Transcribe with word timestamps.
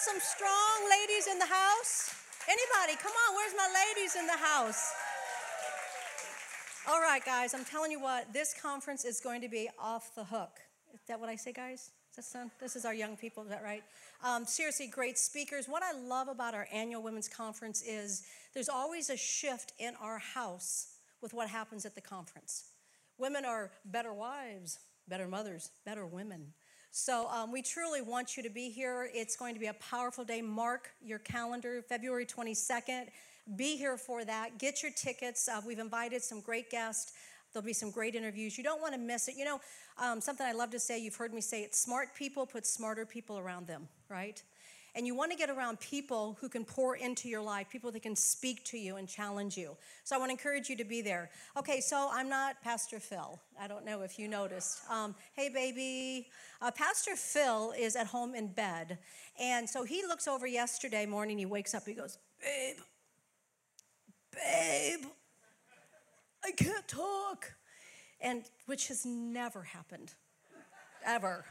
some 0.00 0.18
strong 0.18 0.88
ladies 0.88 1.26
in 1.30 1.38
the 1.38 1.44
house? 1.44 2.14
Anybody? 2.48 2.96
Come 2.96 3.12
on, 3.12 3.36
where's 3.36 3.52
my 3.54 3.68
ladies 3.84 4.16
in 4.16 4.26
the 4.26 4.32
house? 4.32 4.92
All 6.88 7.02
right, 7.02 7.22
guys, 7.22 7.52
I'm 7.52 7.66
telling 7.66 7.90
you 7.90 8.00
what, 8.00 8.32
this 8.32 8.54
conference 8.60 9.04
is 9.04 9.20
going 9.20 9.42
to 9.42 9.48
be 9.48 9.68
off 9.78 10.14
the 10.14 10.24
hook. 10.24 10.52
Is 10.94 11.00
that 11.06 11.20
what 11.20 11.28
I 11.28 11.36
say, 11.36 11.52
guys? 11.52 11.90
This 12.16 12.76
is 12.76 12.84
our 12.86 12.94
young 12.94 13.16
people, 13.16 13.42
is 13.42 13.50
that 13.50 13.62
right? 13.62 13.82
Um, 14.24 14.46
seriously, 14.46 14.86
great 14.86 15.18
speakers. 15.18 15.66
What 15.68 15.82
I 15.82 15.92
love 15.92 16.28
about 16.28 16.54
our 16.54 16.66
annual 16.72 17.02
women's 17.02 17.28
conference 17.28 17.82
is 17.82 18.24
there's 18.54 18.68
always 18.70 19.10
a 19.10 19.16
shift 19.18 19.74
in 19.78 19.94
our 20.00 20.18
house 20.18 20.96
with 21.20 21.34
what 21.34 21.48
happens 21.48 21.84
at 21.84 21.94
the 21.94 22.00
conference. 22.00 22.64
Women 23.18 23.44
are 23.44 23.70
better 23.84 24.14
wives, 24.14 24.78
better 25.08 25.28
mothers, 25.28 25.70
better 25.84 26.06
women. 26.06 26.54
So 26.92 27.28
um, 27.28 27.52
we 27.52 27.62
truly 27.62 28.02
want 28.02 28.36
you 28.36 28.42
to 28.42 28.50
be 28.50 28.68
here. 28.68 29.08
It's 29.14 29.36
going 29.36 29.54
to 29.54 29.60
be 29.60 29.68
a 29.68 29.74
powerful 29.74 30.24
day. 30.24 30.42
Mark 30.42 30.90
your 31.00 31.20
calendar, 31.20 31.82
February 31.88 32.26
22nd. 32.26 33.06
Be 33.54 33.76
here 33.76 33.96
for 33.96 34.24
that. 34.24 34.58
Get 34.58 34.82
your 34.82 34.90
tickets. 34.92 35.48
Uh, 35.48 35.60
we've 35.64 35.78
invited 35.78 36.22
some 36.22 36.40
great 36.40 36.68
guests. 36.68 37.12
There'll 37.52 37.64
be 37.66 37.72
some 37.72 37.92
great 37.92 38.16
interviews. 38.16 38.58
You 38.58 38.64
don't 38.64 38.80
want 38.80 38.94
to 38.94 38.98
miss 38.98 39.28
it. 39.28 39.36
You 39.36 39.44
know, 39.44 39.60
um, 39.98 40.20
something 40.20 40.44
I 40.44 40.52
love 40.52 40.70
to 40.70 40.80
say, 40.80 40.98
you've 40.98 41.14
heard 41.14 41.32
me 41.32 41.40
say 41.40 41.62
it 41.62 41.76
smart 41.76 42.14
people 42.14 42.44
put 42.44 42.66
smarter 42.66 43.06
people 43.06 43.38
around 43.38 43.68
them, 43.68 43.88
right? 44.08 44.42
And 44.94 45.06
you 45.06 45.14
want 45.14 45.30
to 45.30 45.36
get 45.36 45.50
around 45.50 45.78
people 45.80 46.36
who 46.40 46.48
can 46.48 46.64
pour 46.64 46.96
into 46.96 47.28
your 47.28 47.42
life, 47.42 47.68
people 47.70 47.92
that 47.92 48.02
can 48.02 48.16
speak 48.16 48.64
to 48.64 48.78
you 48.78 48.96
and 48.96 49.08
challenge 49.08 49.56
you. 49.56 49.76
So 50.04 50.16
I 50.16 50.18
want 50.18 50.30
to 50.30 50.32
encourage 50.32 50.68
you 50.68 50.76
to 50.76 50.84
be 50.84 51.00
there. 51.00 51.30
Okay, 51.56 51.80
so 51.80 52.08
I'm 52.12 52.28
not 52.28 52.60
Pastor 52.62 52.98
Phil. 52.98 53.40
I 53.60 53.68
don't 53.68 53.84
know 53.84 54.02
if 54.02 54.18
you 54.18 54.26
noticed. 54.26 54.80
Um, 54.90 55.14
hey, 55.34 55.48
baby. 55.48 56.28
Uh, 56.60 56.70
Pastor 56.70 57.16
Phil 57.16 57.72
is 57.78 57.96
at 57.96 58.08
home 58.08 58.34
in 58.34 58.48
bed. 58.48 58.98
And 59.38 59.68
so 59.68 59.84
he 59.84 60.02
looks 60.06 60.26
over 60.26 60.46
yesterday 60.46 61.06
morning, 61.06 61.38
he 61.38 61.46
wakes 61.46 61.74
up, 61.74 61.86
he 61.86 61.94
goes, 61.94 62.18
Babe, 62.42 62.76
babe, 64.32 65.06
I 66.44 66.50
can't 66.52 66.86
talk. 66.88 67.52
And 68.20 68.42
which 68.66 68.88
has 68.88 69.06
never 69.06 69.62
happened, 69.62 70.12
ever. 71.06 71.44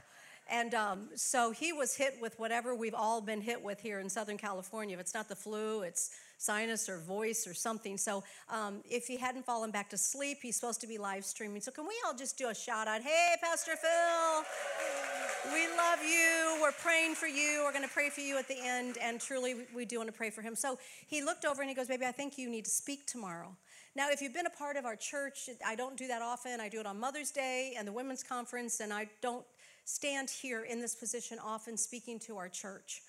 And 0.50 0.73
um, 0.73 1.09
so 1.16 1.52
he 1.52 1.73
was 1.73 1.95
hit 1.95 2.17
with 2.22 2.38
whatever 2.39 2.73
we've 2.75 2.95
all 2.95 3.22
been 3.22 3.42
hit 3.42 3.64
with 3.64 3.80
here 3.80 4.00
in 4.00 4.09
Southern 4.09 4.38
California. 4.38 4.95
If 4.95 5.02
it's 5.02 5.14
not 5.14 5.30
the 5.30 5.36
flu, 5.36 5.81
it's 5.81 6.11
sinus 6.38 6.88
or 6.89 6.97
voice 7.00 7.45
or 7.45 7.53
something. 7.53 7.97
So 7.97 8.23
um, 8.50 8.81
if 8.89 9.06
he 9.06 9.17
hadn't 9.17 9.45
fallen 9.45 9.72
back 9.72 9.89
to 9.91 9.97
sleep, 9.97 10.39
he's 10.41 10.56
supposed 10.56 10.81
to 10.81 10.88
be 10.88 10.97
live 10.97 11.25
streaming. 11.25 11.61
So 11.61 11.72
can 11.72 11.86
we 11.86 11.94
all 12.06 12.16
just 12.16 12.38
do 12.38 12.50
a 12.50 12.56
shout 12.56 12.88
out? 12.88 13.02
Hey, 13.02 13.36
Pastor 13.41 13.73
Phil, 13.75 15.53
we 15.53 15.67
love 15.78 16.00
you. 16.02 16.58
We're 16.61 16.72
praying 16.72 17.16
for 17.16 17.28
you. 17.28 17.61
We're 17.66 17.73
going 17.73 17.88
to 17.88 17.94
pray 17.94 18.09
for 18.09 18.22
you 18.22 18.38
at 18.38 18.47
the 18.47 18.58
end. 18.59 18.97
And 19.02 19.19
truly, 19.19 19.67
we 19.75 19.86
do 19.86 19.97
want 19.97 20.08
to 20.08 20.17
pray 20.17 20.30
for 20.30 20.41
him. 20.41 20.56
So 20.56 20.80
he 21.08 21.22
looked 21.22 21.45
over 21.45 21.61
and 21.61 21.69
he 21.69 21.75
goes, 21.75 21.88
Baby, 21.88 22.06
I 22.06 22.11
think 22.11 22.38
you 22.38 22.50
need 22.50 22.66
to 22.66 22.72
speak 22.72 23.06
tomorrow. 23.06 23.56
Now, 23.95 24.09
if 24.11 24.22
you've 24.22 24.34
been 24.34 24.45
a 24.45 24.52
part 24.52 24.78
of 24.78 24.86
our 24.86 24.95
church, 24.95 25.50
I 25.66 25.75
don't 25.75 25.97
do 25.97 26.08
that 26.08 26.22
often. 26.22 26.61
I 26.61 26.69
do 26.69 26.80
it 26.80 26.86
on 26.86 27.00
Mother's 27.00 27.31
Day 27.31 27.73
and 27.78 27.88
the 27.88 27.91
Women's 27.91 28.23
Conference, 28.23 28.80
and 28.80 28.94
I 28.94 29.09
don't 29.22 29.44
stand 29.90 30.30
here 30.30 30.64
in 30.64 30.80
this 30.80 30.94
position 30.94 31.40
often 31.44 31.76
speaking 31.76 32.20
to 32.20 32.38
our 32.38 32.48
church. 32.48 33.02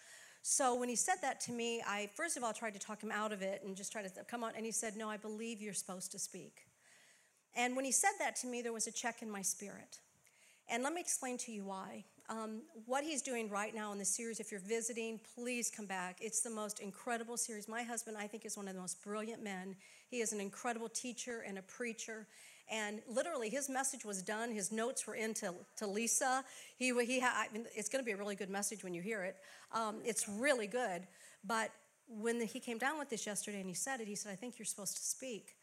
So 0.43 0.75
when 0.75 0.89
he 0.89 0.97
said 0.97 1.17
that 1.21 1.41
to 1.43 1.53
me, 1.53 1.83
I 1.87 2.09
first 2.15 2.39
of 2.39 2.43
all 2.43 2.55
tried 2.55 2.73
to 2.73 2.79
talk 2.79 3.03
him 3.03 3.13
out 3.13 3.33
of 3.33 3.43
it 3.43 3.63
and 3.65 3.77
just 3.77 3.93
try 3.93 4.03
to 4.03 4.11
come 4.25 4.43
on. 4.43 4.53
And 4.57 4.65
he 4.65 4.73
said, 4.73 4.97
No, 4.97 5.11
I 5.11 5.19
believe 5.19 5.61
you're 5.61 5.75
supposed 5.75 6.11
to 6.13 6.19
speak. 6.19 6.67
And 7.55 7.77
when 7.77 7.85
he 7.85 7.93
said 7.93 8.13
that 8.19 8.37
to 8.37 8.47
me, 8.47 8.63
there 8.63 8.73
was 8.73 8.87
a 8.87 8.93
check 8.93 9.23
in 9.23 9.31
my 9.31 9.43
spirit. 9.43 9.99
And 10.69 10.83
let 10.83 10.95
me 10.95 11.01
explain 11.01 11.37
to 11.39 11.53
you 11.53 11.65
why. 11.65 12.05
Um, 12.29 12.63
what 12.87 13.03
he's 13.03 13.23
doing 13.23 13.51
right 13.51 13.75
now 13.75 13.91
in 13.93 13.99
the 13.99 14.05
series, 14.05 14.39
if 14.39 14.53
you're 14.53 14.61
visiting, 14.61 15.19
please 15.35 15.71
come 15.75 15.87
back. 15.87 16.19
It's 16.21 16.41
the 16.41 16.51
most 16.51 16.79
incredible 16.79 17.37
series. 17.37 17.69
My 17.69 17.83
husband, 17.83 18.17
I 18.17 18.29
think, 18.29 18.47
is 18.47 18.57
one 18.57 18.69
of 18.69 18.75
the 18.75 18.81
most 18.81 19.03
brilliant 19.03 19.43
men. 19.43 19.75
He 20.09 20.21
is 20.21 20.33
an 20.33 20.41
incredible 20.41 20.89
teacher 20.89 21.45
and 21.47 21.59
a 21.59 21.63
preacher. 21.63 22.29
And 22.71 23.01
literally, 23.09 23.49
his 23.49 23.69
message 23.69 24.05
was 24.05 24.23
done. 24.23 24.53
His 24.53 24.71
notes 24.71 25.07
were 25.07 25.17
into 25.17 25.55
to 25.77 25.87
Lisa. 25.87 26.45
He, 26.77 26.95
he 27.05 27.19
ha- 27.19 27.47
I 27.49 27.53
mean, 27.53 27.67
it's 27.75 27.89
going 27.89 28.03
to 28.03 28.07
be 28.07 28.13
a 28.13 28.17
really 28.17 28.37
good 28.37 28.51
message 28.51 28.85
when 28.85 28.95
you 28.95 29.03
hear 29.03 29.25
it. 29.25 29.37
Um, 29.73 29.97
it's 30.05 30.29
really 30.29 30.69
good. 30.69 31.03
But 31.45 31.71
when 32.07 32.39
the, 32.39 32.45
he 32.45 32.61
came 32.61 32.79
down 32.79 32.99
with 32.99 33.11
this 33.11 33.27
yesterday 33.27 33.59
and 33.59 33.69
he 33.69 33.75
said 33.75 34.01
it, 34.01 34.07
he 34.07 34.15
said, 34.15 34.33
I 34.33 34.37
think 34.37 34.59
you're 34.59 34.67
supposed 34.67 34.97
to 34.97 35.03
speak. 35.03 35.57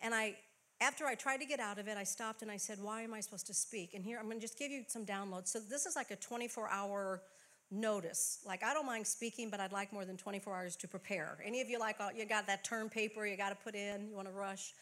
And 0.00 0.14
I, 0.14 0.36
after 0.80 1.06
I 1.06 1.16
tried 1.16 1.38
to 1.38 1.46
get 1.46 1.58
out 1.58 1.78
of 1.78 1.88
it, 1.88 1.96
I 1.96 2.04
stopped 2.04 2.42
and 2.42 2.50
I 2.50 2.56
said, 2.56 2.78
Why 2.80 3.02
am 3.02 3.14
I 3.14 3.20
supposed 3.20 3.46
to 3.48 3.54
speak? 3.54 3.94
And 3.94 4.04
here, 4.04 4.18
I'm 4.18 4.26
going 4.26 4.38
to 4.38 4.40
just 4.40 4.58
give 4.58 4.70
you 4.70 4.84
some 4.86 5.04
downloads. 5.04 5.48
So 5.48 5.58
this 5.58 5.86
is 5.86 5.96
like 5.96 6.12
a 6.12 6.16
24 6.16 6.68
hour 6.70 7.22
notice. 7.70 8.40
Like, 8.46 8.62
I 8.62 8.74
don't 8.74 8.86
mind 8.86 9.06
speaking, 9.06 9.50
but 9.50 9.58
I'd 9.58 9.72
like 9.72 9.92
more 9.92 10.04
than 10.04 10.16
24 10.16 10.54
hours 10.54 10.76
to 10.76 10.88
prepare. 10.88 11.38
Any 11.44 11.60
of 11.60 11.68
you 11.68 11.80
like, 11.80 11.96
oh, 12.00 12.10
you 12.14 12.26
got 12.26 12.46
that 12.46 12.64
term 12.64 12.88
paper 12.88 13.26
you 13.26 13.36
got 13.36 13.50
to 13.50 13.56
put 13.56 13.74
in, 13.74 14.08
you 14.08 14.14
want 14.14 14.28
to 14.28 14.34
rush? 14.34 14.72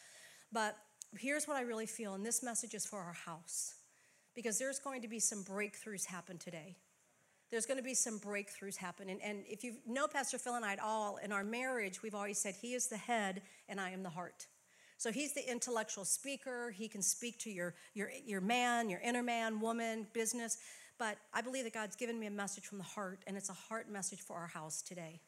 But 0.53 0.77
here's 1.19 1.47
what 1.47 1.57
I 1.57 1.63
really 1.63 1.87
feel, 1.87 2.15
and 2.15 2.25
this 2.25 2.43
message 2.43 2.75
is 2.75 2.87
for 2.87 2.99
our 2.99 3.13
house, 3.13 3.75
because 4.35 4.59
there's 4.59 4.79
going 4.79 5.03
to 5.03 5.09
be 5.09 5.19
some 5.19 5.45
breakthroughs 5.45 6.07
happen 6.07 6.39
today. 6.39 6.77
There's 7.51 7.67
going 7.67 7.77
to 7.77 7.85
be 7.85 7.93
some 7.95 8.19
breakthroughs 8.19 8.77
happen. 8.77 9.11
And, 9.11 9.21
and 9.23 9.45
if 9.47 9.63
you 9.63 9.75
know 9.87 10.09
Pastor 10.09 10.39
Phil 10.39 10.55
and 10.55 10.65
I 10.65 10.73
at 10.73 10.81
all, 10.81 11.19
in 11.19 11.33
our 11.33 11.45
marriage, 11.45 12.03
we've 12.03 12.15
always 12.15 12.39
said 12.39 12.55
he 12.55 12.73
is 12.73 12.87
the 12.87 12.97
head 12.97 13.43
and 13.69 13.79
I 13.79 13.91
am 13.91 14.03
the 14.03 14.09
heart. 14.09 14.47
So 14.97 15.13
he's 15.13 15.35
the 15.35 15.47
intellectual 15.51 16.07
speaker. 16.07 16.71
He 16.71 16.89
can 16.89 17.03
speak 17.03 17.39
to 17.41 17.51
your, 17.51 17.75
your, 17.93 18.11
your 18.25 18.41
man, 18.41 18.89
your 18.89 19.01
inner 19.01 19.23
man, 19.23 19.61
woman, 19.61 20.07
business. 20.15 20.57
But 20.97 21.19
I 21.35 21.43
believe 21.43 21.65
that 21.65 21.75
God's 21.75 21.97
given 21.97 22.19
me 22.19 22.27
a 22.27 22.31
message 22.31 22.65
from 22.65 22.79
the 22.79 22.85
heart, 22.85 23.21
and 23.27 23.37
it's 23.37 23.51
a 23.51 23.55
heart 23.55 23.91
message 23.91 24.21
for 24.21 24.37
our 24.37 24.47
house 24.47 24.81
today. 24.81 25.21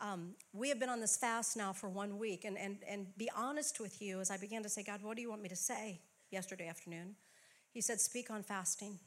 Um, 0.00 0.34
we 0.52 0.68
have 0.68 0.78
been 0.78 0.88
on 0.88 1.00
this 1.00 1.16
fast 1.16 1.56
now 1.56 1.72
for 1.72 1.88
one 1.88 2.18
week, 2.18 2.44
and, 2.44 2.56
and, 2.56 2.78
and 2.88 3.06
be 3.18 3.28
honest 3.36 3.80
with 3.80 4.00
you, 4.00 4.20
as 4.20 4.30
I 4.30 4.36
began 4.36 4.62
to 4.62 4.68
say, 4.68 4.84
God, 4.84 5.02
what 5.02 5.16
do 5.16 5.22
you 5.22 5.28
want 5.28 5.42
me 5.42 5.48
to 5.48 5.56
say 5.56 6.00
yesterday 6.30 6.68
afternoon? 6.68 7.16
He 7.72 7.80
said, 7.80 8.00
Speak 8.00 8.30
on 8.30 8.44
fasting, 8.44 8.98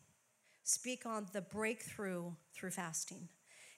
speak 0.64 1.06
on 1.06 1.28
the 1.32 1.42
breakthrough 1.42 2.32
through 2.54 2.72
fasting. 2.72 3.30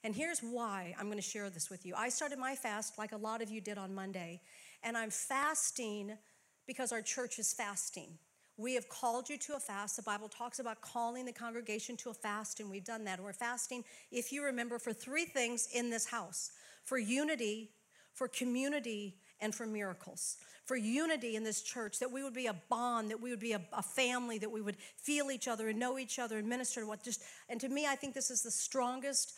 And 0.03 0.15
here's 0.15 0.39
why 0.39 0.95
I'm 0.99 1.05
going 1.05 1.17
to 1.17 1.21
share 1.21 1.49
this 1.49 1.69
with 1.69 1.85
you. 1.85 1.93
I 1.95 2.09
started 2.09 2.39
my 2.39 2.55
fast 2.55 2.97
like 2.97 3.11
a 3.11 3.17
lot 3.17 3.41
of 3.41 3.49
you 3.49 3.61
did 3.61 3.77
on 3.77 3.93
Monday, 3.93 4.41
and 4.81 4.97
I'm 4.97 5.11
fasting 5.11 6.17
because 6.65 6.91
our 6.91 7.01
church 7.01 7.37
is 7.37 7.53
fasting. 7.53 8.17
We 8.57 8.73
have 8.73 8.89
called 8.89 9.29
you 9.29 9.37
to 9.37 9.55
a 9.55 9.59
fast. 9.59 9.97
The 9.97 10.03
Bible 10.03 10.29
talks 10.29 10.57
about 10.57 10.81
calling 10.81 11.25
the 11.25 11.31
congregation 11.31 11.95
to 11.97 12.09
a 12.09 12.13
fast, 12.13 12.59
and 12.59 12.71
we've 12.71 12.83
done 12.83 13.03
that. 13.05 13.19
We're 13.19 13.33
fasting, 13.33 13.83
if 14.11 14.31
you 14.31 14.43
remember, 14.43 14.79
for 14.79 14.93
three 14.93 15.25
things 15.25 15.67
in 15.73 15.91
this 15.91 16.07
house 16.07 16.51
for 16.83 16.97
unity, 16.97 17.71
for 18.13 18.27
community, 18.27 19.15
and 19.39 19.53
for 19.53 19.65
miracles. 19.65 20.37
For 20.65 20.77
unity 20.77 21.35
in 21.35 21.43
this 21.43 21.61
church, 21.61 21.99
that 21.99 22.11
we 22.11 22.23
would 22.23 22.33
be 22.33 22.47
a 22.47 22.55
bond, 22.69 23.11
that 23.11 23.21
we 23.21 23.29
would 23.29 23.39
be 23.39 23.51
a, 23.51 23.61
a, 23.73 23.83
family, 23.83 24.37
that 24.37 24.49
we 24.49 24.61
would 24.61 24.77
feel 24.97 25.29
each 25.29 25.49
other 25.49 25.67
and 25.67 25.77
know 25.77 25.99
each 25.99 26.19
other 26.19 26.37
and 26.37 26.47
minister 26.47 26.81
to 26.81 26.87
what 26.87 27.03
just, 27.03 27.21
and 27.49 27.59
to 27.59 27.67
me, 27.67 27.85
I 27.85 27.95
think 27.95 28.13
this 28.13 28.31
is 28.31 28.41
the 28.41 28.51
strongest 28.51 29.33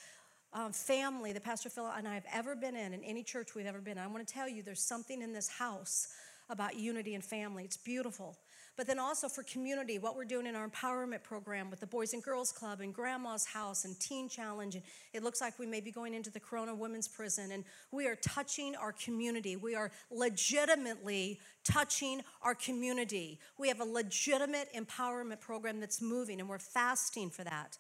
um, 0.54 0.72
family 0.72 1.34
that 1.34 1.44
Pastor 1.44 1.70
Phil 1.70 1.88
and 1.88 2.08
I 2.08 2.14
have 2.14 2.26
ever 2.32 2.56
been 2.56 2.76
in, 2.76 2.94
in 2.94 3.04
any 3.04 3.24
church 3.24 3.56
we've 3.56 3.66
ever 3.66 3.82
been 3.82 3.98
in. 3.98 4.04
I 4.04 4.08
want 4.08 4.26
to 4.26 4.32
tell 4.32 4.48
you, 4.48 4.62
there's 4.62 4.82
something 4.82 5.24
in 5.24 5.34
this 5.34 5.48
house 5.48 6.10
about 6.50 6.76
unity 6.76 7.16
and 7.16 7.24
family. 7.24 7.64
It's 7.64 7.78
beautiful 7.78 8.38
but 8.78 8.88
then 8.88 9.00
also 9.00 9.30
for 9.30 9.44
community, 9.44 10.00
what 10.00 10.16
we're 10.16 10.26
doing 10.26 10.48
in 10.48 10.56
our 10.56 10.68
empowerment 10.68 11.24
program 11.24 11.70
with 11.70 11.80
the 11.80 11.88
Boys 11.88 12.14
and 12.14 12.22
Girls 12.22 12.52
Club 12.52 12.82
and 12.82 12.94
Grandma's 12.94 13.46
House 13.46 13.86
and 13.86 13.98
Teen 14.00 14.28
Challenge. 14.28 14.76
And 14.76 14.84
it 15.14 15.24
looks 15.24 15.40
like 15.40 15.58
we 15.58 15.66
may 15.66 15.80
be 15.80 15.92
going 15.92 16.14
into 16.14 16.30
the 16.30 16.40
Corona 16.40 16.76
Women's 16.76 17.08
Prison. 17.08 17.52
And 17.52 17.64
we 17.92 18.06
are 18.08 18.16
touching 18.16 18.76
our 18.76 18.92
community. 18.92 19.56
We 19.56 19.76
are 19.76 19.92
legitimately 20.12 21.40
touching 21.64 22.22
our 22.42 22.56
community. 22.56 23.40
We 23.58 23.70
have 23.70 23.80
a 23.80 23.86
legitimate 23.86 24.70
empowerment 24.76 25.40
program 25.40 25.80
that's 25.80 26.02
moving, 26.02 26.40
and 26.40 26.50
we're 26.50 26.60
fasting 26.60 27.30
for 27.30 27.44
that. 27.44 27.78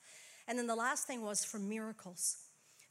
And 0.47 0.57
then 0.57 0.67
the 0.67 0.75
last 0.75 1.07
thing 1.07 1.21
was 1.21 1.43
for 1.43 1.59
miracles 1.59 2.37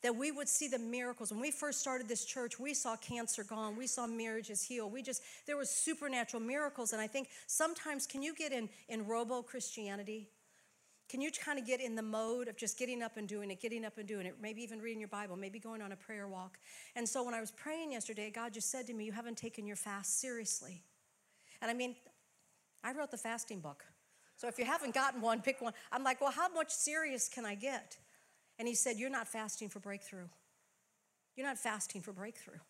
that 0.05 0.15
we 0.15 0.31
would 0.31 0.51
see 0.51 0.69
the 0.69 0.79
miracles. 0.79 1.33
When 1.33 1.41
we 1.41 1.51
first 1.51 1.81
started 1.81 2.09
this 2.09 2.27
church, 2.27 2.61
we 2.61 2.75
saw 2.75 2.95
cancer 2.95 3.43
gone, 3.43 3.75
we 3.75 3.87
saw 3.87 4.07
marriages 4.07 4.63
healed. 4.63 4.93
We 4.93 5.01
just, 5.01 5.23
there 5.47 5.57
was 5.57 5.71
supernatural 5.71 6.43
miracles. 6.43 6.93
And 6.93 7.01
I 7.01 7.07
think 7.07 7.31
sometimes, 7.47 8.07
can 8.07 8.23
you 8.23 8.35
get 8.35 8.53
in, 8.53 8.69
in 8.91 9.07
robo 9.07 9.41
Christianity? 9.41 10.29
Can 11.09 11.23
you 11.23 11.31
kind 11.31 11.59
of 11.59 11.67
get 11.67 11.81
in 11.81 11.95
the 11.95 12.03
mode 12.03 12.49
of 12.49 12.57
just 12.59 12.79
getting 12.79 13.03
up 13.03 13.17
and 13.17 13.27
doing 13.27 13.51
it, 13.51 13.63
getting 13.63 13.83
up 13.83 13.97
and 13.97 14.07
doing 14.07 14.27
it, 14.27 14.35
maybe 14.43 14.63
even 14.63 14.79
reading 14.79 15.01
your 15.01 15.09
Bible, 15.09 15.37
maybe 15.37 15.59
going 15.59 15.81
on 15.81 15.91
a 15.91 15.97
prayer 15.97 16.29
walk? 16.29 16.59
And 16.97 17.09
so 17.09 17.23
when 17.23 17.33
I 17.33 17.41
was 17.41 17.51
praying 17.51 17.93
yesterday, 17.93 18.31
God 18.31 18.53
just 18.53 18.71
said 18.71 18.87
to 18.89 18.93
me, 18.93 19.07
You 19.07 19.13
haven't 19.13 19.39
taken 19.39 19.67
your 19.67 19.77
fast 19.77 20.21
seriously. 20.21 20.83
And 21.63 21.71
I 21.71 21.75
mean, 21.75 21.97
I 22.83 22.93
wrote 22.93 23.11
the 23.11 23.17
fasting 23.17 23.61
book. 23.61 23.87
So 24.37 24.49
if 24.49 24.59
you 24.59 24.67
haven't 24.67 24.93
gotten 24.93 25.23
one, 25.23 25.41
pick 25.41 25.63
one. 25.63 25.73
I'm 25.91 26.05
like, 26.05 26.21
Well, 26.21 26.31
how 26.31 26.51
much 26.51 26.73
serious 26.73 27.27
can 27.27 27.47
I 27.47 27.55
get? 27.55 27.97
And 28.59 28.69
he 28.69 28.75
said, 28.75 28.97
You're 28.97 29.11
not 29.11 29.29
fasting 29.29 29.69
for 29.69 29.81
breakthrough. 29.81 30.29
You're 31.37 31.47
not 31.47 31.59
fasting 31.59 32.03
for 32.03 32.13
breakthrough. 32.13 32.61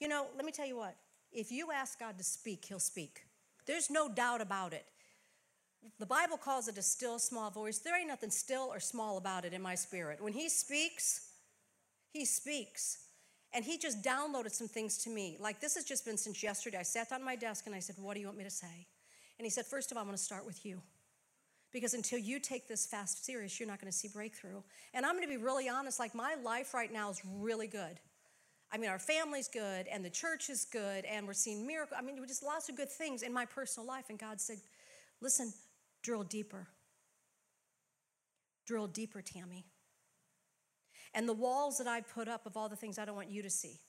You 0.00 0.08
know, 0.08 0.26
let 0.36 0.44
me 0.44 0.52
tell 0.52 0.66
you 0.66 0.76
what, 0.76 0.96
if 1.32 1.52
you 1.52 1.72
ask 1.72 1.98
God 1.98 2.18
to 2.18 2.24
speak, 2.24 2.64
he'll 2.66 2.78
speak. 2.78 3.22
There's 3.66 3.90
no 3.90 4.08
doubt 4.08 4.40
about 4.40 4.72
it. 4.72 4.86
The 5.98 6.06
Bible 6.06 6.36
calls 6.36 6.68
it 6.68 6.78
a 6.78 6.82
still 6.82 7.18
small 7.18 7.50
voice. 7.50 7.78
There 7.78 7.98
ain't 7.98 8.08
nothing 8.08 8.30
still 8.30 8.68
or 8.72 8.80
small 8.80 9.18
about 9.18 9.44
it 9.44 9.52
in 9.52 9.62
my 9.62 9.74
spirit. 9.74 10.22
When 10.22 10.32
he 10.32 10.48
speaks, 10.48 11.30
He 12.12 12.24
speaks. 12.24 12.98
And 13.54 13.64
he 13.64 13.78
just 13.78 14.02
downloaded 14.02 14.52
some 14.52 14.68
things 14.68 14.98
to 14.98 15.10
me. 15.10 15.36
Like 15.40 15.60
this 15.60 15.76
has 15.76 15.84
just 15.84 16.04
been 16.04 16.18
since 16.18 16.42
yesterday. 16.42 16.78
I 16.78 16.82
sat 16.82 17.10
down 17.10 17.24
my 17.24 17.36
desk 17.36 17.66
and 17.66 17.74
I 17.74 17.78
said, 17.78 17.96
What 17.98 18.14
do 18.14 18.20
you 18.20 18.26
want 18.26 18.38
me 18.38 18.44
to 18.44 18.50
say? 18.50 18.86
And 19.38 19.46
he 19.46 19.50
said, 19.50 19.66
First 19.66 19.90
of 19.90 19.96
all, 19.96 20.02
I'm 20.02 20.08
going 20.08 20.16
to 20.16 20.22
start 20.22 20.44
with 20.44 20.66
you. 20.66 20.82
Because 21.72 21.94
until 21.94 22.18
you 22.18 22.38
take 22.38 22.68
this 22.68 22.86
fast 22.86 23.24
serious, 23.24 23.58
you're 23.58 23.68
not 23.68 23.80
going 23.80 23.90
to 23.90 23.96
see 23.96 24.08
breakthrough. 24.08 24.62
And 24.94 25.04
I'm 25.04 25.12
going 25.12 25.24
to 25.24 25.28
be 25.28 25.42
really 25.42 25.68
honest, 25.68 25.98
like 25.98 26.14
my 26.14 26.36
life 26.42 26.72
right 26.72 26.92
now 26.92 27.10
is 27.10 27.20
really 27.38 27.66
good. 27.66 28.00
I 28.72 28.78
mean, 28.78 28.90
our 28.90 28.98
family's 28.98 29.48
good, 29.48 29.86
and 29.86 30.04
the 30.04 30.10
church 30.10 30.50
is 30.50 30.64
good, 30.64 31.04
and 31.04 31.26
we're 31.26 31.34
seeing 31.34 31.66
miracles. 31.66 31.98
I 31.98 32.02
mean, 32.02 32.18
just 32.26 32.42
lots 32.42 32.68
of 32.68 32.76
good 32.76 32.90
things 32.90 33.22
in 33.22 33.32
my 33.32 33.44
personal 33.44 33.86
life. 33.86 34.06
And 34.08 34.18
God 34.18 34.40
said, 34.40 34.58
Listen, 35.20 35.52
drill 36.02 36.24
deeper. 36.24 36.66
Drill 38.66 38.86
deeper, 38.88 39.22
Tammy. 39.22 39.66
And 41.14 41.28
the 41.28 41.32
walls 41.32 41.78
that 41.78 41.86
I 41.86 42.00
put 42.00 42.28
up 42.28 42.44
of 42.44 42.56
all 42.56 42.68
the 42.68 42.76
things 42.76 42.98
I 42.98 43.04
don't 43.04 43.14
want 43.14 43.30
you 43.30 43.42
to 43.42 43.50
see. 43.50 43.80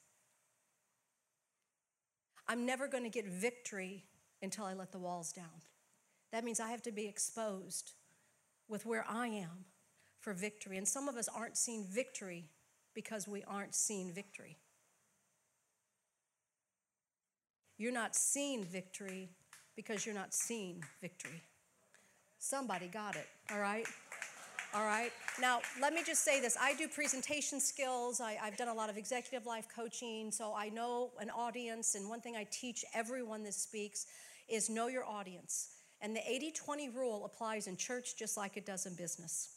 I'm 2.48 2.66
never 2.66 2.88
going 2.88 3.04
to 3.04 3.10
get 3.10 3.26
victory 3.26 4.06
until 4.42 4.66
I 4.66 4.74
let 4.74 4.92
the 4.92 5.00
walls 5.00 5.34
down. 5.34 5.62
That 6.32 6.44
means 6.44 6.60
I 6.60 6.70
have 6.70 6.82
to 6.84 6.92
be 6.92 7.08
exposed 7.08 7.94
with 8.68 8.86
where 8.86 9.06
I 9.08 9.28
am 9.28 9.66
for 10.20 10.34
victory. 10.34 10.78
And 10.78 10.88
some 10.88 11.08
of 11.08 11.16
us 11.16 11.30
aren't 11.34 11.58
seeing 11.58 11.86
victory 11.86 12.50
because 12.94 13.28
we 13.28 13.44
aren't 13.44 13.76
seeing 13.76 14.12
victory. 14.12 14.58
You're 17.78 17.94
not 17.94 18.16
seeing 18.16 18.64
victory 18.64 19.30
because 19.76 20.06
you're 20.06 20.16
not 20.16 20.34
seeing 20.34 20.84
victory. 21.00 21.44
Somebody 22.40 22.88
got 22.88 23.16
it, 23.16 23.28
all 23.52 23.60
right? 23.60 23.86
All 24.74 24.84
right. 24.84 25.12
Now, 25.40 25.62
let 25.82 25.94
me 25.94 26.02
just 26.06 26.24
say 26.26 26.42
this 26.42 26.58
I 26.60 26.74
do 26.74 26.88
presentation 26.88 27.60
skills, 27.60 28.20
I, 28.20 28.34
have 28.34 28.58
done 28.58 28.68
a 28.68 28.74
lot 28.74 28.90
of 28.90 28.98
executive 28.98 29.46
life 29.46 29.68
coaching, 29.74 30.32
so 30.32 30.54
I 30.56 30.70
know 30.70 31.12
an 31.20 31.30
audience. 31.30 31.96
And 31.96 32.10
one 32.10 32.20
thing 32.20 32.36
I 32.36 32.46
teach 32.52 32.84
everyone 32.94 33.44
that 33.44 33.54
speaks 33.54 34.08
is 34.50 34.70
know 34.70 34.88
your 34.88 35.06
audience. 35.06 35.77
And 36.02 36.16
the 36.16 36.22
80 36.30 36.52
20 36.52 36.90
rule 36.90 37.26
applies 37.26 37.68
in 37.68 37.76
church 37.76 38.16
just 38.16 38.38
like 38.38 38.56
it 38.56 38.66
does 38.66 38.86
in 38.86 38.96
business. 38.96 39.50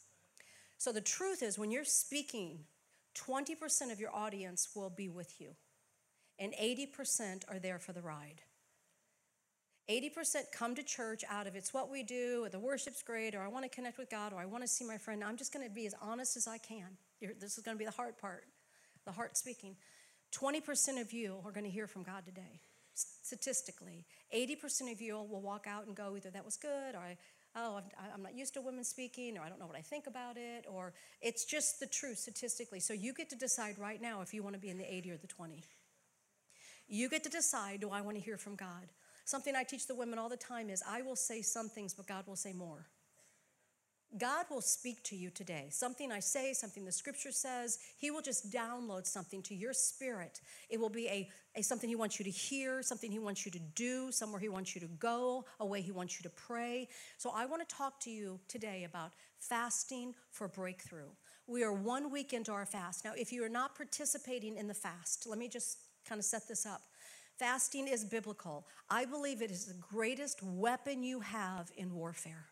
So 0.77 0.91
the 0.91 1.01
truth 1.01 1.43
is, 1.43 1.59
when 1.59 1.69
you're 1.69 1.83
speaking, 1.85 2.65
20% 3.15 3.91
of 3.91 3.99
your 3.99 4.15
audience 4.15 4.69
will 4.75 4.89
be 4.89 5.09
with 5.09 5.39
you, 5.39 5.51
and 6.39 6.53
80% 6.53 7.43
are 7.47 7.59
there 7.59 7.77
for 7.77 7.93
the 7.93 8.01
ride. 8.01 8.41
80% 9.89 10.51
come 10.51 10.73
to 10.75 10.83
church 10.83 11.23
out 11.29 11.47
of 11.47 11.55
it's 11.55 11.73
what 11.73 11.91
we 11.91 12.01
do, 12.01 12.45
or 12.45 12.49
the 12.49 12.59
worship's 12.59 13.03
great, 13.03 13.35
or 13.35 13.41
I 13.41 13.47
want 13.47 13.65
to 13.65 13.69
connect 13.69 13.97
with 13.97 14.09
God, 14.09 14.33
or 14.33 14.39
I 14.39 14.45
want 14.45 14.63
to 14.63 14.67
see 14.67 14.85
my 14.85 14.97
friend. 14.97 15.23
I'm 15.23 15.37
just 15.37 15.53
going 15.53 15.67
to 15.67 15.73
be 15.73 15.85
as 15.85 15.93
honest 16.01 16.37
as 16.37 16.47
I 16.47 16.57
can. 16.57 16.97
This 17.39 17.57
is 17.57 17.63
going 17.63 17.75
to 17.75 17.79
be 17.79 17.85
the 17.85 17.91
hard 17.91 18.17
part, 18.17 18.45
the 19.05 19.11
heart 19.11 19.37
speaking. 19.37 19.75
20% 20.33 21.01
of 21.01 21.11
you 21.11 21.37
are 21.45 21.51
going 21.51 21.65
to 21.65 21.69
hear 21.69 21.87
from 21.87 22.03
God 22.03 22.25
today 22.25 22.61
statistically. 23.23 24.05
80% 24.35 24.91
of 24.91 25.01
you 25.01 25.15
will 25.15 25.41
walk 25.41 25.67
out 25.67 25.85
and 25.85 25.95
go, 25.95 26.15
either 26.15 26.29
that 26.29 26.45
was 26.45 26.57
good, 26.57 26.95
or 26.95 27.15
oh, 27.55 27.81
I'm 28.13 28.23
not 28.23 28.35
used 28.35 28.53
to 28.53 28.61
women 28.61 28.83
speaking, 28.83 29.37
or 29.37 29.41
I 29.41 29.49
don't 29.49 29.59
know 29.59 29.67
what 29.67 29.77
I 29.77 29.81
think 29.81 30.07
about 30.07 30.37
it, 30.37 30.65
or 30.71 30.93
it's 31.21 31.45
just 31.45 31.79
the 31.79 31.87
truth 31.87 32.19
statistically. 32.19 32.79
So 32.79 32.93
you 32.93 33.13
get 33.13 33.29
to 33.29 33.35
decide 33.35 33.77
right 33.77 34.01
now 34.01 34.21
if 34.21 34.33
you 34.33 34.43
want 34.43 34.55
to 34.55 34.61
be 34.61 34.69
in 34.69 34.77
the 34.77 34.93
80 34.93 35.11
or 35.11 35.17
the 35.17 35.27
20. 35.27 35.63
You 36.87 37.09
get 37.09 37.23
to 37.23 37.29
decide 37.29 37.81
do 37.81 37.89
I 37.89 38.01
want 38.01 38.17
to 38.17 38.23
hear 38.23 38.37
from 38.37 38.55
God? 38.55 38.87
Something 39.25 39.55
I 39.55 39.63
teach 39.63 39.87
the 39.87 39.95
women 39.95 40.19
all 40.19 40.29
the 40.29 40.37
time 40.37 40.69
is 40.69 40.83
I 40.87 41.01
will 41.01 41.15
say 41.15 41.41
some 41.41 41.69
things, 41.69 41.93
but 41.93 42.07
God 42.07 42.25
will 42.27 42.35
say 42.35 42.53
more. 42.53 42.87
God 44.17 44.45
will 44.49 44.61
speak 44.61 45.03
to 45.03 45.15
you 45.15 45.29
today. 45.29 45.67
Something 45.69 46.11
I 46.11 46.19
say, 46.19 46.53
something 46.53 46.83
the 46.83 46.91
scripture 46.91 47.31
says, 47.31 47.79
He 47.97 48.11
will 48.11 48.21
just 48.21 48.51
download 48.51 49.07
something 49.07 49.41
to 49.43 49.55
your 49.55 49.71
spirit. 49.71 50.41
It 50.69 50.79
will 50.79 50.89
be 50.89 51.07
a, 51.07 51.29
a, 51.55 51.61
something 51.61 51.87
He 51.89 51.95
wants 51.95 52.19
you 52.19 52.25
to 52.25 52.31
hear, 52.31 52.81
something 52.81 53.09
He 53.09 53.19
wants 53.19 53.45
you 53.45 53.51
to 53.53 53.59
do, 53.59 54.11
somewhere 54.11 54.41
He 54.41 54.49
wants 54.49 54.75
you 54.75 54.81
to 54.81 54.87
go, 54.87 55.45
a 55.61 55.65
way 55.65 55.81
He 55.81 55.91
wants 55.91 56.19
you 56.19 56.23
to 56.23 56.35
pray. 56.35 56.89
So 57.17 57.31
I 57.33 57.45
want 57.45 57.67
to 57.67 57.75
talk 57.75 58.01
to 58.01 58.11
you 58.11 58.39
today 58.49 58.83
about 58.83 59.11
fasting 59.39 60.13
for 60.31 60.49
breakthrough. 60.49 61.09
We 61.47 61.63
are 61.63 61.73
one 61.73 62.11
week 62.11 62.33
into 62.33 62.51
our 62.51 62.65
fast. 62.65 63.05
Now, 63.05 63.13
if 63.15 63.31
you 63.31 63.43
are 63.45 63.49
not 63.49 63.75
participating 63.75 64.57
in 64.57 64.67
the 64.67 64.73
fast, 64.73 65.25
let 65.25 65.39
me 65.39 65.47
just 65.47 65.77
kind 66.07 66.19
of 66.19 66.25
set 66.25 66.47
this 66.49 66.65
up. 66.65 66.81
Fasting 67.39 67.87
is 67.87 68.03
biblical. 68.03 68.67
I 68.89 69.05
believe 69.05 69.41
it 69.41 69.51
is 69.51 69.65
the 69.65 69.73
greatest 69.73 70.43
weapon 70.43 71.01
you 71.01 71.21
have 71.21 71.71
in 71.77 71.93
warfare. 71.95 72.45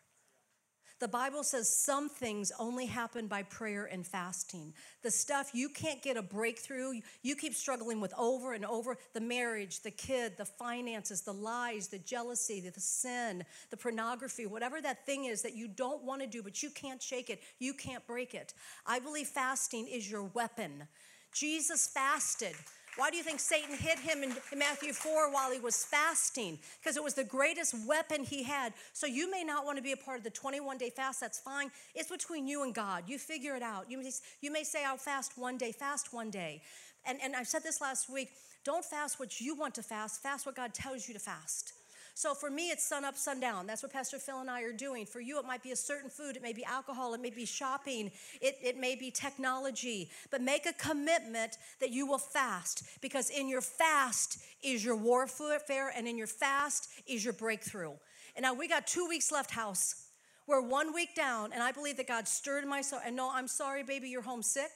The 1.00 1.08
Bible 1.08 1.42
says 1.42 1.74
some 1.74 2.10
things 2.10 2.52
only 2.58 2.84
happen 2.84 3.26
by 3.26 3.42
prayer 3.44 3.86
and 3.86 4.06
fasting. 4.06 4.74
The 5.02 5.10
stuff 5.10 5.50
you 5.54 5.70
can't 5.70 6.02
get 6.02 6.18
a 6.18 6.22
breakthrough, 6.22 7.00
you 7.22 7.36
keep 7.36 7.54
struggling 7.54 8.02
with 8.02 8.12
over 8.18 8.52
and 8.52 8.66
over 8.66 8.98
the 9.14 9.20
marriage, 9.20 9.80
the 9.80 9.90
kid, 9.90 10.36
the 10.36 10.44
finances, 10.44 11.22
the 11.22 11.32
lies, 11.32 11.88
the 11.88 11.98
jealousy, 11.98 12.60
the 12.60 12.78
sin, 12.78 13.44
the 13.70 13.78
pornography, 13.78 14.44
whatever 14.44 14.82
that 14.82 15.06
thing 15.06 15.24
is 15.24 15.40
that 15.40 15.56
you 15.56 15.68
don't 15.68 16.04
want 16.04 16.20
to 16.20 16.26
do, 16.26 16.42
but 16.42 16.62
you 16.62 16.68
can't 16.68 17.02
shake 17.02 17.30
it, 17.30 17.40
you 17.58 17.72
can't 17.72 18.06
break 18.06 18.34
it. 18.34 18.52
I 18.86 18.98
believe 18.98 19.28
fasting 19.28 19.88
is 19.88 20.10
your 20.10 20.24
weapon. 20.24 20.86
Jesus 21.32 21.86
fasted. 21.86 22.54
Why 22.96 23.10
do 23.10 23.16
you 23.16 23.22
think 23.22 23.40
Satan 23.40 23.76
hit 23.76 23.98
him 23.98 24.22
in, 24.22 24.34
Matthew 24.56 24.92
4 24.92 25.32
while 25.32 25.52
he 25.52 25.58
was 25.58 25.84
fasting? 25.84 26.58
Because 26.82 26.96
it 26.96 27.04
was 27.04 27.14
the 27.14 27.24
greatest 27.24 27.74
weapon 27.86 28.24
he 28.24 28.42
had. 28.42 28.72
So 28.92 29.06
you 29.06 29.30
may 29.30 29.44
not 29.44 29.64
want 29.64 29.78
to 29.78 29.82
be 29.82 29.92
a 29.92 29.96
part 29.96 30.18
of 30.18 30.24
the 30.24 30.30
21 30.30 30.78
day 30.78 30.90
fast, 30.90 31.20
that's 31.20 31.38
fine. 31.38 31.70
It's 31.94 32.10
between 32.10 32.48
you 32.48 32.62
and 32.62 32.74
God. 32.74 33.04
You 33.06 33.18
figure 33.18 33.54
it 33.54 33.62
out. 33.62 33.90
You 33.90 33.98
may, 33.98 34.10
you 34.40 34.52
may 34.52 34.64
say, 34.64 34.84
I'll 34.84 34.96
fast 34.96 35.38
one 35.38 35.56
day, 35.56 35.72
fast 35.72 36.12
one 36.12 36.30
day. 36.30 36.62
And, 37.06 37.18
and 37.22 37.34
I 37.36 37.44
said 37.44 37.62
this 37.62 37.80
last 37.80 38.10
week 38.10 38.30
don't 38.64 38.84
fast 38.84 39.18
what 39.18 39.40
you 39.40 39.54
want 39.54 39.74
to 39.76 39.82
fast, 39.82 40.22
fast 40.22 40.44
what 40.44 40.54
God 40.54 40.74
tells 40.74 41.08
you 41.08 41.14
to 41.14 41.20
fast. 41.20 41.72
So 42.20 42.34
for 42.34 42.50
me, 42.50 42.68
it's 42.68 42.84
sun 42.84 43.06
up, 43.06 43.16
sundown. 43.16 43.66
That's 43.66 43.82
what 43.82 43.94
Pastor 43.94 44.18
Phil 44.18 44.40
and 44.40 44.50
I 44.50 44.60
are 44.60 44.74
doing. 44.74 45.06
For 45.06 45.20
you, 45.20 45.38
it 45.38 45.46
might 45.46 45.62
be 45.62 45.70
a 45.70 45.76
certain 45.76 46.10
food, 46.10 46.36
it 46.36 46.42
may 46.42 46.52
be 46.52 46.62
alcohol, 46.66 47.14
it 47.14 47.20
may 47.22 47.30
be 47.30 47.46
shopping, 47.46 48.10
it, 48.42 48.58
it 48.62 48.76
may 48.76 48.94
be 48.94 49.10
technology. 49.10 50.10
But 50.30 50.42
make 50.42 50.66
a 50.66 50.74
commitment 50.74 51.56
that 51.80 51.92
you 51.92 52.06
will 52.06 52.18
fast 52.18 52.82
because 53.00 53.30
in 53.30 53.48
your 53.48 53.62
fast 53.62 54.36
is 54.62 54.84
your 54.84 54.96
warfare 54.96 55.90
and 55.96 56.06
in 56.06 56.18
your 56.18 56.26
fast 56.26 56.90
is 57.06 57.24
your 57.24 57.32
breakthrough. 57.32 57.94
And 58.36 58.42
now 58.42 58.52
we 58.52 58.68
got 58.68 58.86
two 58.86 59.06
weeks 59.08 59.32
left, 59.32 59.52
house. 59.52 60.08
We're 60.46 60.60
one 60.60 60.92
week 60.92 61.14
down, 61.14 61.54
and 61.54 61.62
I 61.62 61.72
believe 61.72 61.96
that 61.96 62.06
God 62.06 62.28
stirred 62.28 62.66
my 62.66 62.82
soul. 62.82 63.00
And 63.02 63.16
no, 63.16 63.30
I'm 63.32 63.48
sorry, 63.48 63.82
baby, 63.82 64.10
you're 64.10 64.20
homesick, 64.20 64.72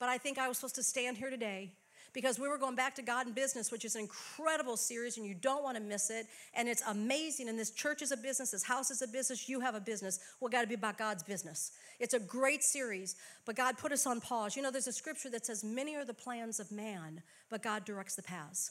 but 0.00 0.08
I 0.08 0.16
think 0.16 0.38
I 0.38 0.48
was 0.48 0.56
supposed 0.56 0.76
to 0.76 0.82
stand 0.82 1.18
here 1.18 1.28
today 1.28 1.72
because 2.16 2.38
we 2.38 2.48
were 2.48 2.56
going 2.56 2.74
back 2.74 2.94
to 2.94 3.02
God 3.02 3.26
in 3.26 3.34
Business, 3.34 3.70
which 3.70 3.84
is 3.84 3.94
an 3.94 4.00
incredible 4.00 4.78
series, 4.78 5.18
and 5.18 5.26
you 5.26 5.34
don't 5.34 5.62
want 5.62 5.76
to 5.76 5.82
miss 5.82 6.08
it. 6.08 6.26
And 6.54 6.66
it's 6.66 6.82
amazing. 6.88 7.50
And 7.50 7.58
this 7.58 7.70
church 7.70 8.00
is 8.00 8.10
a 8.10 8.16
business, 8.16 8.52
this 8.52 8.64
house 8.64 8.90
is 8.90 9.02
a 9.02 9.06
business, 9.06 9.50
you 9.50 9.60
have 9.60 9.74
a 9.74 9.80
business. 9.80 10.18
Well, 10.40 10.48
got 10.48 10.62
to 10.62 10.66
be 10.66 10.76
about 10.76 10.96
God's 10.96 11.22
business. 11.22 11.72
It's 12.00 12.14
a 12.14 12.18
great 12.18 12.64
series, 12.64 13.16
but 13.44 13.54
God 13.54 13.76
put 13.76 13.92
us 13.92 14.06
on 14.06 14.22
pause. 14.22 14.56
You 14.56 14.62
know, 14.62 14.70
there's 14.70 14.86
a 14.86 14.92
scripture 14.92 15.28
that 15.28 15.44
says, 15.44 15.62
Many 15.62 15.94
are 15.94 16.06
the 16.06 16.14
plans 16.14 16.58
of 16.58 16.72
man, 16.72 17.22
but 17.50 17.62
God 17.62 17.84
directs 17.84 18.16
the 18.16 18.22
paths. 18.22 18.70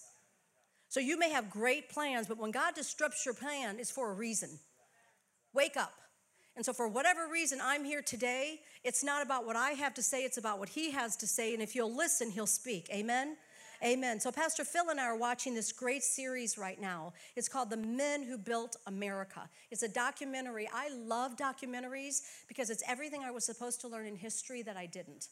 So 0.89 0.99
you 0.99 1.19
may 1.19 1.29
have 1.29 1.51
great 1.51 1.89
plans, 1.89 2.25
but 2.25 2.39
when 2.39 2.49
God 2.49 2.73
disrupts 2.73 3.27
your 3.27 3.35
plan, 3.35 3.77
it's 3.77 3.91
for 3.91 4.09
a 4.09 4.15
reason. 4.15 4.49
Wake 5.53 5.77
up. 5.77 5.93
And 6.55 6.65
so, 6.65 6.71
for 6.71 6.87
whatever 6.87 7.27
reason, 7.27 7.59
I'm 7.61 7.83
here 7.83 8.01
today. 8.01 8.61
It's 8.83 9.03
not 9.03 9.21
about 9.21 9.45
what 9.45 9.55
I 9.55 9.71
have 9.71 9.93
to 9.95 10.03
say, 10.03 10.23
it's 10.23 10.37
about 10.37 10.59
what 10.59 10.69
He 10.69 10.91
has 10.91 11.15
to 11.17 11.27
say. 11.27 11.53
And 11.53 11.61
if 11.61 11.75
you'll 11.75 11.93
listen, 11.93 12.31
He'll 12.31 12.47
speak. 12.47 12.89
Amen? 12.93 13.35
Amen. 13.83 14.21
So, 14.21 14.31
Pastor 14.31 14.63
Phil 14.63 14.89
and 14.89 14.99
I 14.99 15.03
are 15.05 15.17
watching 15.17 15.53
this 15.53 15.73
great 15.73 16.01
series 16.01 16.57
right 16.57 16.79
now. 16.79 17.13
It's 17.35 17.49
called 17.49 17.69
The 17.69 17.77
Men 17.77 18.23
Who 18.23 18.37
Built 18.37 18.77
America. 18.87 19.49
It's 19.69 19.83
a 19.83 19.89
documentary. 19.89 20.69
I 20.73 20.89
love 20.89 21.35
documentaries 21.35 22.21
because 22.47 22.69
it's 22.69 22.83
everything 22.87 23.21
I 23.23 23.31
was 23.31 23.43
supposed 23.43 23.81
to 23.81 23.89
learn 23.89 24.05
in 24.05 24.15
history 24.15 24.61
that 24.61 24.77
I 24.77 24.85
didn't. 24.85 25.27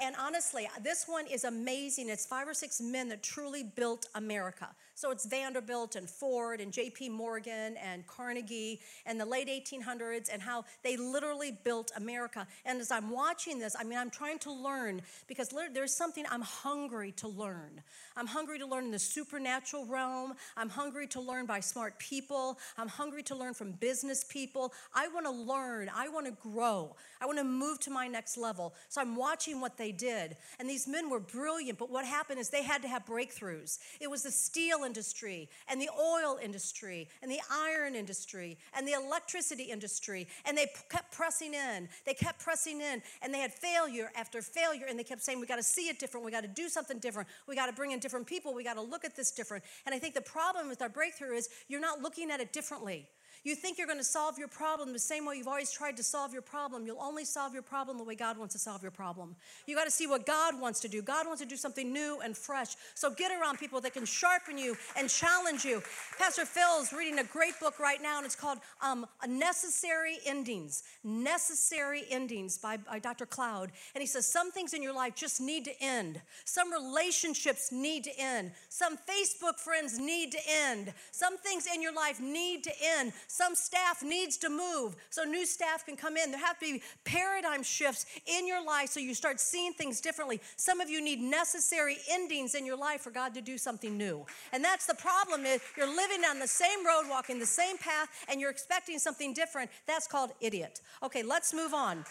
And 0.00 0.14
honestly, 0.18 0.68
this 0.82 1.04
one 1.06 1.26
is 1.26 1.44
amazing. 1.44 2.08
It's 2.08 2.24
five 2.24 2.48
or 2.48 2.54
six 2.54 2.80
men 2.80 3.08
that 3.10 3.22
truly 3.22 3.64
built 3.64 4.06
America. 4.14 4.68
So 5.00 5.10
it's 5.10 5.24
Vanderbilt 5.24 5.96
and 5.96 6.10
Ford 6.10 6.60
and 6.60 6.70
J.P. 6.70 7.08
Morgan 7.08 7.78
and 7.78 8.06
Carnegie 8.06 8.82
and 9.06 9.18
the 9.18 9.24
late 9.24 9.48
1800s 9.48 10.28
and 10.30 10.42
how 10.42 10.66
they 10.82 10.98
literally 10.98 11.52
built 11.64 11.90
America. 11.96 12.46
And 12.66 12.82
as 12.82 12.90
I'm 12.90 13.08
watching 13.08 13.58
this, 13.58 13.74
I 13.80 13.82
mean, 13.82 13.98
I'm 13.98 14.10
trying 14.10 14.38
to 14.40 14.52
learn 14.52 15.00
because 15.26 15.54
there's 15.72 15.94
something 15.94 16.26
I'm 16.30 16.42
hungry 16.42 17.12
to 17.12 17.28
learn. 17.28 17.80
I'm 18.14 18.26
hungry 18.26 18.58
to 18.58 18.66
learn 18.66 18.84
in 18.84 18.90
the 18.90 18.98
supernatural 18.98 19.86
realm. 19.86 20.34
I'm 20.54 20.68
hungry 20.68 21.06
to 21.06 21.20
learn 21.22 21.46
by 21.46 21.60
smart 21.60 21.98
people. 21.98 22.58
I'm 22.76 22.88
hungry 22.88 23.22
to 23.22 23.34
learn 23.34 23.54
from 23.54 23.72
business 23.72 24.22
people. 24.22 24.74
I 24.94 25.08
want 25.08 25.24
to 25.24 25.32
learn. 25.32 25.90
I 25.94 26.10
want 26.10 26.26
to 26.26 26.32
grow. 26.46 26.94
I 27.22 27.24
want 27.24 27.38
to 27.38 27.44
move 27.44 27.80
to 27.80 27.90
my 27.90 28.06
next 28.06 28.36
level. 28.36 28.74
So 28.90 29.00
I'm 29.00 29.16
watching 29.16 29.62
what 29.62 29.78
they 29.78 29.92
did. 29.92 30.36
And 30.58 30.68
these 30.68 30.86
men 30.86 31.08
were 31.08 31.20
brilliant, 31.20 31.78
but 31.78 31.90
what 31.90 32.04
happened 32.04 32.38
is 32.38 32.50
they 32.50 32.64
had 32.64 32.82
to 32.82 32.88
have 32.88 33.06
breakthroughs. 33.06 33.78
It 33.98 34.10
was 34.10 34.24
the 34.24 34.30
steel 34.30 34.84
industry, 34.90 35.48
and 35.68 35.80
the 35.80 35.88
oil 35.96 36.38
industry, 36.42 37.08
and 37.22 37.30
the 37.30 37.40
iron 37.48 37.94
industry, 37.94 38.58
and 38.74 38.86
the 38.88 38.92
electricity 38.92 39.64
industry. 39.64 40.26
And 40.44 40.58
they 40.58 40.66
kept 40.90 41.12
pressing 41.12 41.54
in. 41.54 41.88
They 42.04 42.14
kept 42.14 42.40
pressing 42.40 42.80
in, 42.80 43.00
and 43.22 43.32
they 43.32 43.38
had 43.38 43.52
failure 43.52 44.10
after 44.16 44.42
failure. 44.42 44.86
And 44.88 44.98
they 44.98 45.04
kept 45.04 45.22
saying, 45.22 45.38
We 45.38 45.46
got 45.46 45.56
to 45.56 45.62
see 45.62 45.88
it 45.88 46.00
different. 46.00 46.26
We 46.26 46.32
got 46.32 46.42
to 46.42 46.48
do 46.62 46.68
something 46.68 46.98
different. 46.98 47.28
We 47.46 47.54
got 47.54 47.66
to 47.66 47.72
bring 47.72 47.92
in 47.92 48.00
different 48.00 48.26
people. 48.26 48.52
We 48.52 48.64
got 48.64 48.74
to 48.74 48.82
look 48.82 49.04
at 49.04 49.14
this 49.14 49.30
different. 49.30 49.62
And 49.86 49.94
I 49.94 50.00
think 50.00 50.14
the 50.14 50.20
problem 50.20 50.68
with 50.68 50.82
our 50.82 50.88
breakthrough 50.88 51.36
is 51.36 51.48
you're 51.68 51.80
not 51.80 52.02
looking 52.02 52.32
at 52.32 52.40
it 52.40 52.52
differently. 52.52 53.08
You 53.42 53.54
think 53.54 53.78
you're 53.78 53.86
going 53.86 53.98
to 53.98 54.04
solve 54.04 54.38
your 54.38 54.48
problem 54.48 54.92
the 54.92 54.98
same 54.98 55.24
way 55.24 55.36
you've 55.36 55.48
always 55.48 55.72
tried 55.72 55.96
to 55.96 56.02
solve 56.02 56.32
your 56.32 56.42
problem. 56.42 56.84
You'll 56.84 57.00
only 57.00 57.24
solve 57.24 57.54
your 57.54 57.62
problem 57.62 57.96
the 57.96 58.04
way 58.04 58.14
God 58.14 58.36
wants 58.36 58.52
to 58.54 58.58
solve 58.58 58.82
your 58.82 58.90
problem. 58.90 59.34
You 59.66 59.74
got 59.74 59.84
to 59.84 59.90
see 59.90 60.06
what 60.06 60.26
God 60.26 60.60
wants 60.60 60.80
to 60.80 60.88
do. 60.88 61.00
God 61.00 61.26
wants 61.26 61.40
to 61.40 61.48
do 61.48 61.56
something 61.56 61.90
new 61.90 62.20
and 62.22 62.36
fresh. 62.36 62.76
So 62.94 63.10
get 63.10 63.32
around 63.32 63.58
people 63.58 63.80
that 63.80 63.94
can 63.94 64.04
sharpen 64.04 64.58
you 64.58 64.76
and 64.96 65.08
challenge 65.08 65.64
you. 65.64 65.82
Pastor 66.18 66.44
Phil's 66.44 66.92
reading 66.92 67.18
a 67.18 67.24
great 67.24 67.58
book 67.60 67.78
right 67.78 68.02
now, 68.02 68.18
and 68.18 68.26
it's 68.26 68.36
called 68.36 68.58
um, 68.82 69.06
Necessary 69.26 70.18
Endings. 70.26 70.82
Necessary 71.02 72.04
Endings 72.10 72.58
by, 72.58 72.76
by 72.76 72.98
Dr. 72.98 73.24
Cloud. 73.24 73.70
And 73.94 74.02
he 74.02 74.06
says 74.06 74.30
some 74.30 74.50
things 74.50 74.74
in 74.74 74.82
your 74.82 74.94
life 74.94 75.14
just 75.14 75.40
need 75.40 75.64
to 75.64 75.82
end. 75.82 76.20
Some 76.44 76.70
relationships 76.70 77.72
need 77.72 78.04
to 78.04 78.18
end. 78.18 78.52
Some 78.68 78.98
Facebook 78.98 79.58
friends 79.58 79.98
need 79.98 80.32
to 80.32 80.38
end. 80.46 80.92
Some 81.10 81.38
things 81.38 81.66
in 81.72 81.80
your 81.80 81.94
life 81.94 82.20
need 82.20 82.64
to 82.64 82.72
end. 82.98 83.12
Some 83.32 83.54
staff 83.54 84.02
needs 84.02 84.36
to 84.38 84.50
move 84.50 84.96
so 85.08 85.22
new 85.22 85.46
staff 85.46 85.86
can 85.86 85.96
come 85.96 86.16
in. 86.16 86.32
There 86.32 86.40
have 86.40 86.58
to 86.58 86.66
be 86.66 86.82
paradigm 87.04 87.62
shifts 87.62 88.04
in 88.26 88.44
your 88.44 88.62
life 88.62 88.88
so 88.88 88.98
you 88.98 89.14
start 89.14 89.38
seeing 89.38 89.72
things 89.72 90.00
differently. 90.00 90.40
Some 90.56 90.80
of 90.80 90.90
you 90.90 91.00
need 91.00 91.20
necessary 91.20 91.98
endings 92.10 92.56
in 92.56 92.66
your 92.66 92.76
life 92.76 93.02
for 93.02 93.12
God 93.12 93.32
to 93.34 93.40
do 93.40 93.56
something 93.56 93.96
new. 93.96 94.26
And 94.52 94.64
that's 94.64 94.84
the 94.84 94.96
problem 94.96 95.46
is 95.46 95.60
you're 95.76 95.86
living 95.86 96.24
on 96.24 96.40
the 96.40 96.48
same 96.48 96.84
road, 96.84 97.04
walking 97.08 97.38
the 97.38 97.46
same 97.46 97.78
path, 97.78 98.08
and 98.28 98.40
you're 98.40 98.50
expecting 98.50 98.98
something 98.98 99.32
different. 99.32 99.70
That's 99.86 100.08
called 100.08 100.32
idiot. 100.40 100.80
Okay, 101.00 101.22
let's 101.22 101.54
move 101.54 101.72
on. 101.72 102.04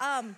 Um, 0.00 0.34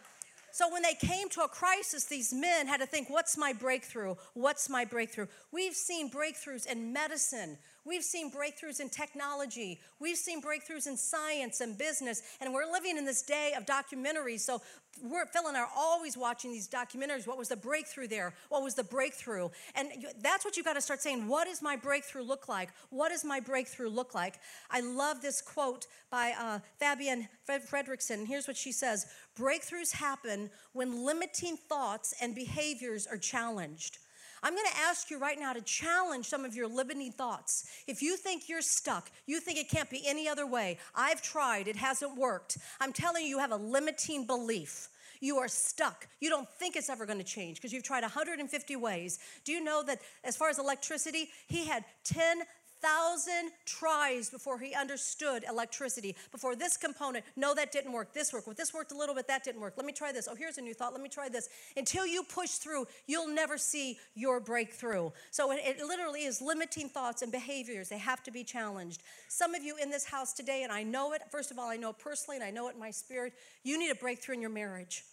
so 0.50 0.70
when 0.72 0.82
they 0.82 0.94
came 0.94 1.28
to 1.30 1.42
a 1.42 1.48
crisis, 1.48 2.04
these 2.04 2.34
men 2.34 2.66
had 2.66 2.80
to 2.80 2.86
think, 2.86 3.08
what's 3.08 3.38
my 3.38 3.52
breakthrough? 3.52 4.14
What's 4.34 4.68
my 4.68 4.84
breakthrough? 4.84 5.28
We've 5.52 5.74
seen 5.74 6.10
breakthroughs 6.10 6.66
in 6.66 6.92
medicine. 6.92 7.58
We've 7.88 8.04
seen 8.04 8.30
breakthroughs 8.30 8.80
in 8.80 8.90
technology. 8.90 9.80
We've 9.98 10.18
seen 10.18 10.42
breakthroughs 10.42 10.86
in 10.86 10.98
science 10.98 11.62
and 11.62 11.78
business. 11.78 12.20
And 12.38 12.52
we're 12.52 12.70
living 12.70 12.98
in 12.98 13.06
this 13.06 13.22
day 13.22 13.54
of 13.56 13.64
documentaries. 13.64 14.40
So 14.40 14.60
we're, 15.02 15.24
Phil 15.24 15.46
and 15.48 15.56
I 15.56 15.60
are 15.60 15.70
always 15.74 16.14
watching 16.14 16.52
these 16.52 16.68
documentaries. 16.68 17.26
What 17.26 17.38
was 17.38 17.48
the 17.48 17.56
breakthrough 17.56 18.06
there? 18.06 18.34
What 18.50 18.62
was 18.62 18.74
the 18.74 18.84
breakthrough? 18.84 19.48
And 19.74 19.88
that's 20.20 20.44
what 20.44 20.58
you've 20.58 20.66
got 20.66 20.74
to 20.74 20.82
start 20.82 21.00
saying. 21.00 21.26
What 21.26 21.46
does 21.46 21.62
my 21.62 21.76
breakthrough 21.76 22.24
look 22.24 22.46
like? 22.46 22.68
What 22.90 23.08
does 23.08 23.24
my 23.24 23.40
breakthrough 23.40 23.88
look 23.88 24.14
like? 24.14 24.38
I 24.70 24.80
love 24.80 25.22
this 25.22 25.40
quote 25.40 25.86
by 26.10 26.34
uh, 26.38 26.58
Fabienne 26.82 27.28
Fredrickson. 27.48 28.26
Here's 28.26 28.46
what 28.46 28.58
she 28.58 28.70
says 28.70 29.06
Breakthroughs 29.34 29.92
happen 29.94 30.50
when 30.74 31.06
limiting 31.06 31.56
thoughts 31.56 32.14
and 32.20 32.34
behaviors 32.34 33.06
are 33.06 33.16
challenged. 33.16 33.96
I'm 34.42 34.54
going 34.54 34.66
to 34.66 34.80
ask 34.80 35.10
you 35.10 35.18
right 35.18 35.38
now 35.38 35.52
to 35.52 35.60
challenge 35.60 36.26
some 36.26 36.44
of 36.44 36.54
your 36.54 36.68
limiting 36.68 37.12
thoughts. 37.12 37.66
If 37.86 38.02
you 38.02 38.16
think 38.16 38.48
you're 38.48 38.62
stuck, 38.62 39.10
you 39.26 39.40
think 39.40 39.58
it 39.58 39.68
can't 39.68 39.90
be 39.90 40.02
any 40.06 40.28
other 40.28 40.46
way, 40.46 40.78
I've 40.94 41.22
tried, 41.22 41.68
it 41.68 41.76
hasn't 41.76 42.16
worked. 42.16 42.58
I'm 42.80 42.92
telling 42.92 43.24
you, 43.24 43.30
you 43.30 43.38
have 43.38 43.52
a 43.52 43.56
limiting 43.56 44.26
belief. 44.26 44.88
You 45.20 45.38
are 45.38 45.48
stuck. 45.48 46.06
You 46.20 46.30
don't 46.30 46.48
think 46.48 46.76
it's 46.76 46.88
ever 46.88 47.04
going 47.04 47.18
to 47.18 47.24
change 47.24 47.56
because 47.56 47.72
you've 47.72 47.82
tried 47.82 48.02
150 48.02 48.76
ways. 48.76 49.18
Do 49.44 49.52
you 49.52 49.62
know 49.62 49.82
that 49.82 50.00
as 50.22 50.36
far 50.36 50.48
as 50.48 50.58
electricity, 50.58 51.30
he 51.48 51.66
had 51.66 51.84
10 52.04 52.42
thousand 52.80 53.50
tries 53.64 54.30
before 54.30 54.58
he 54.58 54.74
understood 54.74 55.44
electricity. 55.48 56.16
Before 56.30 56.56
this 56.56 56.76
component, 56.76 57.24
no, 57.36 57.54
that 57.54 57.72
didn't 57.72 57.92
work. 57.92 58.12
This 58.12 58.32
worked. 58.32 58.46
Well, 58.46 58.56
this 58.56 58.72
worked 58.74 58.92
a 58.92 58.96
little 58.96 59.14
bit. 59.14 59.26
That 59.28 59.44
didn't 59.44 59.60
work. 59.60 59.74
Let 59.76 59.86
me 59.86 59.92
try 59.92 60.12
this. 60.12 60.28
Oh, 60.30 60.34
here's 60.34 60.58
a 60.58 60.62
new 60.62 60.74
thought. 60.74 60.92
Let 60.92 61.02
me 61.02 61.08
try 61.08 61.28
this. 61.28 61.48
Until 61.76 62.06
you 62.06 62.22
push 62.22 62.50
through, 62.50 62.86
you'll 63.06 63.28
never 63.32 63.58
see 63.58 63.98
your 64.14 64.40
breakthrough. 64.40 65.10
So 65.30 65.52
it, 65.52 65.60
it 65.64 65.84
literally 65.84 66.24
is 66.24 66.40
limiting 66.40 66.88
thoughts 66.88 67.22
and 67.22 67.32
behaviors. 67.32 67.88
They 67.88 67.98
have 67.98 68.22
to 68.24 68.30
be 68.30 68.44
challenged. 68.44 69.02
Some 69.28 69.54
of 69.54 69.62
you 69.62 69.76
in 69.76 69.90
this 69.90 70.04
house 70.04 70.32
today, 70.32 70.62
and 70.62 70.72
I 70.72 70.82
know 70.82 71.12
it. 71.12 71.22
First 71.30 71.50
of 71.50 71.58
all, 71.58 71.68
I 71.68 71.76
know 71.76 71.90
it 71.90 71.98
personally, 71.98 72.36
and 72.36 72.44
I 72.44 72.50
know 72.50 72.68
it 72.68 72.74
in 72.74 72.80
my 72.80 72.90
spirit. 72.90 73.32
You 73.62 73.78
need 73.78 73.90
a 73.90 73.94
breakthrough 73.94 74.36
in 74.36 74.40
your 74.40 74.50
marriage. 74.50 75.04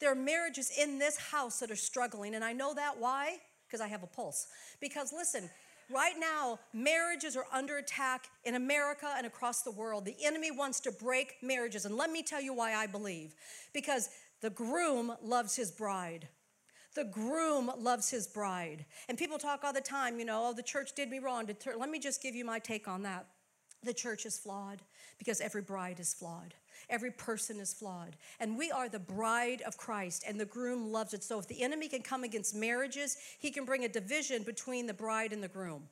There 0.00 0.10
are 0.10 0.16
marriages 0.16 0.72
in 0.78 0.98
this 0.98 1.18
house 1.18 1.60
that 1.60 1.70
are 1.70 1.76
struggling, 1.76 2.34
and 2.34 2.42
I 2.42 2.52
know 2.52 2.74
that. 2.74 2.98
Why? 2.98 3.36
Because 3.66 3.80
I 3.80 3.86
have 3.88 4.02
a 4.02 4.06
pulse. 4.06 4.46
Because 4.80 5.12
listen, 5.12 5.50
Right 5.92 6.14
now, 6.18 6.60
marriages 6.72 7.36
are 7.36 7.46
under 7.52 7.78
attack 7.78 8.28
in 8.44 8.54
America 8.54 9.12
and 9.16 9.26
across 9.26 9.62
the 9.62 9.72
world. 9.72 10.04
The 10.04 10.16
enemy 10.24 10.52
wants 10.52 10.78
to 10.80 10.92
break 10.92 11.36
marriages. 11.42 11.84
And 11.84 11.96
let 11.96 12.12
me 12.12 12.22
tell 12.22 12.40
you 12.40 12.54
why 12.54 12.74
I 12.74 12.86
believe. 12.86 13.34
Because 13.72 14.08
the 14.40 14.50
groom 14.50 15.12
loves 15.20 15.56
his 15.56 15.72
bride. 15.72 16.28
The 16.94 17.04
groom 17.04 17.70
loves 17.76 18.08
his 18.08 18.28
bride. 18.28 18.84
And 19.08 19.18
people 19.18 19.38
talk 19.38 19.64
all 19.64 19.72
the 19.72 19.80
time, 19.80 20.18
you 20.18 20.24
know, 20.24 20.48
oh, 20.48 20.52
the 20.54 20.62
church 20.62 20.92
did 20.94 21.10
me 21.10 21.18
wrong. 21.18 21.48
Let 21.76 21.90
me 21.90 21.98
just 21.98 22.22
give 22.22 22.34
you 22.34 22.44
my 22.44 22.60
take 22.60 22.86
on 22.86 23.02
that. 23.02 23.26
The 23.82 23.94
church 23.94 24.26
is 24.26 24.38
flawed 24.38 24.82
because 25.18 25.40
every 25.40 25.62
bride 25.62 26.00
is 26.00 26.14
flawed. 26.14 26.54
Every 26.90 27.10
person 27.10 27.60
is 27.60 27.72
flawed. 27.72 28.16
And 28.40 28.58
we 28.58 28.70
are 28.70 28.88
the 28.88 28.98
bride 28.98 29.62
of 29.62 29.76
Christ, 29.76 30.24
and 30.26 30.38
the 30.38 30.44
groom 30.44 30.92
loves 30.92 31.14
it. 31.14 31.22
So 31.22 31.38
if 31.38 31.48
the 31.48 31.62
enemy 31.62 31.88
can 31.88 32.02
come 32.02 32.24
against 32.24 32.54
marriages, 32.54 33.16
he 33.38 33.50
can 33.50 33.64
bring 33.64 33.84
a 33.84 33.88
division 33.88 34.42
between 34.42 34.86
the 34.86 34.94
bride 34.94 35.32
and 35.32 35.42
the 35.42 35.48
groom. 35.48 35.84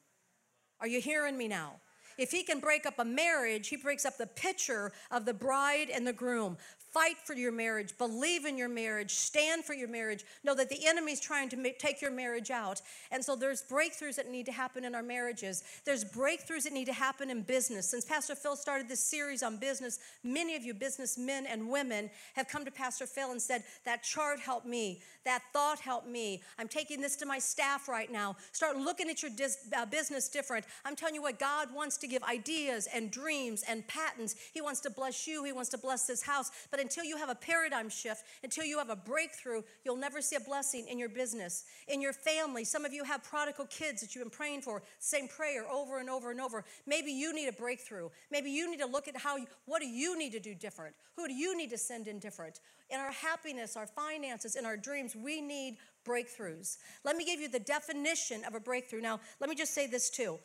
Are 0.80 0.88
you 0.88 1.00
hearing 1.00 1.38
me 1.38 1.48
now? 1.48 1.76
If 2.18 2.32
he 2.32 2.42
can 2.42 2.58
break 2.58 2.84
up 2.84 2.98
a 2.98 3.04
marriage, 3.04 3.68
he 3.68 3.76
breaks 3.76 4.04
up 4.04 4.18
the 4.18 4.26
picture 4.26 4.92
of 5.10 5.24
the 5.24 5.32
bride 5.32 5.88
and 5.88 6.04
the 6.04 6.12
groom. 6.12 6.58
Fight 6.98 7.18
for 7.24 7.34
your 7.34 7.52
marriage. 7.52 7.96
Believe 7.96 8.44
in 8.44 8.58
your 8.58 8.68
marriage. 8.68 9.12
Stand 9.12 9.64
for 9.64 9.72
your 9.72 9.86
marriage. 9.86 10.24
Know 10.42 10.56
that 10.56 10.68
the 10.68 10.84
enemy's 10.84 11.20
trying 11.20 11.48
to 11.50 11.56
make, 11.56 11.78
take 11.78 12.02
your 12.02 12.10
marriage 12.10 12.50
out. 12.50 12.82
And 13.12 13.24
so 13.24 13.36
there's 13.36 13.62
breakthroughs 13.62 14.16
that 14.16 14.28
need 14.28 14.46
to 14.46 14.52
happen 14.52 14.84
in 14.84 14.96
our 14.96 15.02
marriages. 15.02 15.62
There's 15.84 16.04
breakthroughs 16.04 16.64
that 16.64 16.72
need 16.72 16.86
to 16.86 16.92
happen 16.92 17.30
in 17.30 17.42
business. 17.42 17.88
Since 17.88 18.04
Pastor 18.04 18.34
Phil 18.34 18.56
started 18.56 18.88
this 18.88 18.98
series 18.98 19.44
on 19.44 19.58
business, 19.58 20.00
many 20.24 20.56
of 20.56 20.64
you 20.64 20.74
businessmen 20.74 21.46
and 21.46 21.70
women 21.70 22.10
have 22.34 22.48
come 22.48 22.64
to 22.64 22.72
Pastor 22.72 23.06
Phil 23.06 23.30
and 23.30 23.40
said, 23.40 23.62
That 23.84 24.02
chart 24.02 24.40
helped 24.40 24.66
me. 24.66 25.00
That 25.24 25.42
thought 25.52 25.78
helped 25.78 26.08
me. 26.08 26.42
I'm 26.58 26.68
taking 26.68 27.00
this 27.00 27.14
to 27.16 27.26
my 27.26 27.38
staff 27.38 27.86
right 27.86 28.10
now. 28.10 28.36
Start 28.50 28.76
looking 28.76 29.08
at 29.08 29.22
your 29.22 29.30
dis- 29.30 29.68
uh, 29.76 29.86
business 29.86 30.28
different. 30.28 30.64
I'm 30.84 30.96
telling 30.96 31.14
you 31.14 31.22
what, 31.22 31.38
God 31.38 31.68
wants 31.72 31.96
to 31.98 32.08
give 32.08 32.24
ideas 32.24 32.88
and 32.92 33.10
dreams 33.10 33.62
and 33.68 33.86
patents. 33.86 34.34
He 34.52 34.62
wants 34.62 34.80
to 34.80 34.90
bless 34.90 35.28
you, 35.28 35.44
He 35.44 35.52
wants 35.52 35.68
to 35.70 35.78
bless 35.78 36.06
this 36.06 36.22
house. 36.22 36.50
But 36.72 36.80
until 36.88 37.04
you 37.04 37.18
have 37.18 37.28
a 37.28 37.34
paradigm 37.34 37.90
shift, 37.90 38.24
until 38.42 38.64
you 38.64 38.78
have 38.78 38.88
a 38.88 38.96
breakthrough, 38.96 39.60
you'll 39.84 39.94
never 39.94 40.22
see 40.22 40.36
a 40.36 40.40
blessing 40.40 40.88
in 40.88 40.98
your 40.98 41.10
business, 41.10 41.64
in 41.86 42.00
your 42.00 42.14
family. 42.14 42.64
Some 42.64 42.86
of 42.86 42.94
you 42.94 43.04
have 43.04 43.22
prodigal 43.22 43.66
kids 43.66 44.00
that 44.00 44.14
you've 44.14 44.24
been 44.24 44.30
praying 44.30 44.62
for, 44.62 44.82
same 44.98 45.28
prayer 45.28 45.68
over 45.70 45.98
and 45.98 46.08
over 46.08 46.30
and 46.30 46.40
over. 46.40 46.64
Maybe 46.86 47.12
you 47.12 47.34
need 47.34 47.46
a 47.46 47.52
breakthrough. 47.52 48.08
Maybe 48.30 48.50
you 48.50 48.70
need 48.70 48.80
to 48.80 48.86
look 48.86 49.06
at 49.06 49.18
how, 49.18 49.36
you, 49.36 49.44
what 49.66 49.82
do 49.82 49.86
you 49.86 50.18
need 50.18 50.32
to 50.32 50.40
do 50.40 50.54
different? 50.54 50.94
Who 51.16 51.28
do 51.28 51.34
you 51.34 51.54
need 51.54 51.68
to 51.70 51.78
send 51.78 52.08
in 52.08 52.20
different? 52.20 52.60
In 52.88 52.98
our 52.98 53.12
happiness, 53.12 53.76
our 53.76 53.86
finances, 53.86 54.56
in 54.56 54.64
our 54.64 54.78
dreams, 54.78 55.14
we 55.14 55.42
need 55.42 55.76
breakthroughs. 56.06 56.78
Let 57.04 57.18
me 57.18 57.26
give 57.26 57.38
you 57.38 57.48
the 57.48 57.60
definition 57.60 58.44
of 58.46 58.54
a 58.54 58.60
breakthrough. 58.60 59.02
Now, 59.02 59.20
let 59.40 59.50
me 59.50 59.56
just 59.56 59.74
say 59.74 59.86
this 59.86 60.08
too. 60.08 60.38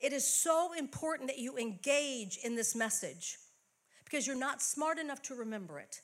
It 0.00 0.14
is 0.14 0.26
so 0.26 0.72
important 0.72 1.28
that 1.28 1.38
you 1.38 1.58
engage 1.58 2.38
in 2.42 2.56
this 2.56 2.74
message 2.74 3.36
because 4.14 4.28
you're 4.28 4.36
not 4.36 4.62
smart 4.62 4.96
enough 5.00 5.20
to 5.20 5.34
remember 5.34 5.80
it. 5.80 6.00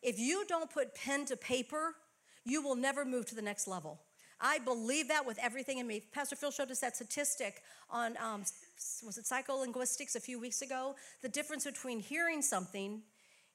If 0.00 0.16
you 0.16 0.44
don't 0.46 0.70
put 0.70 0.94
pen 0.94 1.24
to 1.24 1.36
paper, 1.36 1.96
you 2.44 2.62
will 2.62 2.76
never 2.76 3.04
move 3.04 3.26
to 3.26 3.34
the 3.34 3.42
next 3.42 3.66
level. 3.66 3.98
I 4.40 4.60
believe 4.60 5.08
that 5.08 5.26
with 5.26 5.40
everything 5.42 5.78
in 5.78 5.88
me. 5.88 6.04
Pastor 6.12 6.36
Phil 6.36 6.52
showed 6.52 6.70
us 6.70 6.78
that 6.78 6.94
statistic 6.94 7.64
on, 7.90 8.16
um, 8.18 8.44
was 9.04 9.18
it 9.18 9.24
psycholinguistics 9.24 10.14
a 10.14 10.20
few 10.20 10.38
weeks 10.38 10.62
ago? 10.62 10.94
The 11.20 11.28
difference 11.28 11.64
between 11.64 11.98
hearing 11.98 12.42
something, 12.42 13.02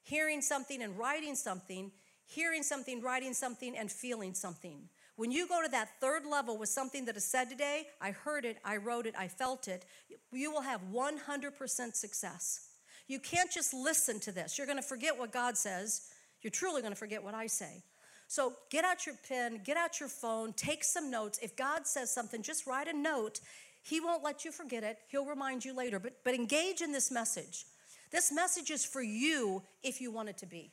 hearing 0.02 0.42
something 0.42 0.82
and 0.82 0.98
writing 0.98 1.34
something, 1.34 1.90
hearing 2.26 2.62
something, 2.62 3.00
writing 3.00 3.32
something, 3.32 3.74
and 3.74 3.90
feeling 3.90 4.34
something. 4.34 4.82
When 5.16 5.32
you 5.32 5.48
go 5.48 5.62
to 5.62 5.70
that 5.70 5.88
third 6.02 6.26
level 6.26 6.58
with 6.58 6.68
something 6.68 7.06
that 7.06 7.16
is 7.16 7.24
said 7.24 7.48
today, 7.48 7.86
I 8.02 8.10
heard 8.10 8.44
it, 8.44 8.58
I 8.66 8.76
wrote 8.76 9.06
it, 9.06 9.14
I 9.16 9.28
felt 9.28 9.66
it, 9.66 9.86
you 10.30 10.50
will 10.50 10.60
have 10.60 10.82
100% 10.92 11.96
success. 11.96 12.68
You 13.06 13.18
can't 13.18 13.50
just 13.50 13.74
listen 13.74 14.20
to 14.20 14.32
this. 14.32 14.56
You're 14.56 14.66
going 14.66 14.78
to 14.78 14.82
forget 14.82 15.18
what 15.18 15.32
God 15.32 15.56
says. 15.56 16.08
You're 16.42 16.50
truly 16.50 16.80
going 16.80 16.92
to 16.92 16.98
forget 16.98 17.22
what 17.22 17.34
I 17.34 17.46
say. 17.46 17.82
So 18.28 18.54
get 18.70 18.84
out 18.84 19.06
your 19.06 19.16
pen, 19.28 19.60
get 19.64 19.76
out 19.76 20.00
your 20.00 20.08
phone, 20.08 20.52
take 20.54 20.82
some 20.82 21.10
notes. 21.10 21.38
If 21.42 21.56
God 21.56 21.86
says 21.86 22.10
something, 22.10 22.42
just 22.42 22.66
write 22.66 22.88
a 22.88 22.96
note. 22.96 23.40
He 23.82 24.00
won't 24.00 24.24
let 24.24 24.44
you 24.44 24.52
forget 24.52 24.82
it. 24.82 24.98
He'll 25.08 25.26
remind 25.26 25.64
you 25.64 25.76
later. 25.76 25.98
But, 25.98 26.14
but 26.24 26.34
engage 26.34 26.80
in 26.80 26.92
this 26.92 27.10
message. 27.10 27.66
This 28.10 28.32
message 28.32 28.70
is 28.70 28.84
for 28.84 29.02
you 29.02 29.62
if 29.82 30.00
you 30.00 30.10
want 30.10 30.30
it 30.30 30.38
to 30.38 30.46
be. 30.46 30.72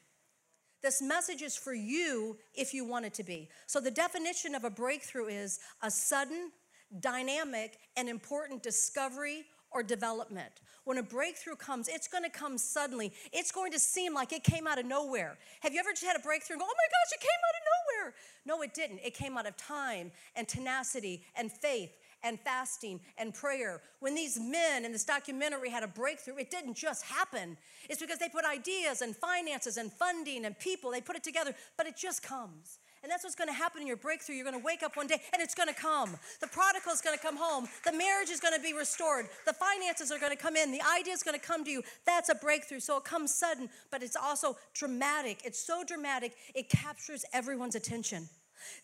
This 0.81 1.01
message 1.01 1.41
is 1.41 1.55
for 1.55 1.73
you 1.73 2.37
if 2.55 2.73
you 2.73 2.85
want 2.85 3.05
it 3.05 3.13
to 3.15 3.23
be. 3.23 3.49
So, 3.67 3.79
the 3.79 3.91
definition 3.91 4.55
of 4.55 4.63
a 4.63 4.69
breakthrough 4.69 5.27
is 5.27 5.59
a 5.83 5.91
sudden, 5.91 6.51
dynamic, 6.99 7.77
and 7.95 8.09
important 8.09 8.63
discovery 8.63 9.43
or 9.71 9.83
development. 9.83 10.61
When 10.83 10.97
a 10.97 11.03
breakthrough 11.03 11.55
comes, 11.55 11.87
it's 11.87 12.07
going 12.07 12.23
to 12.23 12.29
come 12.29 12.57
suddenly. 12.57 13.13
It's 13.31 13.51
going 13.51 13.71
to 13.71 13.79
seem 13.79 14.13
like 14.13 14.33
it 14.33 14.43
came 14.43 14.67
out 14.67 14.79
of 14.79 14.85
nowhere. 14.85 15.37
Have 15.61 15.73
you 15.73 15.79
ever 15.79 15.91
just 15.91 16.03
had 16.03 16.15
a 16.15 16.19
breakthrough 16.19 16.55
and 16.55 16.61
go, 16.61 16.67
oh 16.69 16.75
my 16.75 16.87
gosh, 16.89 17.13
it 17.13 17.21
came 17.21 17.29
out 17.47 17.55
of 17.55 17.63
nowhere? 17.71 18.13
No, 18.45 18.61
it 18.63 18.73
didn't. 18.73 18.99
It 19.05 19.13
came 19.13 19.37
out 19.37 19.47
of 19.47 19.55
time 19.57 20.11
and 20.35 20.47
tenacity 20.47 21.23
and 21.35 21.51
faith 21.51 21.91
and 22.23 22.39
fasting 22.39 22.99
and 23.17 23.33
prayer. 23.33 23.81
When 23.99 24.15
these 24.15 24.39
men 24.39 24.85
in 24.85 24.91
this 24.91 25.03
documentary 25.03 25.69
had 25.69 25.83
a 25.83 25.87
breakthrough, 25.87 26.37
it 26.37 26.51
didn't 26.51 26.75
just 26.75 27.03
happen. 27.03 27.57
It's 27.89 28.01
because 28.01 28.19
they 28.19 28.29
put 28.29 28.45
ideas 28.45 29.01
and 29.01 29.15
finances 29.15 29.77
and 29.77 29.91
funding 29.91 30.45
and 30.45 30.57
people, 30.57 30.91
they 30.91 31.01
put 31.01 31.15
it 31.15 31.23
together, 31.23 31.55
but 31.77 31.87
it 31.87 31.95
just 31.97 32.23
comes. 32.23 32.79
And 33.03 33.11
that's 33.11 33.23
what's 33.23 33.35
going 33.35 33.47
to 33.47 33.53
happen 33.53 33.81
in 33.81 33.87
your 33.87 33.97
breakthrough. 33.97 34.35
You're 34.35 34.45
going 34.45 34.59
to 34.59 34.63
wake 34.63 34.83
up 34.83 34.95
one 34.95 35.07
day 35.07 35.21
and 35.33 35.41
it's 35.41 35.55
going 35.55 35.69
to 35.69 35.75
come. 35.75 36.17
The 36.39 36.47
prodigal 36.47 36.93
is 36.93 37.01
going 37.01 37.17
to 37.17 37.23
come 37.23 37.35
home. 37.35 37.67
The 37.83 37.91
marriage 37.91 38.29
is 38.29 38.39
going 38.39 38.53
to 38.53 38.61
be 38.61 38.73
restored. 38.73 39.27
The 39.45 39.53
finances 39.53 40.11
are 40.11 40.19
going 40.19 40.35
to 40.35 40.41
come 40.41 40.55
in. 40.55 40.71
The 40.71 40.81
idea 40.99 41.13
is 41.13 41.23
going 41.23 41.39
to 41.39 41.45
come 41.45 41.63
to 41.65 41.71
you. 41.71 41.81
That's 42.05 42.29
a 42.29 42.35
breakthrough. 42.35 42.79
So 42.79 42.97
it 42.97 43.03
comes 43.03 43.33
sudden, 43.33 43.69
but 43.89 44.03
it's 44.03 44.15
also 44.15 44.55
dramatic. 44.73 45.41
It's 45.43 45.59
so 45.59 45.83
dramatic, 45.83 46.33
it 46.53 46.69
captures 46.69 47.25
everyone's 47.33 47.75
attention. 47.75 48.29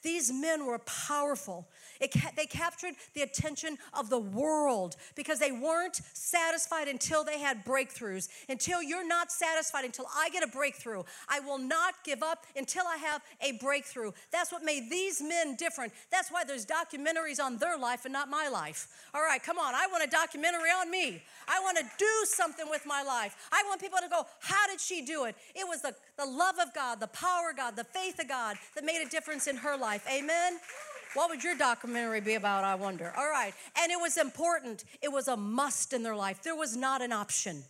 These 0.02 0.32
men 0.32 0.66
were 0.66 0.80
powerful. 0.80 1.68
Ca- 2.02 2.32
they 2.36 2.46
captured 2.46 2.94
the 3.14 3.22
attention 3.22 3.78
of 3.94 4.10
the 4.10 4.20
world 4.20 4.96
because 5.16 5.40
they 5.40 5.52
weren't 5.52 6.02
satisfied 6.14 6.88
until 6.88 7.24
they 7.24 7.40
had 7.40 7.66
breakthroughs. 7.66 8.30
Until 8.50 8.84
you're 8.84 9.08
not 9.08 9.32
satisfied, 9.32 9.86
until 9.86 10.06
I 10.16 10.30
get 10.30 10.44
a 10.44 10.48
breakthrough, 10.48 11.04
I 11.28 11.40
will 11.40 11.58
not 11.58 11.96
give 12.04 12.22
up 12.22 12.46
until 12.56 12.86
I 12.88 12.98
have 12.98 13.22
a 13.42 13.54
breakthrough. 13.54 14.12
That's 14.32 14.52
what 14.52 14.64
made 14.64 14.90
these 14.90 15.22
men 15.22 15.56
different. 15.56 15.94
That's 16.12 16.32
why 16.32 16.44
there's 16.44 16.66
documentaries 16.66 17.44
on 17.44 17.58
their 17.58 17.78
life 17.78 18.06
and 18.06 18.14
not 18.14 18.30
my 18.30 18.48
life. 18.48 18.88
All 19.14 19.22
right, 19.22 19.42
come 19.42 19.58
on. 19.58 19.74
I 19.74 19.88
want 19.92 20.04
a 20.04 20.08
documentary 20.08 20.70
on 20.70 20.92
me. 20.92 21.22
I 21.48 21.60
want 21.62 21.78
to 21.78 21.86
do 21.98 22.26
something 22.26 22.70
with 22.70 22.86
my 22.86 23.04
life. 23.04 23.36
I 23.52 23.64
want 23.68 23.82
people 23.82 24.00
to 24.02 24.10
go, 24.10 24.26
How 24.40 24.68
did 24.68 24.80
she 24.80 25.02
do 25.02 25.26
it? 25.26 25.36
It 25.56 25.68
was 25.68 25.82
the, 25.82 25.96
the 26.18 26.26
love 26.26 26.56
of 26.60 26.74
God, 26.74 27.00
the 27.00 27.08
power 27.08 27.52
of 27.52 27.58
God, 27.58 27.76
the 27.76 27.84
faith 27.84 28.20
of 28.20 28.28
God 28.28 28.58
that 28.76 28.84
made 28.86 29.06
a 29.06 29.10
difference 29.10 29.48
in 29.48 29.58
her 29.58 29.67
life. 29.76 30.06
Amen. 30.10 30.60
What 31.14 31.30
would 31.30 31.44
your 31.44 31.56
documentary 31.56 32.22
be 32.22 32.36
about, 32.36 32.64
I 32.64 32.76
wonder? 32.76 33.12
All 33.18 33.28
right. 33.28 33.54
And 33.78 33.92
it 33.92 34.00
was 34.00 34.18
important. 34.18 34.84
It 35.02 35.12
was 35.12 35.28
a 35.28 35.36
must 35.36 35.94
in 35.94 36.04
their 36.04 36.16
life. 36.16 36.44
There 36.44 36.56
was 36.56 36.78
not 36.78 37.02
an 37.02 37.12
option. 37.12 37.64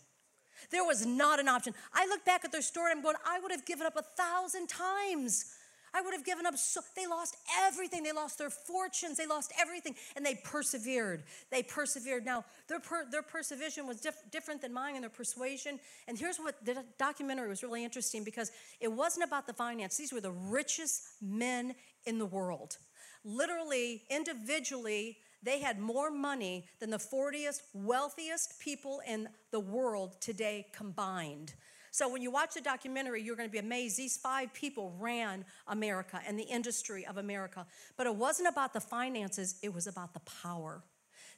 There 0.70 0.84
was 0.84 1.06
not 1.06 1.40
an 1.40 1.48
option. 1.48 1.74
I 1.94 2.06
look 2.06 2.24
back 2.24 2.44
at 2.44 2.52
their 2.52 2.62
story 2.62 2.92
I'm 2.92 3.00
going, 3.00 3.16
I 3.26 3.40
would 3.40 3.50
have 3.50 3.64
given 3.64 3.86
up 3.86 3.96
a 3.96 4.02
thousand 4.02 4.68
times. 4.68 5.54
I 5.98 6.00
would 6.00 6.14
have 6.14 6.24
given 6.24 6.46
up 6.46 6.56
so 6.56 6.80
they 6.94 7.06
lost 7.06 7.36
everything. 7.66 8.04
They 8.04 8.12
lost 8.12 8.38
their 8.38 8.50
fortunes. 8.50 9.16
They 9.16 9.26
lost 9.26 9.52
everything. 9.60 9.96
And 10.14 10.24
they 10.24 10.36
persevered. 10.44 11.24
They 11.50 11.62
persevered. 11.62 12.24
Now, 12.24 12.44
their, 12.68 12.78
per, 12.78 13.10
their 13.10 13.22
perseverance 13.22 13.78
was 13.84 14.00
diff, 14.00 14.14
different 14.30 14.62
than 14.62 14.72
mine 14.72 14.94
and 14.94 15.02
their 15.02 15.10
persuasion. 15.10 15.80
And 16.06 16.16
here's 16.16 16.38
what 16.38 16.64
the 16.64 16.84
documentary 16.98 17.48
was 17.48 17.64
really 17.64 17.82
interesting 17.82 18.22
because 18.22 18.52
it 18.80 18.92
wasn't 18.92 19.26
about 19.26 19.46
the 19.48 19.52
finance. 19.52 19.96
These 19.96 20.12
were 20.12 20.20
the 20.20 20.30
richest 20.30 21.02
men 21.20 21.74
in 22.06 22.18
the 22.18 22.26
world. 22.26 22.76
Literally, 23.24 24.02
individually, 24.08 25.18
they 25.42 25.60
had 25.60 25.80
more 25.80 26.10
money 26.10 26.66
than 26.80 26.90
the 26.90 26.98
40th 26.98 27.60
wealthiest 27.74 28.60
people 28.60 29.00
in 29.06 29.28
the 29.50 29.60
world 29.60 30.20
today 30.20 30.66
combined. 30.72 31.54
So 31.90 32.08
when 32.08 32.22
you 32.22 32.30
watch 32.30 32.54
the 32.54 32.60
documentary, 32.60 33.22
you're 33.22 33.36
going 33.36 33.48
to 33.48 33.52
be 33.52 33.58
amazed. 33.58 33.96
These 33.96 34.16
five 34.16 34.52
people 34.52 34.94
ran 34.98 35.44
America 35.66 36.20
and 36.26 36.38
the 36.38 36.44
industry 36.44 37.06
of 37.06 37.16
America. 37.16 37.66
But 37.96 38.06
it 38.06 38.14
wasn't 38.14 38.48
about 38.48 38.72
the 38.72 38.80
finances, 38.80 39.56
it 39.62 39.72
was 39.72 39.86
about 39.86 40.14
the 40.14 40.20
power. 40.20 40.82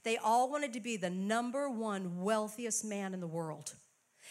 They 0.03 0.17
all 0.17 0.51
wanted 0.51 0.73
to 0.73 0.81
be 0.81 0.97
the 0.97 1.11
number 1.11 1.69
one 1.69 2.23
wealthiest 2.23 2.85
man 2.85 3.13
in 3.15 3.21
the 3.21 3.27
world. 3.27 3.75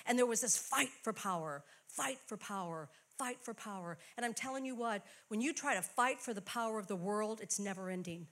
And 0.06 0.18
there 0.18 0.26
was 0.26 0.42
this 0.42 0.58
fight 0.58 0.90
for 1.04 1.14
power, 1.14 1.64
fight 1.88 2.18
for 2.26 2.38
power, 2.38 2.90
fight 3.18 3.38
for 3.42 3.54
power. 3.54 3.98
And 4.18 4.26
I'm 4.26 4.34
telling 4.34 4.66
you 4.66 4.76
what, 4.76 5.06
when 5.28 5.42
you 5.42 5.54
try 5.54 5.76
to 5.76 5.82
fight 5.82 6.20
for 6.20 6.34
the 6.34 6.42
power 6.42 6.80
of 6.80 6.88
the 6.88 6.96
world, 6.96 7.40
it's 7.42 7.60
never 7.60 7.90
ending. 7.90 8.28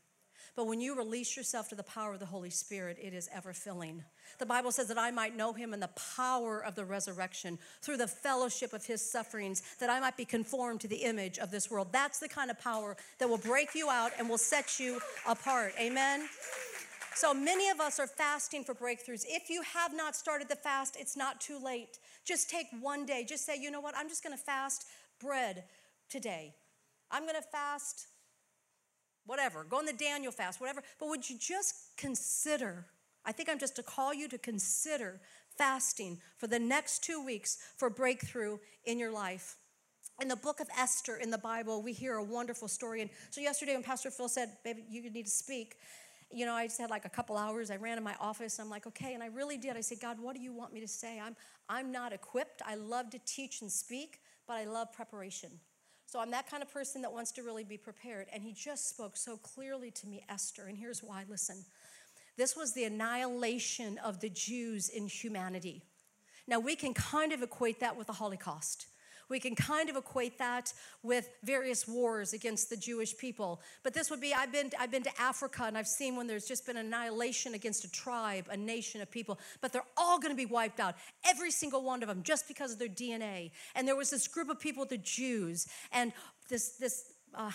But 0.57 0.65
when 0.65 0.81
you 0.81 0.97
release 0.97 1.37
yourself 1.37 1.69
to 1.69 1.75
the 1.75 1.83
power 1.83 2.13
of 2.13 2.19
the 2.19 2.25
Holy 2.25 2.49
Spirit, 2.49 2.97
it 2.99 3.13
is 3.13 3.29
ever 3.31 3.53
filling. 3.53 4.03
The 4.39 4.45
Bible 4.47 4.71
says 4.71 4.87
that 4.87 4.97
I 4.97 5.11
might 5.11 5.37
know 5.37 5.53
him 5.53 5.71
in 5.71 5.79
the 5.79 5.91
power 6.15 6.65
of 6.65 6.73
the 6.73 6.83
resurrection, 6.83 7.59
through 7.83 7.97
the 7.97 8.07
fellowship 8.07 8.73
of 8.73 8.83
his 8.83 8.99
sufferings, 8.99 9.61
that 9.79 9.91
I 9.91 9.99
might 9.99 10.17
be 10.17 10.25
conformed 10.25 10.81
to 10.81 10.87
the 10.87 10.95
image 10.95 11.37
of 11.37 11.51
this 11.51 11.69
world. 11.69 11.89
That's 11.91 12.17
the 12.17 12.27
kind 12.27 12.49
of 12.49 12.59
power 12.59 12.97
that 13.19 13.29
will 13.29 13.37
break 13.37 13.75
you 13.75 13.91
out 13.91 14.13
and 14.17 14.27
will 14.27 14.39
set 14.39 14.79
you 14.79 14.99
apart. 15.27 15.73
Amen. 15.79 16.27
So 17.13 17.35
many 17.35 17.69
of 17.69 17.79
us 17.79 17.99
are 17.99 18.07
fasting 18.07 18.63
for 18.63 18.73
breakthroughs. 18.73 19.25
If 19.27 19.51
you 19.51 19.61
have 19.61 19.95
not 19.95 20.15
started 20.15 20.49
the 20.49 20.55
fast, 20.55 20.97
it's 20.99 21.15
not 21.15 21.39
too 21.39 21.59
late. 21.63 21.99
Just 22.25 22.49
take 22.49 22.65
one 22.81 23.05
day. 23.05 23.23
Just 23.29 23.45
say, 23.45 23.61
you 23.61 23.69
know 23.69 23.79
what? 23.79 23.95
I'm 23.95 24.09
just 24.09 24.23
going 24.23 24.35
to 24.35 24.43
fast 24.43 24.87
bread 25.21 25.65
today. 26.09 26.55
I'm 27.11 27.23
going 27.23 27.35
to 27.35 27.47
fast 27.47 28.07
whatever. 29.27 29.63
Go 29.63 29.77
on 29.77 29.85
the 29.85 29.93
Daniel 29.93 30.31
fast, 30.31 30.59
whatever. 30.59 30.81
But 30.99 31.09
would 31.09 31.29
you 31.29 31.37
just 31.37 31.95
consider? 31.97 32.85
I 33.23 33.31
think 33.31 33.49
I'm 33.49 33.59
just 33.59 33.75
to 33.75 33.83
call 33.83 34.13
you 34.13 34.27
to 34.29 34.37
consider 34.39 35.19
fasting 35.57 36.17
for 36.37 36.47
the 36.47 36.59
next 36.59 37.03
two 37.03 37.23
weeks 37.23 37.57
for 37.77 37.89
breakthrough 37.89 38.57
in 38.85 38.97
your 38.97 39.11
life. 39.11 39.57
In 40.19 40.27
the 40.27 40.35
book 40.35 40.59
of 40.59 40.67
Esther 40.75 41.17
in 41.17 41.29
the 41.29 41.37
Bible, 41.37 41.83
we 41.83 41.93
hear 41.93 42.15
a 42.15 42.23
wonderful 42.23 42.67
story. 42.67 43.01
And 43.01 43.11
so 43.29 43.39
yesterday, 43.39 43.73
when 43.73 43.83
Pastor 43.83 44.09
Phil 44.09 44.29
said, 44.29 44.49
Baby, 44.63 44.83
you 44.89 45.07
need 45.11 45.25
to 45.25 45.31
speak, 45.31 45.75
you 46.31 46.45
know, 46.45 46.53
I 46.53 46.65
just 46.65 46.79
had 46.79 46.89
like 46.89 47.05
a 47.05 47.09
couple 47.09 47.37
hours. 47.37 47.71
I 47.71 47.77
ran 47.77 47.97
in 47.97 48.03
my 48.03 48.15
office. 48.19 48.59
I'm 48.59 48.69
like, 48.69 48.87
okay, 48.87 49.13
and 49.13 49.23
I 49.23 49.27
really 49.27 49.57
did. 49.57 49.77
I 49.77 49.81
said, 49.81 49.99
God, 50.01 50.19
what 50.19 50.35
do 50.35 50.41
you 50.41 50.53
want 50.53 50.73
me 50.73 50.81
to 50.81 50.87
say? 50.87 51.19
I'm 51.19 51.35
I'm 51.69 51.91
not 51.91 52.13
equipped. 52.13 52.61
I 52.65 52.75
love 52.75 53.09
to 53.11 53.19
teach 53.25 53.61
and 53.61 53.71
speak, 53.71 54.19
but 54.47 54.55
I 54.55 54.65
love 54.65 54.93
preparation. 54.93 55.51
So 56.07 56.21
I'm 56.21 56.31
that 56.31 56.49
kind 56.49 56.63
of 56.63 56.71
person 56.71 57.01
that 57.01 57.11
wants 57.11 57.33
to 57.33 57.43
really 57.43 57.65
be 57.65 57.77
prepared. 57.77 58.27
And 58.33 58.41
he 58.41 58.53
just 58.53 58.89
spoke 58.89 59.17
so 59.17 59.35
clearly 59.35 59.91
to 59.91 60.07
me, 60.07 60.23
Esther. 60.29 60.63
And 60.67 60.77
here's 60.77 61.03
why. 61.03 61.25
Listen, 61.29 61.65
this 62.37 62.55
was 62.55 62.73
the 62.73 62.85
annihilation 62.85 63.97
of 63.97 64.21
the 64.21 64.29
Jews 64.29 64.87
in 64.87 65.07
humanity. 65.07 65.83
Now 66.47 66.59
we 66.59 66.77
can 66.77 66.93
kind 66.93 67.33
of 67.33 67.43
equate 67.43 67.81
that 67.81 67.97
with 67.97 68.07
the 68.07 68.13
Holocaust. 68.13 68.87
We 69.29 69.39
can 69.39 69.55
kind 69.55 69.89
of 69.89 69.95
equate 69.95 70.37
that 70.39 70.73
with 71.03 71.29
various 71.43 71.87
wars 71.87 72.33
against 72.33 72.69
the 72.69 72.77
Jewish 72.77 73.17
people. 73.17 73.61
But 73.83 73.93
this 73.93 74.09
would 74.09 74.21
be 74.21 74.33
I've 74.33 74.51
been, 74.51 74.71
I've 74.79 74.91
been 74.91 75.03
to 75.03 75.21
Africa 75.21 75.63
and 75.63 75.77
I've 75.77 75.87
seen 75.87 76.15
when 76.15 76.27
there's 76.27 76.45
just 76.45 76.65
been 76.65 76.77
annihilation 76.77 77.53
against 77.53 77.83
a 77.83 77.91
tribe, 77.91 78.47
a 78.49 78.57
nation 78.57 79.01
of 79.01 79.11
people, 79.11 79.39
but 79.61 79.73
they're 79.73 79.83
all 79.97 80.19
going 80.19 80.31
to 80.31 80.37
be 80.37 80.45
wiped 80.45 80.79
out, 80.79 80.95
every 81.25 81.51
single 81.51 81.83
one 81.83 82.01
of 82.01 82.07
them, 82.07 82.23
just 82.23 82.47
because 82.47 82.71
of 82.73 82.79
their 82.79 82.87
DNA. 82.87 83.51
And 83.75 83.87
there 83.87 83.95
was 83.95 84.09
this 84.09 84.27
group 84.27 84.49
of 84.49 84.59
people, 84.59 84.85
the 84.85 84.97
Jews, 84.97 85.67
and 85.91 86.13
this, 86.49 86.69
this 86.77 87.13
uh, 87.35 87.51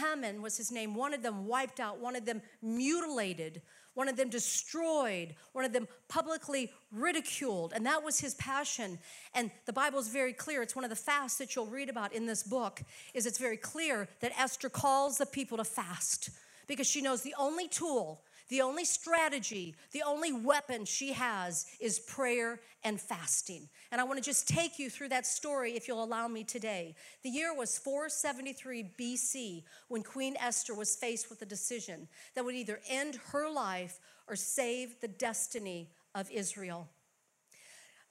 Haman 0.00 0.42
was 0.42 0.56
his 0.56 0.70
name, 0.70 0.94
wanted 0.94 1.22
them 1.22 1.46
wiped 1.46 1.80
out, 1.80 1.98
wanted 1.98 2.26
them 2.26 2.42
mutilated 2.62 3.62
one 3.96 4.08
of 4.08 4.16
them 4.16 4.28
destroyed, 4.28 5.34
one 5.54 5.64
of 5.64 5.72
them 5.72 5.88
publicly 6.06 6.70
ridiculed. 6.92 7.72
And 7.74 7.86
that 7.86 8.04
was 8.04 8.20
his 8.20 8.34
passion. 8.34 8.98
And 9.34 9.50
the 9.64 9.72
Bible 9.72 9.98
is 9.98 10.08
very 10.08 10.34
clear. 10.34 10.60
It's 10.60 10.76
one 10.76 10.84
of 10.84 10.90
the 10.90 10.96
fasts 10.96 11.38
that 11.38 11.56
you'll 11.56 11.66
read 11.66 11.88
about 11.88 12.12
in 12.12 12.26
this 12.26 12.42
book 12.42 12.82
is 13.14 13.24
it's 13.24 13.38
very 13.38 13.56
clear 13.56 14.06
that 14.20 14.38
Esther 14.38 14.68
calls 14.68 15.16
the 15.16 15.24
people 15.24 15.56
to 15.56 15.64
fast 15.64 16.28
because 16.66 16.86
she 16.86 17.00
knows 17.00 17.22
the 17.22 17.34
only 17.38 17.68
tool 17.68 18.20
the 18.48 18.60
only 18.60 18.84
strategy, 18.84 19.74
the 19.92 20.02
only 20.06 20.32
weapon 20.32 20.84
she 20.84 21.12
has 21.12 21.66
is 21.80 21.98
prayer 21.98 22.60
and 22.84 23.00
fasting. 23.00 23.68
And 23.90 24.00
I 24.00 24.04
want 24.04 24.18
to 24.18 24.24
just 24.24 24.48
take 24.48 24.78
you 24.78 24.88
through 24.88 25.08
that 25.08 25.26
story 25.26 25.72
if 25.72 25.88
you'll 25.88 26.04
allow 26.04 26.28
me 26.28 26.44
today. 26.44 26.94
The 27.22 27.30
year 27.30 27.54
was 27.54 27.78
473 27.78 28.92
BC 28.98 29.64
when 29.88 30.02
Queen 30.02 30.36
Esther 30.38 30.74
was 30.74 30.94
faced 30.94 31.28
with 31.28 31.42
a 31.42 31.46
decision 31.46 32.08
that 32.34 32.44
would 32.44 32.54
either 32.54 32.80
end 32.88 33.18
her 33.32 33.50
life 33.50 33.98
or 34.28 34.36
save 34.36 35.00
the 35.00 35.08
destiny 35.08 35.90
of 36.14 36.30
Israel. 36.30 36.88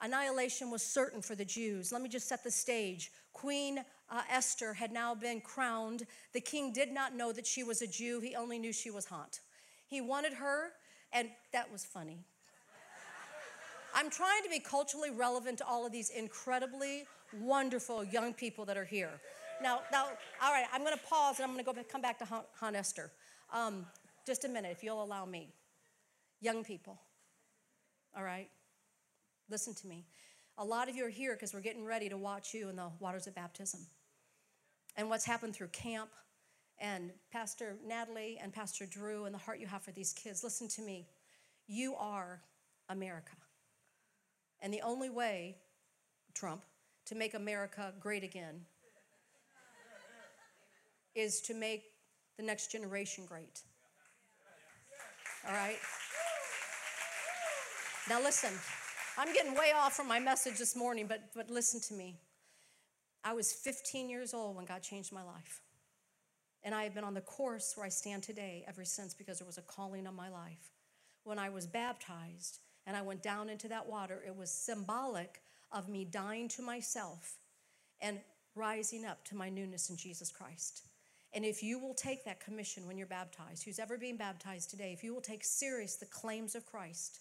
Annihilation 0.01 0.69
was 0.69 0.83
certain 0.83 1.21
for 1.21 1.35
the 1.35 1.45
Jews. 1.45 1.91
Let 1.91 2.01
me 2.01 2.09
just 2.09 2.27
set 2.27 2.43
the 2.43 2.51
stage. 2.51 3.11
Queen 3.31 3.79
uh, 4.09 4.21
Esther 4.29 4.73
had 4.73 4.91
now 4.91 5.15
been 5.15 5.39
crowned. 5.39 6.05
The 6.33 6.41
king 6.41 6.73
did 6.73 6.91
not 6.91 7.15
know 7.15 7.31
that 7.31 7.47
she 7.47 7.63
was 7.63 7.81
a 7.81 7.87
Jew, 7.87 8.19
he 8.19 8.35
only 8.35 8.59
knew 8.59 8.73
she 8.73 8.91
was 8.91 9.05
hot. 9.05 9.39
He 9.95 10.01
wanted 10.01 10.33
her, 10.33 10.73
and 11.13 11.29
that 11.53 11.71
was 11.71 11.85
funny. 11.85 12.25
I'm 13.95 14.09
trying 14.09 14.43
to 14.43 14.49
be 14.49 14.59
culturally 14.59 15.09
relevant 15.09 15.59
to 15.59 15.65
all 15.65 15.85
of 15.85 15.93
these 15.93 16.09
incredibly 16.09 17.05
wonderful 17.39 18.03
young 18.03 18.33
people 18.33 18.65
that 18.65 18.75
are 18.75 18.83
here. 18.83 19.21
Now, 19.63 19.79
now, 19.93 20.07
all 20.43 20.51
right, 20.51 20.65
I'm 20.73 20.81
going 20.83 20.97
to 20.97 21.03
pause 21.05 21.39
and 21.39 21.45
I'm 21.45 21.53
going 21.53 21.63
to 21.63 21.65
go 21.65 21.71
back, 21.71 21.87
come 21.87 22.01
back 22.01 22.19
to 22.19 22.25
Han, 22.25 22.75
Esther. 22.75 23.09
Um, 23.53 23.85
just 24.27 24.43
a 24.43 24.49
minute, 24.49 24.73
if 24.73 24.83
you'll 24.83 25.01
allow 25.01 25.23
me. 25.23 25.47
Young 26.41 26.65
people, 26.65 26.99
all 28.17 28.23
right, 28.25 28.49
listen 29.49 29.73
to 29.75 29.87
me. 29.87 30.03
A 30.57 30.65
lot 30.65 30.89
of 30.89 30.95
you 30.97 31.05
are 31.05 31.09
here 31.09 31.35
because 31.35 31.53
we're 31.53 31.61
getting 31.61 31.85
ready 31.85 32.09
to 32.09 32.17
watch 32.17 32.53
you 32.53 32.67
in 32.67 32.75
the 32.75 32.89
waters 32.99 33.27
of 33.27 33.35
baptism. 33.35 33.79
and 34.97 35.09
what's 35.09 35.23
happened 35.25 35.55
through 35.55 35.69
camp 35.69 36.09
and 36.79 37.11
Pastor 37.31 37.77
Natalie 37.85 38.39
and 38.41 38.53
Pastor 38.53 38.85
Drew 38.85 39.25
and 39.25 39.33
the 39.33 39.39
heart 39.39 39.59
you 39.59 39.67
have 39.67 39.83
for 39.83 39.91
these 39.91 40.13
kids, 40.13 40.43
listen 40.43 40.67
to 40.69 40.81
me. 40.81 41.07
You 41.67 41.95
are 41.95 42.41
America. 42.89 43.35
And 44.61 44.73
the 44.73 44.81
only 44.81 45.09
way, 45.09 45.57
Trump, 46.33 46.61
to 47.05 47.15
make 47.15 47.33
America 47.33 47.93
great 47.99 48.23
again 48.23 48.61
is 51.15 51.41
to 51.41 51.53
make 51.53 51.83
the 52.37 52.43
next 52.43 52.71
generation 52.71 53.25
great. 53.25 53.61
All 55.47 55.53
right? 55.53 55.77
Now, 58.09 58.21
listen, 58.21 58.51
I'm 59.17 59.33
getting 59.33 59.53
way 59.53 59.71
off 59.75 59.93
from 59.93 60.07
my 60.07 60.19
message 60.19 60.57
this 60.57 60.75
morning, 60.75 61.07
but, 61.07 61.21
but 61.35 61.49
listen 61.49 61.79
to 61.81 61.93
me. 61.93 62.19
I 63.23 63.33
was 63.33 63.51
15 63.51 64.09
years 64.09 64.33
old 64.33 64.55
when 64.55 64.65
God 64.65 64.83
changed 64.83 65.11
my 65.11 65.23
life. 65.23 65.61
And 66.65 66.73
I 66.73 66.83
have 66.83 66.95
been 66.95 67.03
on 67.03 67.13
the 67.13 67.21
course 67.21 67.73
where 67.77 67.85
I 67.85 67.89
stand 67.89 68.23
today 68.23 68.65
ever 68.67 68.83
since 68.83 69.13
because 69.13 69.37
there 69.37 69.45
was 69.45 69.59
a 69.59 69.61
calling 69.61 70.07
on 70.07 70.15
my 70.15 70.29
life. 70.29 70.71
When 71.23 71.37
I 71.37 71.49
was 71.49 71.67
baptized 71.67 72.57
and 72.87 72.97
I 72.97 73.03
went 73.03 73.21
down 73.21 73.49
into 73.49 73.67
that 73.67 73.87
water, 73.87 74.23
it 74.25 74.35
was 74.35 74.49
symbolic 74.49 75.41
of 75.71 75.87
me 75.87 76.05
dying 76.05 76.47
to 76.49 76.63
myself 76.63 77.35
and 78.01 78.19
rising 78.55 79.05
up 79.05 79.23
to 79.25 79.35
my 79.35 79.47
newness 79.47 79.91
in 79.91 79.95
Jesus 79.95 80.31
Christ. 80.31 80.87
And 81.33 81.45
if 81.45 81.61
you 81.61 81.77
will 81.77 81.93
take 81.93 82.25
that 82.25 82.39
commission 82.39 82.87
when 82.87 82.97
you're 82.97 83.07
baptized, 83.07 83.63
who's 83.63 83.79
ever 83.79 83.97
being 83.97 84.17
baptized 84.17 84.71
today, 84.71 84.91
if 84.91 85.03
you 85.03 85.13
will 85.13 85.21
take 85.21 85.43
serious 85.43 85.97
the 85.97 86.05
claims 86.05 86.55
of 86.55 86.65
Christ 86.65 87.19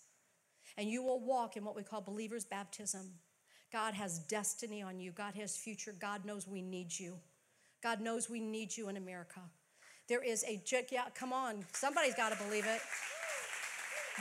and 0.78 0.88
you 0.88 1.02
will 1.02 1.20
walk 1.20 1.56
in 1.56 1.64
what 1.64 1.76
we 1.76 1.82
call 1.82 2.00
believer's 2.00 2.46
baptism, 2.46 3.10
God 3.72 3.92
has 3.92 4.20
destiny 4.20 4.80
on 4.82 5.00
you. 5.00 5.10
God 5.10 5.34
has 5.34 5.56
future. 5.56 5.94
God 5.98 6.24
knows 6.24 6.46
we 6.46 6.62
need 6.62 6.98
you. 6.98 7.18
God 7.84 8.00
knows 8.00 8.30
we 8.30 8.40
need 8.40 8.74
you 8.74 8.88
in 8.88 8.96
America. 8.96 9.40
There 10.08 10.24
is 10.24 10.42
a, 10.48 10.60
yeah, 10.90 11.04
come 11.14 11.34
on, 11.34 11.66
somebody's 11.74 12.14
got 12.14 12.32
to 12.32 12.42
believe 12.42 12.64
it. 12.64 12.80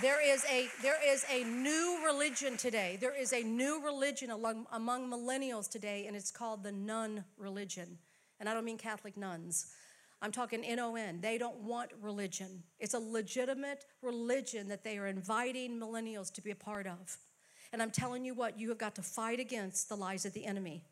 There 0.02 0.19
is 0.21 0.43
a 0.52 0.67
there 0.82 0.97
is 1.08 1.23
a 1.32 1.45
new 1.45 2.02
religion 2.04 2.58
today. 2.58 2.97
There 2.99 3.15
is 3.15 3.32
a 3.32 3.41
new 3.41 3.82
religion 3.86 4.32
among, 4.32 4.65
among 4.73 5.10
millennials 5.10 5.69
today, 5.69 6.08
and 6.08 6.15
it's 6.15 6.32
called 6.32 6.63
the 6.63 6.71
nun 6.71 7.23
religion. 7.38 7.99
And 8.39 8.49
I 8.49 8.54
don't 8.54 8.65
mean 8.65 8.78
Catholic 8.78 9.15
nuns. 9.15 9.67
I'm 10.21 10.32
talking 10.32 10.62
NON. 10.62 11.21
They 11.21 11.38
don't 11.38 11.58
want 11.58 11.91
religion. 12.02 12.63
It's 12.80 12.95
a 12.95 12.99
legitimate 12.99 13.86
religion 14.02 14.67
that 14.69 14.84
they 14.84 14.97
are 14.97 15.08
inviting 15.08 15.80
millennials 15.80 16.34
to 16.34 16.41
be 16.41 16.52
a 16.52 16.56
part 16.56 16.88
of. 16.88 17.17
And 17.71 17.82
I'm 17.82 17.91
telling 17.91 18.26
you 18.26 18.34
what, 18.34 18.60
you 18.60 18.69
have 18.69 18.78
got 18.78 18.95
to 18.95 19.04
fight 19.04 19.39
against 19.39 19.89
the 19.89 19.95
lies 19.95 20.26
of 20.26 20.34
the 20.34 20.45
enemy. 20.45 20.84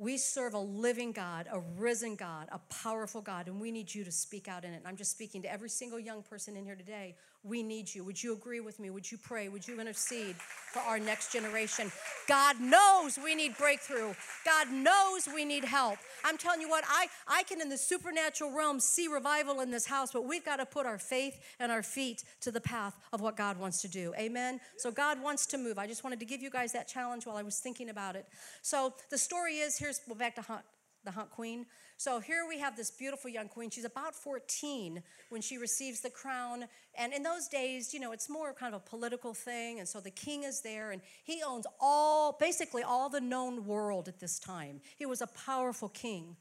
We 0.00 0.16
serve 0.16 0.54
a 0.54 0.58
living 0.58 1.12
God, 1.12 1.46
a 1.52 1.60
risen 1.60 2.16
God, 2.16 2.48
a 2.50 2.58
powerful 2.72 3.20
God, 3.20 3.48
and 3.48 3.60
we 3.60 3.70
need 3.70 3.94
you 3.94 4.02
to 4.02 4.10
speak 4.10 4.48
out 4.48 4.64
in 4.64 4.72
it. 4.72 4.78
And 4.78 4.86
I'm 4.86 4.96
just 4.96 5.10
speaking 5.10 5.42
to 5.42 5.52
every 5.52 5.68
single 5.68 6.00
young 6.00 6.22
person 6.22 6.56
in 6.56 6.64
here 6.64 6.74
today. 6.74 7.16
We 7.42 7.62
need 7.62 7.94
you. 7.94 8.04
Would 8.04 8.22
you 8.22 8.34
agree 8.34 8.60
with 8.60 8.78
me? 8.78 8.90
Would 8.90 9.10
you 9.10 9.16
pray? 9.16 9.48
Would 9.48 9.66
you 9.66 9.80
intercede 9.80 10.36
for 10.36 10.80
our 10.80 10.98
next 10.98 11.32
generation? 11.32 11.90
God 12.28 12.60
knows 12.60 13.18
we 13.22 13.34
need 13.34 13.56
breakthrough. 13.56 14.12
God 14.44 14.70
knows 14.70 15.26
we 15.34 15.46
need 15.46 15.64
help. 15.64 15.96
I'm 16.22 16.36
telling 16.36 16.60
you 16.60 16.68
what, 16.68 16.84
I, 16.86 17.06
I 17.26 17.42
can 17.44 17.62
in 17.62 17.70
the 17.70 17.78
supernatural 17.78 18.54
realm 18.54 18.78
see 18.78 19.08
revival 19.08 19.60
in 19.60 19.70
this 19.70 19.86
house, 19.86 20.12
but 20.12 20.26
we've 20.26 20.44
got 20.44 20.56
to 20.56 20.66
put 20.66 20.84
our 20.84 20.98
faith 20.98 21.40
and 21.58 21.72
our 21.72 21.82
feet 21.82 22.24
to 22.42 22.50
the 22.50 22.60
path 22.60 22.94
of 23.10 23.22
what 23.22 23.38
God 23.38 23.58
wants 23.58 23.80
to 23.82 23.88
do. 23.88 24.12
Amen? 24.18 24.60
So 24.76 24.90
God 24.90 25.22
wants 25.22 25.46
to 25.46 25.58
move. 25.58 25.78
I 25.78 25.86
just 25.86 26.04
wanted 26.04 26.20
to 26.20 26.26
give 26.26 26.42
you 26.42 26.50
guys 26.50 26.72
that 26.72 26.88
challenge 26.88 27.24
while 27.24 27.36
I 27.36 27.42
was 27.42 27.58
thinking 27.58 27.88
about 27.88 28.16
it. 28.16 28.26
So 28.60 28.92
the 29.08 29.18
story 29.18 29.56
is 29.56 29.78
here's, 29.78 30.02
well, 30.06 30.16
back 30.16 30.34
to 30.34 30.42
Hunt, 30.42 30.64
the 31.04 31.10
Hunt 31.10 31.30
Queen. 31.30 31.66
So 31.96 32.20
here 32.20 32.46
we 32.48 32.58
have 32.58 32.76
this 32.76 32.90
beautiful 32.90 33.30
young 33.30 33.48
queen. 33.48 33.70
She's 33.70 33.84
about 33.84 34.14
14 34.14 35.02
when 35.28 35.42
she 35.42 35.58
receives 35.58 36.00
the 36.00 36.10
crown. 36.10 36.64
And 36.96 37.12
in 37.12 37.22
those 37.22 37.48
days, 37.48 37.92
you 37.92 38.00
know, 38.00 38.12
it's 38.12 38.28
more 38.28 38.52
kind 38.52 38.74
of 38.74 38.82
a 38.82 38.88
political 38.88 39.34
thing. 39.34 39.78
And 39.78 39.88
so 39.88 40.00
the 40.00 40.10
king 40.10 40.44
is 40.44 40.62
there 40.62 40.90
and 40.90 41.02
he 41.24 41.42
owns 41.46 41.66
all, 41.80 42.36
basically 42.38 42.82
all 42.82 43.08
the 43.08 43.20
known 43.20 43.66
world 43.66 44.08
at 44.08 44.20
this 44.20 44.38
time. 44.38 44.80
He 44.96 45.06
was 45.06 45.20
a 45.20 45.26
powerful 45.26 45.88
king. 45.88 46.36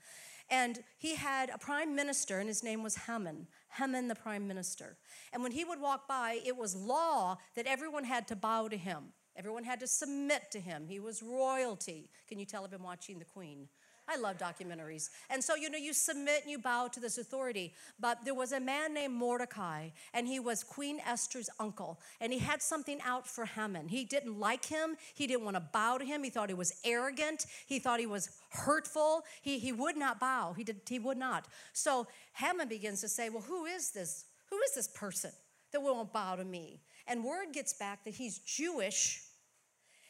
And 0.51 0.79
he 0.97 1.15
had 1.15 1.51
a 1.51 1.59
prime 1.59 1.95
minister, 1.95 2.39
and 2.39 2.47
his 2.47 2.63
name 2.63 2.81
was 2.81 2.95
Haman. 2.95 3.45
Haman, 3.77 4.07
the 4.07 4.15
prime 4.15 4.47
minister. 4.47 4.97
And 5.31 5.43
when 5.43 5.51
he 5.51 5.63
would 5.63 5.79
walk 5.79 6.07
by, 6.07 6.39
it 6.43 6.57
was 6.57 6.75
law 6.75 7.37
that 7.55 7.67
everyone 7.67 8.03
had 8.03 8.27
to 8.29 8.35
bow 8.35 8.67
to 8.67 8.77
him. 8.77 9.13
Everyone 9.35 9.63
had 9.63 9.79
to 9.81 9.87
submit 9.87 10.51
to 10.51 10.59
him. 10.59 10.87
He 10.87 10.99
was 10.99 11.21
royalty. 11.21 12.09
Can 12.27 12.39
you 12.39 12.45
tell 12.45 12.63
I've 12.63 12.71
been 12.71 12.83
watching 12.83 13.19
The 13.19 13.25
Queen? 13.25 13.69
I 14.11 14.17
love 14.17 14.39
documentaries. 14.39 15.09
And 15.29 15.43
so, 15.43 15.55
you 15.55 15.69
know, 15.69 15.77
you 15.77 15.93
submit 15.93 16.41
and 16.41 16.49
you 16.49 16.57
bow 16.57 16.87
to 16.87 16.99
this 16.99 17.19
authority. 17.19 17.73
But 17.99 18.25
there 18.25 18.33
was 18.33 18.51
a 18.51 18.59
man 18.59 18.95
named 18.95 19.13
Mordecai, 19.13 19.89
and 20.15 20.27
he 20.27 20.39
was 20.39 20.63
Queen 20.63 20.99
Esther's 21.05 21.49
uncle. 21.59 21.99
And 22.19 22.33
he 22.33 22.39
had 22.39 22.63
something 22.63 22.99
out 23.05 23.27
for 23.27 23.45
Haman. 23.45 23.87
He 23.87 24.03
didn't 24.05 24.39
like 24.39 24.65
him. 24.65 24.97
He 25.13 25.27
didn't 25.27 25.43
want 25.43 25.57
to 25.57 25.61
bow 25.61 25.99
to 25.99 26.05
him. 26.05 26.23
He 26.23 26.31
thought 26.31 26.49
he 26.49 26.55
was 26.55 26.73
arrogant. 26.83 27.45
He 27.67 27.77
thought 27.77 27.99
he 27.99 28.07
was 28.07 28.31
hurtful. 28.49 29.25
He, 29.43 29.59
he 29.59 29.71
would 29.71 29.95
not 29.95 30.19
bow. 30.19 30.53
He, 30.57 30.63
did, 30.63 30.81
he 30.89 30.97
would 30.97 31.17
not. 31.17 31.45
So 31.73 32.07
Haman 32.33 32.67
begins 32.67 33.01
to 33.01 33.07
say, 33.07 33.29
Well, 33.29 33.43
who 33.43 33.65
is 33.65 33.91
this? 33.91 34.25
Who 34.49 34.57
is 34.61 34.73
this 34.73 34.87
person 34.87 35.31
that 35.71 35.81
won't 35.81 36.11
bow 36.11 36.35
to 36.35 36.43
me? 36.43 36.81
And 37.07 37.23
word 37.23 37.53
gets 37.53 37.73
back 37.73 38.03
that 38.05 38.15
he's 38.15 38.39
Jewish 38.39 39.21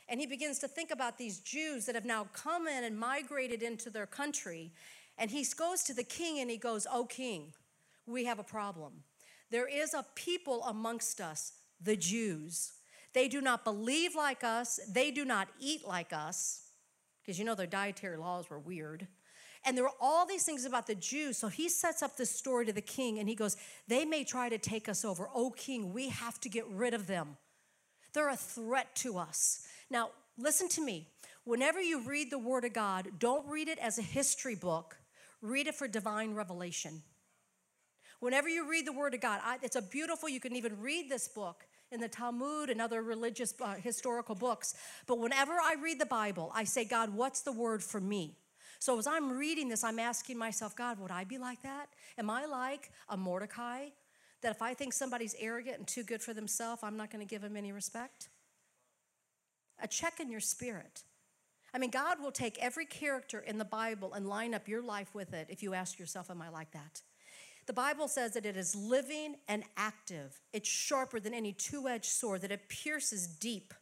and 0.10 0.20
he 0.20 0.26
begins 0.26 0.60
to 0.60 0.68
think 0.68 0.90
about 0.92 1.18
these 1.18 1.40
Jews 1.40 1.86
that 1.86 1.96
have 1.96 2.06
now 2.06 2.28
come 2.34 2.68
in 2.68 2.84
and 2.84 2.98
migrated 2.98 3.62
into 3.62 3.90
their 3.90 4.08
country. 4.08 4.72
And 5.18 5.30
he 5.30 5.46
goes 5.56 5.84
to 5.84 5.94
the 5.94 6.04
king 6.04 6.40
and 6.40 6.50
he 6.50 6.58
goes, 6.58 6.88
Oh, 6.92 7.06
king, 7.06 7.54
we 8.08 8.26
have 8.26 8.40
a 8.40 8.44
problem. 8.44 9.04
There 9.52 9.68
is 9.68 9.94
a 9.94 10.06
people 10.16 10.64
amongst 10.66 11.22
us, 11.22 11.54
the 11.82 11.96
Jews. 11.96 12.74
They 13.14 13.28
do 13.28 13.42
not 13.42 13.64
believe 13.64 14.16
like 14.16 14.44
us, 14.44 14.80
they 14.92 15.12
do 15.12 15.26
not 15.26 15.48
eat 15.60 15.88
like 15.88 16.14
us, 16.14 16.70
because 17.22 17.40
you 17.40 17.46
know 17.46 17.56
their 17.56 17.68
dietary 17.68 18.18
laws 18.18 18.50
were 18.50 18.60
weird. 18.60 19.08
And 19.66 19.76
there 19.76 19.84
were 19.84 19.92
all 20.00 20.26
these 20.26 20.44
things 20.44 20.66
about 20.66 20.88
the 20.88 20.96
Jews. 20.96 21.38
So 21.38 21.50
he 21.50 21.68
sets 21.68 22.02
up 22.02 22.16
this 22.16 22.32
story 22.32 22.66
to 22.66 22.74
the 22.74 22.82
king 22.82 23.20
and 23.20 23.28
he 23.28 23.36
goes, 23.36 23.58
They 23.88 24.06
may 24.06 24.24
try 24.24 24.50
to 24.50 24.58
take 24.58 24.88
us 24.88 25.04
over. 25.04 25.30
Oh, 25.36 25.52
king, 25.52 25.94
we 25.94 26.10
have 26.10 26.40
to 26.42 26.50
get 26.50 26.66
rid 26.68 26.94
of 26.94 27.08
them. 27.08 27.38
They're 28.14 28.30
a 28.30 28.36
threat 28.36 28.96
to 28.98 29.18
us. 29.18 29.68
Now, 29.90 30.10
listen 30.38 30.70
to 30.70 30.84
me. 30.84 31.08
Whenever 31.44 31.82
you 31.82 32.02
read 32.02 32.30
the 32.32 32.40
Word 32.40 32.66
of 32.66 32.74
God, 32.74 33.08
don't 33.18 33.48
read 33.48 33.68
it 33.68 33.80
as 33.80 33.98
a 33.98 34.04
history 34.04 34.56
book, 34.56 34.98
read 35.42 35.68
it 35.68 35.76
for 35.76 35.88
divine 35.88 36.36
revelation. 36.36 37.02
Whenever 38.20 38.50
you 38.50 38.70
read 38.70 38.86
the 38.86 38.94
Word 38.94 39.14
of 39.14 39.22
God, 39.22 39.40
I, 39.44 39.58
it's 39.64 39.76
a 39.76 39.82
beautiful, 39.82 40.28
you 40.30 40.40
can 40.40 40.56
even 40.56 40.80
read 40.80 41.10
this 41.10 41.28
book 41.28 41.66
in 41.92 42.02
the 42.02 42.08
Talmud 42.08 42.70
and 42.70 42.82
other 42.82 43.02
religious 43.02 43.54
uh, 43.62 43.76
historical 43.76 44.36
books. 44.36 44.76
But 45.08 45.20
whenever 45.20 45.54
I 45.54 45.76
read 45.82 46.00
the 46.00 46.06
Bible, 46.06 46.52
I 46.54 46.66
say, 46.66 46.86
God, 46.86 47.14
what's 47.16 47.42
the 47.42 47.52
word 47.52 47.82
for 47.82 48.00
me? 48.00 48.36
So 48.80 48.98
as 48.98 49.08
I'm 49.08 49.38
reading 49.38 49.70
this, 49.70 49.84
I'm 49.84 50.00
asking 50.00 50.38
myself, 50.38 50.76
God, 50.76 51.00
would 51.00 51.12
I 51.12 51.24
be 51.24 51.38
like 51.38 51.62
that? 51.64 51.90
Am 52.18 52.30
I 52.30 52.46
like 52.46 52.92
a 53.10 53.18
Mordecai? 53.18 53.88
That 54.42 54.52
if 54.52 54.62
I 54.62 54.74
think 54.74 54.94
somebody's 54.94 55.36
arrogant 55.40 55.78
and 55.78 55.88
too 55.88 56.04
good 56.04 56.22
for 56.22 56.34
themselves, 56.34 56.82
I'm 56.84 56.98
not 56.98 57.12
going 57.12 57.26
to 57.26 57.30
give 57.30 57.42
them 57.42 57.58
any 57.58 57.72
respect? 57.72 58.30
a 59.82 59.88
check 59.88 60.20
in 60.20 60.30
your 60.30 60.40
spirit. 60.40 61.04
I 61.74 61.78
mean, 61.78 61.92
God 61.92 62.22
will 62.22 62.32
take 62.32 62.58
every 62.60 62.86
character 62.86 63.40
in 63.40 63.58
the 63.58 63.66
Bible 63.66 64.14
and 64.14 64.28
line 64.28 64.54
up 64.54 64.68
your 64.68 64.82
life 64.82 65.14
with 65.14 65.34
it 65.34 65.48
if 65.50 65.62
you 65.62 65.74
ask 65.74 66.00
yourself, 66.00 66.30
Am 66.32 66.42
I 66.42 66.50
like 66.50 66.72
that? 66.72 67.02
The 67.68 67.74
Bible 67.74 68.08
says 68.08 68.34
that 68.34 68.48
it 68.48 68.58
is 68.58 68.76
living 68.76 69.36
and 69.48 69.64
active. 69.78 70.40
It's 70.54 70.68
sharper 70.68 71.20
than 71.20 71.34
any 71.34 71.54
two 71.54 71.88
edged 71.88 72.06
sword, 72.06 72.42
that 72.42 72.52
it 72.52 72.68
pierces 72.68 73.28
deep 73.28 73.74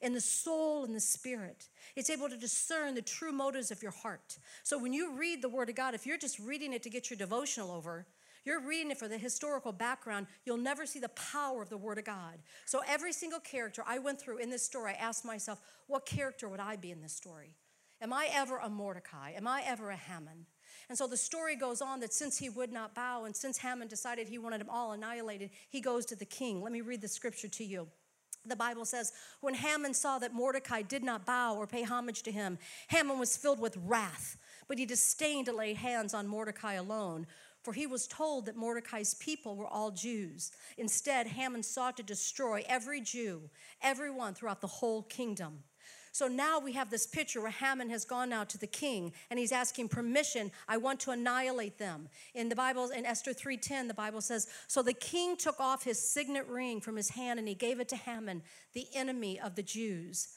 in 0.00 0.14
the 0.14 0.20
soul 0.20 0.84
and 0.84 0.94
the 0.94 1.00
spirit. 1.00 1.68
It's 1.96 2.10
able 2.10 2.28
to 2.28 2.36
discern 2.36 2.94
the 2.94 3.02
true 3.02 3.32
motives 3.32 3.72
of 3.72 3.82
your 3.82 3.90
heart. 3.90 4.38
So 4.62 4.78
when 4.78 4.92
you 4.92 5.14
read 5.14 5.42
the 5.42 5.48
Word 5.48 5.68
of 5.68 5.74
God, 5.74 5.94
if 5.94 6.06
you're 6.06 6.18
just 6.18 6.38
reading 6.38 6.72
it 6.72 6.84
to 6.84 6.90
get 6.90 7.10
your 7.10 7.16
devotional 7.16 7.72
over, 7.72 8.06
you're 8.44 8.60
reading 8.60 8.90
it 8.90 8.98
for 8.98 9.08
the 9.08 9.18
historical 9.18 9.72
background, 9.72 10.26
you'll 10.44 10.56
never 10.56 10.86
see 10.86 10.98
the 10.98 11.10
power 11.10 11.62
of 11.62 11.68
the 11.68 11.76
Word 11.76 11.98
of 11.98 12.04
God. 12.04 12.38
So, 12.64 12.80
every 12.88 13.12
single 13.12 13.40
character 13.40 13.82
I 13.86 13.98
went 13.98 14.20
through 14.20 14.38
in 14.38 14.50
this 14.50 14.64
story, 14.64 14.92
I 14.92 15.04
asked 15.04 15.24
myself, 15.24 15.60
what 15.86 16.06
character 16.06 16.48
would 16.48 16.60
I 16.60 16.76
be 16.76 16.90
in 16.90 17.02
this 17.02 17.12
story? 17.12 17.56
Am 18.00 18.12
I 18.12 18.28
ever 18.32 18.58
a 18.58 18.68
Mordecai? 18.68 19.32
Am 19.32 19.46
I 19.46 19.62
ever 19.64 19.90
a 19.90 19.96
Haman? 19.96 20.46
And 20.88 20.98
so 20.98 21.06
the 21.06 21.16
story 21.16 21.54
goes 21.54 21.80
on 21.80 22.00
that 22.00 22.12
since 22.12 22.36
he 22.36 22.48
would 22.48 22.72
not 22.72 22.94
bow 22.94 23.24
and 23.24 23.34
since 23.34 23.58
Haman 23.58 23.88
decided 23.88 24.28
he 24.28 24.38
wanted 24.38 24.60
them 24.60 24.70
all 24.70 24.92
annihilated, 24.92 25.50
he 25.70 25.80
goes 25.80 26.04
to 26.06 26.16
the 26.16 26.24
king. 26.24 26.60
Let 26.60 26.72
me 26.72 26.80
read 26.80 27.00
the 27.00 27.08
scripture 27.08 27.48
to 27.48 27.64
you. 27.64 27.88
The 28.44 28.56
Bible 28.56 28.84
says, 28.84 29.12
when 29.40 29.54
Haman 29.54 29.94
saw 29.94 30.18
that 30.18 30.34
Mordecai 30.34 30.82
did 30.82 31.04
not 31.04 31.24
bow 31.24 31.54
or 31.54 31.66
pay 31.66 31.84
homage 31.84 32.22
to 32.24 32.32
him, 32.32 32.58
Haman 32.88 33.20
was 33.20 33.36
filled 33.36 33.60
with 33.60 33.78
wrath, 33.84 34.36
but 34.66 34.78
he 34.78 34.84
disdained 34.84 35.46
to 35.46 35.52
lay 35.52 35.74
hands 35.74 36.12
on 36.12 36.26
Mordecai 36.26 36.74
alone 36.74 37.28
for 37.62 37.72
he 37.72 37.86
was 37.86 38.06
told 38.06 38.46
that 38.46 38.56
Mordecai's 38.56 39.14
people 39.14 39.56
were 39.56 39.66
all 39.66 39.90
Jews. 39.90 40.50
Instead, 40.76 41.26
Haman 41.26 41.62
sought 41.62 41.96
to 41.96 42.02
destroy 42.02 42.64
every 42.68 43.00
Jew, 43.00 43.50
everyone 43.80 44.34
throughout 44.34 44.60
the 44.60 44.66
whole 44.66 45.02
kingdom. 45.02 45.62
So 46.14 46.28
now 46.28 46.58
we 46.58 46.72
have 46.72 46.90
this 46.90 47.06
picture 47.06 47.40
where 47.40 47.50
Haman 47.50 47.88
has 47.88 48.04
gone 48.04 48.28
now 48.28 48.44
to 48.44 48.58
the 48.58 48.66
king 48.66 49.14
and 49.30 49.38
he's 49.38 49.50
asking 49.50 49.88
permission. 49.88 50.52
I 50.68 50.76
want 50.76 51.00
to 51.00 51.10
annihilate 51.10 51.78
them. 51.78 52.10
In 52.34 52.50
the 52.50 52.54
Bible, 52.54 52.90
in 52.90 53.06
Esther 53.06 53.32
3:10, 53.32 53.88
the 53.88 53.94
Bible 53.94 54.20
says, 54.20 54.46
So 54.68 54.82
the 54.82 54.92
king 54.92 55.38
took 55.38 55.58
off 55.58 55.84
his 55.84 55.98
signet 55.98 56.46
ring 56.48 56.82
from 56.82 56.96
his 56.96 57.10
hand 57.10 57.38
and 57.38 57.48
he 57.48 57.54
gave 57.54 57.80
it 57.80 57.88
to 57.88 57.96
Haman, 57.96 58.42
the 58.74 58.88
enemy 58.94 59.40
of 59.40 59.54
the 59.54 59.62
Jews. 59.62 60.28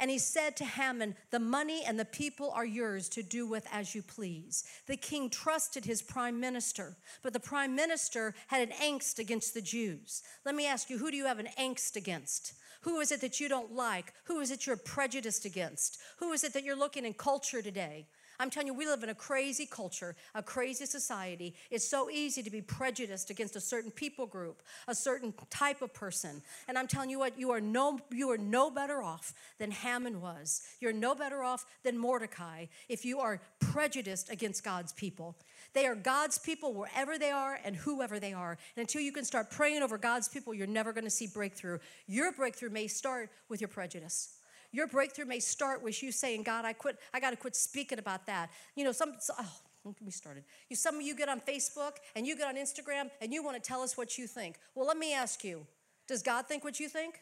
And 0.00 0.10
he 0.10 0.18
said 0.18 0.56
to 0.56 0.64
Haman, 0.64 1.16
The 1.30 1.40
money 1.40 1.82
and 1.84 1.98
the 1.98 2.04
people 2.04 2.50
are 2.50 2.64
yours 2.64 3.08
to 3.10 3.22
do 3.22 3.46
with 3.46 3.66
as 3.72 3.94
you 3.94 4.02
please. 4.02 4.64
The 4.86 4.96
king 4.96 5.28
trusted 5.28 5.84
his 5.84 6.02
prime 6.02 6.38
minister, 6.38 6.96
but 7.22 7.32
the 7.32 7.40
prime 7.40 7.74
minister 7.74 8.34
had 8.46 8.68
an 8.68 8.74
angst 8.74 9.18
against 9.18 9.54
the 9.54 9.62
Jews. 9.62 10.22
Let 10.44 10.54
me 10.54 10.66
ask 10.66 10.88
you, 10.88 10.98
who 10.98 11.10
do 11.10 11.16
you 11.16 11.26
have 11.26 11.40
an 11.40 11.48
angst 11.58 11.96
against? 11.96 12.54
Who 12.82 13.00
is 13.00 13.10
it 13.10 13.20
that 13.22 13.40
you 13.40 13.48
don't 13.48 13.72
like? 13.72 14.12
Who 14.24 14.38
is 14.38 14.52
it 14.52 14.66
you're 14.66 14.76
prejudiced 14.76 15.44
against? 15.44 15.98
Who 16.18 16.32
is 16.32 16.44
it 16.44 16.52
that 16.52 16.62
you're 16.62 16.76
looking 16.76 17.04
in 17.04 17.14
culture 17.14 17.60
today? 17.60 18.06
I'm 18.40 18.50
telling 18.50 18.68
you, 18.68 18.74
we 18.74 18.86
live 18.86 19.02
in 19.02 19.08
a 19.08 19.14
crazy 19.14 19.66
culture, 19.66 20.14
a 20.34 20.42
crazy 20.42 20.86
society. 20.86 21.54
It's 21.70 21.86
so 21.86 22.08
easy 22.08 22.42
to 22.42 22.50
be 22.50 22.62
prejudiced 22.62 23.30
against 23.30 23.56
a 23.56 23.60
certain 23.60 23.90
people 23.90 24.26
group, 24.26 24.62
a 24.86 24.94
certain 24.94 25.34
type 25.50 25.82
of 25.82 25.92
person. 25.92 26.42
And 26.68 26.78
I'm 26.78 26.86
telling 26.86 27.10
you 27.10 27.18
what, 27.18 27.38
you 27.38 27.50
are 27.50 27.60
no, 27.60 27.98
you 28.10 28.30
are 28.30 28.38
no 28.38 28.70
better 28.70 29.02
off 29.02 29.34
than 29.58 29.70
Haman 29.72 30.20
was. 30.20 30.62
You're 30.80 30.92
no 30.92 31.14
better 31.14 31.42
off 31.42 31.66
than 31.82 31.98
Mordecai 31.98 32.66
if 32.88 33.04
you 33.04 33.18
are 33.18 33.40
prejudiced 33.60 34.30
against 34.30 34.62
God's 34.62 34.92
people. 34.92 35.36
They 35.74 35.86
are 35.86 35.94
God's 35.94 36.38
people 36.38 36.72
wherever 36.72 37.18
they 37.18 37.30
are 37.30 37.58
and 37.64 37.76
whoever 37.76 38.20
they 38.20 38.32
are. 38.32 38.56
And 38.76 38.82
until 38.82 39.02
you 39.02 39.12
can 39.12 39.24
start 39.24 39.50
praying 39.50 39.82
over 39.82 39.98
God's 39.98 40.28
people, 40.28 40.54
you're 40.54 40.66
never 40.66 40.92
going 40.92 41.04
to 41.04 41.10
see 41.10 41.26
breakthrough. 41.26 41.78
Your 42.06 42.32
breakthrough 42.32 42.70
may 42.70 42.86
start 42.86 43.30
with 43.48 43.60
your 43.60 43.68
prejudice. 43.68 44.37
Your 44.72 44.86
breakthrough 44.86 45.24
may 45.24 45.40
start 45.40 45.82
with 45.82 46.02
you 46.02 46.12
saying, 46.12 46.42
God, 46.42 46.64
I 46.64 46.72
quit, 46.72 46.98
I 47.14 47.20
got 47.20 47.30
to 47.30 47.36
quit 47.36 47.56
speaking 47.56 47.98
about 47.98 48.26
that. 48.26 48.50
You 48.76 48.84
know, 48.84 48.92
some, 48.92 49.14
oh, 49.38 49.52
don't 49.82 49.98
get 49.98 50.04
me 50.04 50.10
started. 50.10 50.44
You, 50.68 50.76
some 50.76 50.96
of 50.96 51.02
you 51.02 51.16
get 51.16 51.28
on 51.28 51.40
Facebook 51.40 51.92
and 52.14 52.26
you 52.26 52.36
get 52.36 52.46
on 52.46 52.56
Instagram 52.56 53.10
and 53.22 53.32
you 53.32 53.42
want 53.42 53.62
to 53.62 53.66
tell 53.66 53.80
us 53.80 53.96
what 53.96 54.18
you 54.18 54.26
think. 54.26 54.56
Well, 54.74 54.86
let 54.86 54.98
me 54.98 55.14
ask 55.14 55.44
you 55.44 55.66
Does 56.06 56.22
God 56.22 56.46
think 56.46 56.64
what 56.64 56.78
you 56.78 56.88
think? 56.88 57.20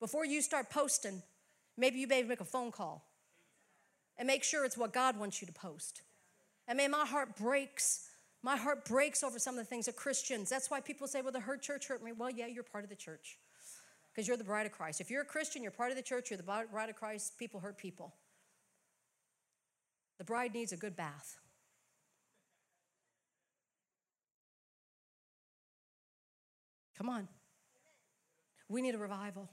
Before 0.00 0.26
you 0.26 0.42
start 0.42 0.68
posting, 0.68 1.22
maybe 1.76 2.00
you 2.00 2.08
may 2.08 2.24
make 2.24 2.40
a 2.40 2.44
phone 2.44 2.72
call 2.72 3.06
and 4.18 4.26
make 4.26 4.42
sure 4.42 4.64
it's 4.64 4.76
what 4.76 4.92
God 4.92 5.16
wants 5.16 5.40
you 5.40 5.46
to 5.46 5.52
post. 5.52 6.02
And 6.66 6.76
man, 6.76 6.90
my 6.90 7.06
heart 7.06 7.36
breaks. 7.36 8.08
My 8.44 8.56
heart 8.56 8.84
breaks 8.84 9.22
over 9.22 9.38
some 9.38 9.54
of 9.54 9.60
the 9.60 9.64
things 9.64 9.86
of 9.86 9.94
Christians. 9.94 10.50
That's 10.50 10.68
why 10.68 10.80
people 10.80 11.06
say, 11.06 11.22
well, 11.22 11.30
the 11.30 11.38
hurt 11.38 11.62
church 11.62 11.86
hurt 11.86 12.02
me. 12.02 12.10
Well, 12.10 12.28
yeah, 12.28 12.48
you're 12.48 12.64
part 12.64 12.82
of 12.82 12.90
the 12.90 12.96
church 12.96 13.38
because 14.12 14.28
you're 14.28 14.36
the 14.36 14.44
bride 14.44 14.66
of 14.66 14.72
Christ. 14.72 15.00
If 15.00 15.10
you're 15.10 15.22
a 15.22 15.26
Christian, 15.26 15.62
you're 15.62 15.72
part 15.72 15.90
of 15.90 15.96
the 15.96 16.02
church, 16.02 16.30
you're 16.30 16.36
the 16.36 16.42
bride 16.42 16.88
of 16.90 16.96
Christ, 16.96 17.38
people 17.38 17.60
hurt 17.60 17.78
people. 17.78 18.14
The 20.18 20.24
bride 20.24 20.54
needs 20.54 20.72
a 20.72 20.76
good 20.76 20.94
bath. 20.94 21.38
Come 26.96 27.08
on. 27.08 27.26
We 28.68 28.82
need 28.82 28.94
a 28.94 28.98
revival. 28.98 29.50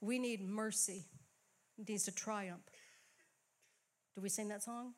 We 0.00 0.18
need 0.18 0.42
mercy. 0.42 1.06
It 1.78 1.88
needs 1.88 2.04
to 2.04 2.12
triumph. 2.12 2.60
Do 4.14 4.20
we 4.20 4.28
sing 4.28 4.48
that 4.48 4.62
song? 4.62 4.94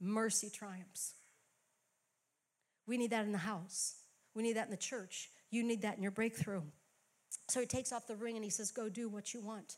Mercy 0.00 0.48
triumphs. 0.48 1.14
We 2.86 2.98
need 2.98 3.10
that 3.10 3.24
in 3.24 3.32
the 3.32 3.38
house. 3.38 3.96
We 4.34 4.42
need 4.42 4.56
that 4.56 4.66
in 4.66 4.70
the 4.70 4.76
church. 4.76 5.30
You 5.50 5.62
need 5.62 5.82
that 5.82 5.96
in 5.96 6.02
your 6.02 6.12
breakthrough. 6.12 6.62
So 7.48 7.60
he 7.60 7.66
takes 7.66 7.92
off 7.92 8.06
the 8.06 8.16
ring 8.16 8.36
and 8.36 8.44
he 8.44 8.50
says, 8.50 8.70
Go 8.70 8.88
do 8.88 9.08
what 9.08 9.32
you 9.34 9.40
want. 9.40 9.76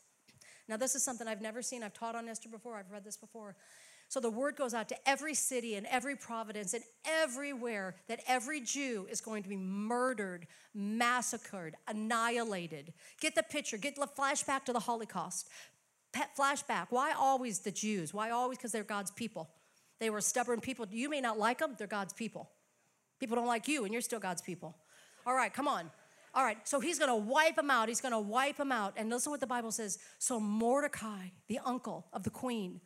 Now, 0.67 0.77
this 0.77 0.95
is 0.95 1.03
something 1.03 1.27
I've 1.27 1.41
never 1.41 1.61
seen. 1.61 1.83
I've 1.83 1.93
taught 1.93 2.15
on 2.15 2.29
Esther 2.29 2.49
before, 2.49 2.75
I've 2.75 2.91
read 2.91 3.03
this 3.03 3.17
before. 3.17 3.55
So 4.11 4.19
the 4.19 4.29
word 4.29 4.57
goes 4.57 4.73
out 4.73 4.89
to 4.89 5.09
every 5.09 5.33
city 5.33 5.75
and 5.75 5.87
every 5.87 6.17
providence 6.17 6.73
and 6.73 6.83
everywhere 7.05 7.95
that 8.09 8.19
every 8.27 8.59
Jew 8.59 9.07
is 9.09 9.21
going 9.21 9.41
to 9.43 9.47
be 9.47 9.55
murdered, 9.55 10.47
massacred, 10.73 11.75
annihilated. 11.87 12.91
Get 13.21 13.35
the 13.35 13.43
picture, 13.43 13.77
get 13.77 13.95
the 13.95 14.07
flashback 14.07 14.65
to 14.65 14.73
the 14.73 14.81
Holocaust. 14.81 15.47
Flashback. 16.37 16.87
Why 16.89 17.13
always 17.13 17.59
the 17.59 17.71
Jews? 17.71 18.13
Why 18.13 18.31
always? 18.31 18.57
Because 18.57 18.73
they're 18.73 18.83
God's 18.83 19.11
people. 19.11 19.49
They 20.01 20.09
were 20.09 20.19
stubborn 20.19 20.59
people. 20.59 20.85
You 20.91 21.09
may 21.09 21.21
not 21.21 21.39
like 21.39 21.59
them, 21.59 21.75
they're 21.77 21.87
God's 21.87 22.11
people. 22.11 22.49
People 23.17 23.37
don't 23.37 23.47
like 23.47 23.69
you, 23.69 23.85
and 23.85 23.93
you're 23.93 24.01
still 24.01 24.19
God's 24.19 24.41
people. 24.41 24.75
All 25.25 25.33
right, 25.33 25.53
come 25.53 25.67
on. 25.67 25.91
All 26.33 26.43
right, 26.43 26.57
so 26.67 26.79
he's 26.79 26.97
gonna 26.97 27.15
wipe 27.15 27.55
them 27.55 27.69
out. 27.69 27.89
He's 27.89 28.01
gonna 28.01 28.19
wipe 28.19 28.57
them 28.57 28.71
out. 28.71 28.93
And 28.95 29.09
listen 29.09 29.31
what 29.31 29.41
the 29.41 29.47
Bible 29.47 29.71
says. 29.71 29.99
So 30.17 30.39
Mordecai, 30.39 31.27
the 31.47 31.59
uncle 31.65 32.07
of 32.13 32.23
the 32.23 32.29
queen, 32.29 32.79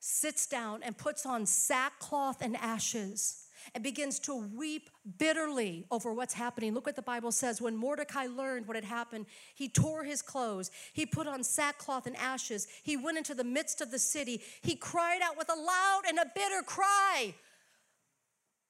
sits 0.00 0.46
down 0.46 0.82
and 0.82 0.96
puts 0.96 1.24
on 1.24 1.46
sackcloth 1.46 2.42
and 2.42 2.56
ashes 2.56 3.46
and 3.74 3.84
begins 3.84 4.18
to 4.18 4.34
weep 4.34 4.90
bitterly 5.18 5.86
over 5.90 6.12
what's 6.12 6.34
happening. 6.34 6.74
Look 6.74 6.86
what 6.86 6.96
the 6.96 7.02
Bible 7.02 7.30
says. 7.30 7.60
When 7.60 7.76
Mordecai 7.76 8.26
learned 8.26 8.66
what 8.66 8.74
had 8.74 8.84
happened, 8.84 9.26
he 9.54 9.68
tore 9.68 10.02
his 10.02 10.22
clothes, 10.22 10.70
he 10.92 11.06
put 11.06 11.26
on 11.26 11.44
sackcloth 11.44 12.06
and 12.06 12.16
ashes, 12.16 12.66
he 12.82 12.96
went 12.96 13.18
into 13.18 13.34
the 13.34 13.44
midst 13.44 13.80
of 13.80 13.90
the 13.90 13.98
city, 13.98 14.42
he 14.62 14.74
cried 14.74 15.20
out 15.22 15.36
with 15.36 15.50
a 15.50 15.54
loud 15.54 16.02
and 16.08 16.18
a 16.18 16.30
bitter 16.34 16.62
cry 16.64 17.34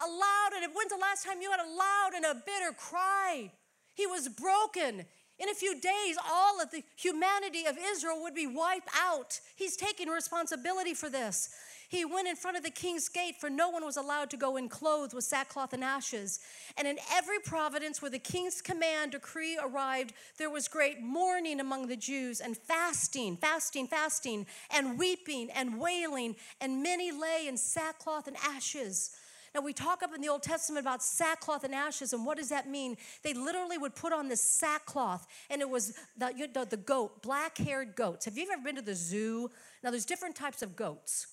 a 0.00 0.06
loud 0.06 0.50
and 0.54 0.72
when's 0.74 0.90
the 0.90 0.98
last 0.98 1.24
time 1.24 1.40
you 1.40 1.50
had 1.50 1.60
a 1.60 1.68
loud 1.68 2.10
and 2.14 2.24
a 2.24 2.34
bitter 2.34 2.72
cry? 2.76 3.52
He 3.94 4.06
was 4.06 4.28
broken. 4.28 5.04
In 5.38 5.48
a 5.48 5.54
few 5.54 5.80
days, 5.80 6.16
all 6.30 6.60
of 6.60 6.70
the 6.70 6.82
humanity 6.96 7.64
of 7.64 7.78
Israel 7.78 8.22
would 8.22 8.34
be 8.34 8.46
wiped 8.46 8.90
out. 8.98 9.40
He's 9.56 9.74
taking 9.74 10.08
responsibility 10.08 10.92
for 10.92 11.08
this. 11.08 11.48
He 11.88 12.04
went 12.04 12.28
in 12.28 12.36
front 12.36 12.56
of 12.56 12.62
the 12.62 12.70
king's 12.70 13.08
gate, 13.08 13.36
for 13.40 13.50
no 13.50 13.68
one 13.68 13.84
was 13.84 13.96
allowed 13.96 14.30
to 14.30 14.36
go 14.36 14.56
in 14.56 14.68
clothed 14.68 15.12
with 15.12 15.24
sackcloth 15.24 15.72
and 15.72 15.82
ashes. 15.82 16.38
And 16.76 16.86
in 16.86 16.98
every 17.10 17.40
providence 17.40 18.00
where 18.00 18.10
the 18.10 18.18
king's 18.20 18.60
command 18.60 19.12
decree 19.12 19.58
arrived, 19.60 20.12
there 20.38 20.50
was 20.50 20.68
great 20.68 21.00
mourning 21.00 21.58
among 21.58 21.88
the 21.88 21.96
Jews 21.96 22.40
and 22.40 22.56
fasting, 22.56 23.36
fasting, 23.38 23.88
fasting, 23.88 24.46
and 24.70 24.98
weeping 24.98 25.50
and 25.50 25.80
wailing, 25.80 26.36
and 26.60 26.82
many 26.82 27.10
lay 27.10 27.46
in 27.48 27.56
sackcloth 27.56 28.28
and 28.28 28.36
ashes. 28.36 29.10
Now, 29.54 29.62
we 29.62 29.72
talk 29.72 30.02
up 30.04 30.14
in 30.14 30.20
the 30.20 30.28
Old 30.28 30.44
Testament 30.44 30.84
about 30.84 31.02
sackcloth 31.02 31.64
and 31.64 31.74
ashes, 31.74 32.12
and 32.12 32.24
what 32.24 32.36
does 32.36 32.50
that 32.50 32.68
mean? 32.68 32.96
They 33.24 33.34
literally 33.34 33.78
would 33.78 33.96
put 33.96 34.12
on 34.12 34.28
this 34.28 34.40
sackcloth, 34.40 35.26
and 35.48 35.60
it 35.60 35.68
was 35.68 35.92
the, 36.16 36.32
you 36.36 36.46
know, 36.54 36.64
the 36.64 36.76
goat, 36.76 37.20
black 37.22 37.58
haired 37.58 37.96
goats. 37.96 38.26
Have 38.26 38.38
you 38.38 38.46
ever 38.50 38.62
been 38.62 38.76
to 38.76 38.82
the 38.82 38.94
zoo? 38.94 39.50
Now, 39.82 39.90
there's 39.90 40.04
different 40.04 40.36
types 40.36 40.62
of 40.62 40.76
goats, 40.76 41.26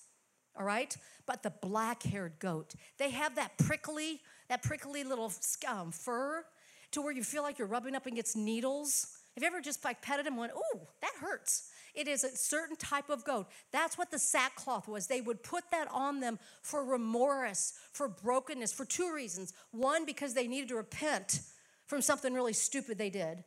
all 0.58 0.64
right? 0.64 0.96
But 1.26 1.44
the 1.44 1.50
black 1.50 2.02
haired 2.02 2.40
goat, 2.40 2.74
they 2.98 3.10
have 3.10 3.36
that 3.36 3.56
prickly, 3.56 4.20
that 4.48 4.62
prickly 4.64 5.04
little 5.04 5.32
um, 5.68 5.92
fur 5.92 6.44
to 6.90 7.02
where 7.02 7.12
you 7.12 7.22
feel 7.22 7.44
like 7.44 7.58
you're 7.58 7.68
rubbing 7.68 7.94
up 7.94 8.06
against 8.06 8.36
needles. 8.36 9.06
Have 9.36 9.42
you 9.42 9.46
ever 9.46 9.60
just 9.60 9.84
like 9.84 10.02
petted 10.02 10.26
them 10.26 10.32
and 10.32 10.40
went, 10.40 10.52
ooh, 10.56 10.80
that 11.02 11.12
hurts? 11.20 11.70
It 11.98 12.06
is 12.06 12.22
a 12.22 12.36
certain 12.36 12.76
type 12.76 13.10
of 13.10 13.24
goat. 13.24 13.48
That's 13.72 13.98
what 13.98 14.12
the 14.12 14.20
sackcloth 14.20 14.86
was. 14.86 15.08
They 15.08 15.20
would 15.20 15.42
put 15.42 15.64
that 15.72 15.88
on 15.90 16.20
them 16.20 16.38
for 16.62 16.84
remorse, 16.84 17.72
for 17.90 18.06
brokenness, 18.06 18.72
for 18.72 18.84
two 18.84 19.12
reasons. 19.12 19.52
One, 19.72 20.04
because 20.04 20.32
they 20.32 20.46
needed 20.46 20.68
to 20.68 20.76
repent 20.76 21.40
from 21.86 22.00
something 22.00 22.32
really 22.32 22.52
stupid 22.52 22.98
they 22.98 23.10
did. 23.10 23.42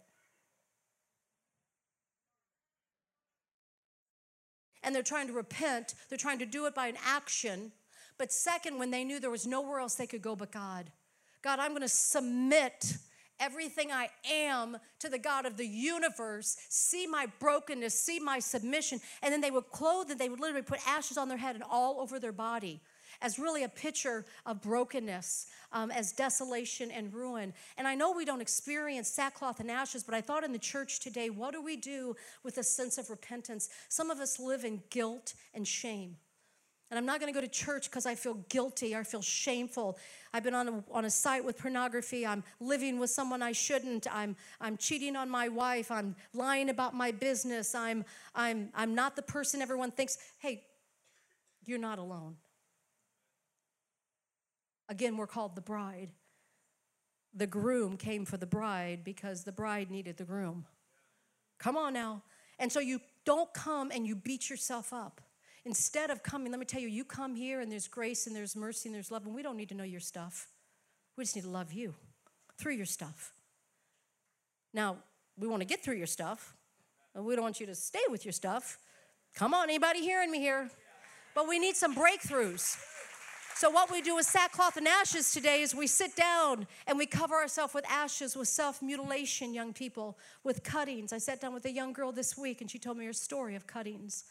And 4.84 4.94
they're 4.94 5.02
trying 5.02 5.28
to 5.28 5.34
repent, 5.34 5.96
they're 6.10 6.18
trying 6.18 6.40
to 6.40 6.46
do 6.46 6.66
it 6.66 6.76
by 6.76 6.88
an 6.88 6.98
action. 7.06 7.72
But 8.18 8.34
second, 8.34 8.80
when 8.80 8.92
they 8.92 9.06
knew 9.06 9.22
there 9.22 9.30
was 9.32 9.48
nowhere 9.48 9.80
else 9.80 9.96
they 9.96 10.08
could 10.08 10.22
go 10.22 10.36
but 10.36 10.52
God. 10.52 10.92
God, 11.42 11.60
I'm 11.60 11.72
going 11.72 11.84
to 11.84 11.88
submit 11.88 12.98
everything 13.42 13.92
I 13.92 14.10
am 14.32 14.78
to 15.00 15.10
the 15.10 15.20
God 15.20 15.46
of 15.46 15.58
the 15.58 15.68
universe, 15.68 16.56
see 16.70 17.06
my 17.08 17.28
brokenness, 17.40 18.00
see 18.00 18.20
my 18.20 18.40
submission. 18.40 19.02
And 19.22 19.34
then 19.34 19.42
they 19.42 19.52
would 19.52 19.70
clothe 19.72 20.12
and 20.12 20.20
they 20.20 20.30
would 20.30 20.40
literally 20.40 20.62
put 20.62 20.80
ashes 20.88 21.18
on 21.18 21.28
their 21.28 21.38
head 21.38 21.56
and 21.56 21.64
all 21.70 22.00
over 22.00 22.20
their 22.20 22.32
body 22.32 22.80
as 23.22 23.38
really 23.38 23.64
a 23.64 23.70
picture 23.70 24.26
of 24.46 24.62
brokenness, 24.62 25.48
um, 25.72 25.92
as 25.92 26.12
desolation 26.12 26.92
and 26.92 27.14
ruin. 27.14 27.54
And 27.78 27.88
I 27.88 27.96
know 27.96 28.12
we 28.12 28.26
don't 28.26 28.42
experience 28.42 29.08
sackcloth 29.10 29.60
and 29.60 29.70
ashes, 29.70 30.04
but 30.04 30.16
I 30.16 30.22
thought 30.22 30.44
in 30.44 30.52
the 30.52 30.60
church 30.60 31.00
today, 31.00 31.30
what 31.30 31.54
do 31.54 31.62
we 31.62 31.78
do 31.78 32.16
with 32.44 32.58
a 32.58 32.64
sense 32.64 32.98
of 32.98 33.10
repentance? 33.10 33.70
Some 33.90 34.10
of 34.10 34.20
us 34.20 34.40
live 34.40 34.66
in 34.66 34.82
guilt 34.90 35.34
and 35.54 35.68
shame. 35.68 36.18
And 36.92 36.98
I'm 36.98 37.06
not 37.06 37.22
going 37.22 37.34
to 37.34 37.40
go 37.40 37.40
to 37.40 37.52
church 37.52 37.90
because 37.90 38.06
I 38.06 38.16
feel 38.16 38.34
guilty 38.50 38.94
or 38.94 39.06
feel 39.06 39.22
shameful. 39.22 39.98
I've 40.34 40.44
been 40.44 40.54
on 40.54 40.68
a, 40.68 40.84
on 40.92 41.06
a 41.06 41.10
site 41.10 41.44
with 41.44 41.58
pornography. 41.58 42.28
I'm 42.28 42.44
living 42.60 43.00
with 43.00 43.10
someone 43.10 43.42
I 43.42 43.54
shouldn't. 43.54 44.14
I'm, 44.14 44.36
I'm 44.60 44.76
cheating 44.76 45.16
on 45.16 45.30
my 45.30 45.48
wife. 45.48 45.90
I'm 45.90 46.18
lying 46.34 46.70
about 46.70 46.94
my 46.94 47.12
business. 47.12 47.74
I'm, 47.74 48.04
I'm, 48.36 48.72
I'm 48.76 48.94
not 48.94 49.16
the 49.16 49.22
person 49.22 49.62
everyone 49.62 49.92
thinks. 49.92 50.18
Hey, 50.40 50.66
you're 51.64 51.80
not 51.80 51.98
alone. 51.98 52.36
Again, 54.90 55.16
we're 55.16 55.28
called 55.28 55.56
the 55.56 55.62
bride. 55.62 56.10
The 57.34 57.48
groom 57.48 57.96
came 57.96 58.26
for 58.26 58.36
the 58.36 58.46
bride 58.46 59.06
because 59.06 59.46
the 59.46 59.54
bride 59.54 59.90
needed 59.90 60.18
the 60.18 60.26
groom. 60.26 60.66
Come 61.58 61.78
on 61.78 61.94
now. 61.94 62.24
And 62.60 62.70
so 62.70 62.82
you 62.82 63.00
don't 63.24 63.54
come 63.54 63.92
and 63.92 64.06
you 64.06 64.14
beat 64.14 64.50
yourself 64.50 64.92
up. 64.92 65.22
Instead 65.66 66.10
of 66.10 66.24
coming, 66.24 66.52
let 66.52 66.60
me 66.60 66.66
tell 66.66 66.82
you, 66.82 66.88
you 66.88 67.06
come 67.06 67.36
here 67.36 67.62
and 67.62 67.72
there's 67.72 67.88
grace 67.88 68.26
and 68.26 68.36
there's 68.36 68.56
mercy 68.56 68.90
and 68.90 68.96
there's 68.96 69.12
love, 69.12 69.26
and 69.26 69.36
we 69.36 69.44
don't 69.44 69.58
need 69.58 69.70
to 69.70 69.76
know 69.76 69.84
your 69.84 70.00
stuff. 70.00 70.48
We 71.18 71.24
just 71.24 71.36
need 71.36 71.44
to 71.44 71.50
love 71.50 71.72
you 71.72 71.94
through 72.58 72.74
your 72.74 72.86
stuff. 72.86 73.34
Now, 74.74 74.98
we 75.38 75.48
want 75.48 75.62
to 75.62 75.68
get 75.68 75.84
through 75.84 75.98
your 75.98 76.08
stuff, 76.08 76.56
and 77.14 77.26
we 77.26 77.36
don't 77.36 77.44
want 77.44 77.60
you 77.60 77.68
to 77.68 77.76
stay 77.76 78.00
with 78.10 78.26
your 78.26 78.32
stuff. 78.32 78.80
Come 79.36 79.54
on, 79.54 79.66
anybody 79.66 80.02
hearing 80.02 80.32
me 80.32 80.40
here? 80.40 80.70
But 81.36 81.48
we 81.48 81.60
need 81.60 81.76
some 81.76 81.96
breakthroughs. 81.96 82.78
So, 83.56 83.70
what 83.70 83.92
we 83.92 84.02
do 84.02 84.16
with 84.16 84.26
sackcloth 84.26 84.78
and 84.78 84.88
ashes 84.88 85.32
today 85.32 85.62
is 85.62 85.76
we 85.76 85.86
sit 85.86 86.16
down 86.16 86.66
and 86.88 86.98
we 86.98 87.06
cover 87.06 87.36
ourselves 87.36 87.76
with 87.76 87.86
ashes, 87.88 88.36
with 88.36 88.48
self 88.48 88.82
mutilation, 88.82 89.54
young 89.54 89.74
people, 89.74 90.18
with 90.44 90.64
cuttings. 90.64 91.14
I 91.14 91.20
sat 91.20 91.40
down 91.40 91.54
with 91.54 91.66
a 91.66 91.72
young 91.72 91.94
girl 91.94 92.12
this 92.12 92.36
week 92.36 92.62
and 92.62 92.72
she 92.72 92.80
told 92.80 92.98
me 92.98 93.06
her 93.06 93.14
story 93.14 93.56
of 93.56 93.68
cuttings 93.68 94.24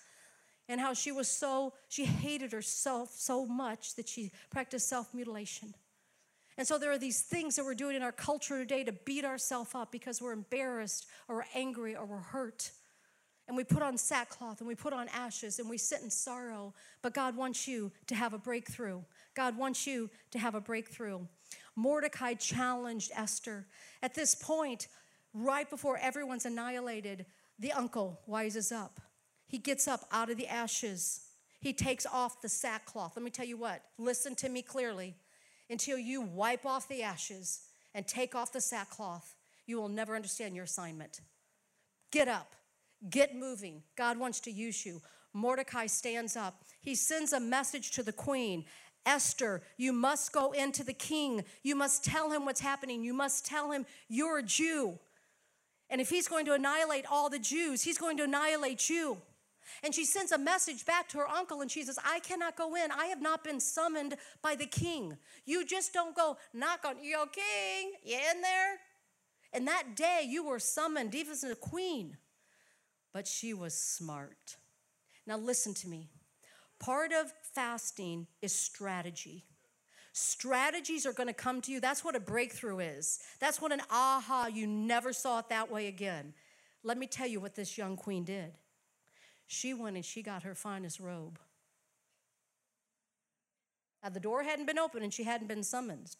and 0.70 0.80
how 0.80 0.94
she 0.94 1.10
was 1.10 1.26
so, 1.28 1.72
she 1.88 2.04
hated 2.04 2.52
herself 2.52 3.10
so 3.12 3.44
much 3.44 3.96
that 3.96 4.08
she 4.08 4.30
practiced 4.50 4.88
self 4.88 5.12
mutilation. 5.12 5.74
And 6.56 6.66
so 6.66 6.78
there 6.78 6.92
are 6.92 6.98
these 6.98 7.22
things 7.22 7.56
that 7.56 7.64
we're 7.64 7.74
doing 7.74 7.96
in 7.96 8.02
our 8.02 8.12
culture 8.12 8.58
today 8.58 8.84
to 8.84 8.92
beat 8.92 9.24
ourselves 9.24 9.70
up 9.74 9.90
because 9.90 10.22
we're 10.22 10.32
embarrassed 10.32 11.06
or 11.26 11.36
we're 11.36 11.44
angry 11.54 11.96
or 11.96 12.06
we're 12.06 12.18
hurt. 12.18 12.70
And 13.48 13.56
we 13.56 13.64
put 13.64 13.82
on 13.82 13.98
sackcloth 13.98 14.60
and 14.60 14.68
we 14.68 14.76
put 14.76 14.92
on 14.92 15.08
ashes 15.08 15.58
and 15.58 15.68
we 15.68 15.76
sit 15.76 16.02
in 16.02 16.10
sorrow. 16.10 16.72
But 17.02 17.14
God 17.14 17.34
wants 17.34 17.66
you 17.66 17.90
to 18.06 18.14
have 18.14 18.32
a 18.32 18.38
breakthrough. 18.38 19.00
God 19.34 19.56
wants 19.56 19.88
you 19.88 20.08
to 20.30 20.38
have 20.38 20.54
a 20.54 20.60
breakthrough. 20.60 21.20
Mordecai 21.74 22.34
challenged 22.34 23.10
Esther. 23.16 23.66
At 24.02 24.14
this 24.14 24.36
point, 24.36 24.86
right 25.34 25.68
before 25.68 25.98
everyone's 25.98 26.46
annihilated, 26.46 27.26
the 27.58 27.72
uncle 27.72 28.20
wises 28.28 28.70
up. 28.70 29.00
He 29.50 29.58
gets 29.58 29.88
up 29.88 30.06
out 30.12 30.30
of 30.30 30.36
the 30.36 30.46
ashes. 30.46 31.20
He 31.60 31.72
takes 31.72 32.06
off 32.06 32.40
the 32.40 32.48
sackcloth. 32.48 33.12
Let 33.16 33.24
me 33.24 33.30
tell 33.30 33.46
you 33.46 33.56
what, 33.56 33.82
listen 33.98 34.34
to 34.36 34.48
me 34.48 34.62
clearly 34.62 35.14
until 35.68 35.98
you 35.98 36.22
wipe 36.22 36.64
off 36.64 36.88
the 36.88 37.02
ashes 37.02 37.60
and 37.94 38.06
take 38.06 38.34
off 38.34 38.52
the 38.52 38.60
sackcloth, 38.60 39.34
you 39.66 39.80
will 39.80 39.88
never 39.88 40.16
understand 40.16 40.54
your 40.54 40.64
assignment. 40.64 41.20
Get 42.10 42.28
up, 42.28 42.54
get 43.08 43.36
moving. 43.36 43.82
God 43.96 44.18
wants 44.18 44.40
to 44.40 44.50
use 44.50 44.86
you. 44.86 45.00
Mordecai 45.32 45.86
stands 45.86 46.36
up. 46.36 46.64
He 46.80 46.94
sends 46.94 47.32
a 47.32 47.40
message 47.40 47.92
to 47.92 48.02
the 48.02 48.12
queen 48.12 48.64
Esther, 49.06 49.62
you 49.76 49.92
must 49.92 50.32
go 50.32 50.52
into 50.52 50.84
the 50.84 50.92
king. 50.92 51.44
You 51.62 51.74
must 51.74 52.04
tell 52.04 52.30
him 52.30 52.44
what's 52.44 52.60
happening. 52.60 53.02
You 53.02 53.14
must 53.14 53.46
tell 53.46 53.70
him 53.70 53.86
you're 54.08 54.38
a 54.38 54.42
Jew. 54.42 54.98
And 55.88 56.00
if 56.00 56.10
he's 56.10 56.28
going 56.28 56.44
to 56.46 56.52
annihilate 56.52 57.06
all 57.10 57.30
the 57.30 57.38
Jews, 57.38 57.82
he's 57.82 57.98
going 57.98 58.16
to 58.18 58.24
annihilate 58.24 58.88
you. 58.88 59.18
And 59.82 59.94
she 59.94 60.04
sends 60.04 60.32
a 60.32 60.38
message 60.38 60.84
back 60.84 61.08
to 61.10 61.18
her 61.18 61.28
uncle 61.28 61.60
and 61.60 61.70
she 61.70 61.82
says, 61.82 61.98
I 62.04 62.20
cannot 62.20 62.56
go 62.56 62.74
in. 62.74 62.90
I 62.90 63.06
have 63.06 63.22
not 63.22 63.44
been 63.44 63.60
summoned 63.60 64.16
by 64.42 64.54
the 64.54 64.66
king. 64.66 65.16
You 65.44 65.64
just 65.64 65.92
don't 65.92 66.14
go 66.14 66.36
knock 66.52 66.84
on 66.86 67.02
your 67.02 67.26
king. 67.26 67.92
You 68.04 68.16
in 68.16 68.40
there? 68.42 68.78
And 69.52 69.66
that 69.66 69.96
day 69.96 70.24
you 70.28 70.44
were 70.44 70.58
summoned, 70.58 71.14
even 71.14 71.32
as 71.32 71.44
a 71.44 71.54
queen. 71.54 72.16
But 73.12 73.26
she 73.26 73.54
was 73.54 73.74
smart. 73.74 74.56
Now 75.26 75.38
listen 75.38 75.74
to 75.74 75.88
me. 75.88 76.10
Part 76.78 77.12
of 77.12 77.32
fasting 77.54 78.26
is 78.40 78.54
strategy. 78.54 79.44
Strategies 80.12 81.06
are 81.06 81.12
going 81.12 81.28
to 81.28 81.32
come 81.32 81.60
to 81.62 81.72
you. 81.72 81.80
That's 81.80 82.04
what 82.04 82.16
a 82.16 82.20
breakthrough 82.20 82.80
is. 82.80 83.20
That's 83.38 83.60
what 83.60 83.72
an 83.72 83.82
aha, 83.90 84.48
you 84.52 84.66
never 84.66 85.12
saw 85.12 85.38
it 85.38 85.48
that 85.50 85.70
way 85.70 85.86
again. 85.86 86.34
Let 86.82 86.98
me 86.98 87.06
tell 87.06 87.26
you 87.26 87.40
what 87.40 87.54
this 87.54 87.76
young 87.78 87.96
queen 87.96 88.24
did 88.24 88.52
she 89.52 89.74
went 89.74 89.96
and 89.96 90.04
she 90.04 90.22
got 90.22 90.44
her 90.44 90.54
finest 90.54 91.00
robe. 91.00 91.36
Now, 94.00 94.10
the 94.10 94.20
door 94.20 94.44
hadn't 94.44 94.66
been 94.66 94.78
opened 94.78 95.02
and 95.02 95.12
she 95.12 95.24
hadn't 95.24 95.48
been 95.48 95.64
summoned. 95.64 96.14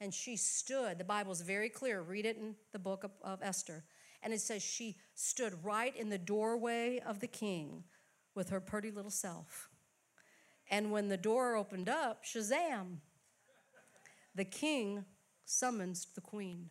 And 0.00 0.12
she 0.12 0.36
stood, 0.36 0.98
the 0.98 1.04
Bible's 1.04 1.40
very 1.40 1.68
clear, 1.68 2.02
read 2.02 2.26
it 2.26 2.36
in 2.36 2.56
the 2.72 2.80
book 2.80 3.04
of, 3.04 3.12
of 3.22 3.42
Esther. 3.42 3.84
And 4.24 4.32
it 4.32 4.40
says 4.40 4.60
she 4.60 4.96
stood 5.14 5.64
right 5.64 5.94
in 5.94 6.08
the 6.08 6.18
doorway 6.18 7.00
of 7.06 7.20
the 7.20 7.28
king 7.28 7.84
with 8.34 8.50
her 8.50 8.58
pretty 8.58 8.90
little 8.90 9.10
self. 9.10 9.68
And 10.68 10.90
when 10.90 11.08
the 11.08 11.16
door 11.16 11.54
opened 11.54 11.88
up, 11.88 12.24
Shazam, 12.24 12.96
the 14.34 14.44
king 14.44 15.04
summons 15.44 16.08
the 16.16 16.20
queen. 16.20 16.70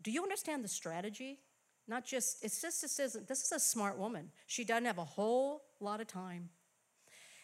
Do 0.00 0.10
you 0.10 0.22
understand 0.22 0.64
the 0.64 0.68
strategy? 0.68 1.40
Not 1.86 2.04
just, 2.04 2.42
it's 2.44 2.62
just, 2.62 2.80
this 2.80 2.98
isn't, 2.98 3.28
this 3.28 3.44
is 3.44 3.52
a 3.52 3.60
smart 3.60 3.98
woman. 3.98 4.30
She 4.46 4.64
doesn't 4.64 4.86
have 4.86 4.98
a 4.98 5.04
whole 5.04 5.62
lot 5.80 6.00
of 6.00 6.06
time. 6.06 6.48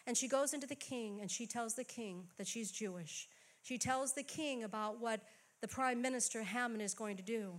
And 0.07 0.17
she 0.17 0.27
goes 0.27 0.53
into 0.53 0.65
the 0.65 0.75
king 0.75 1.19
and 1.21 1.29
she 1.29 1.45
tells 1.45 1.75
the 1.75 1.83
king 1.83 2.23
that 2.37 2.47
she's 2.47 2.71
Jewish. 2.71 3.29
She 3.61 3.77
tells 3.77 4.13
the 4.13 4.23
king 4.23 4.63
about 4.63 4.99
what 4.99 5.21
the 5.61 5.67
prime 5.67 6.01
minister 6.01 6.41
Haman 6.41 6.81
is 6.81 6.95
going 6.95 7.17
to 7.17 7.23
do, 7.23 7.53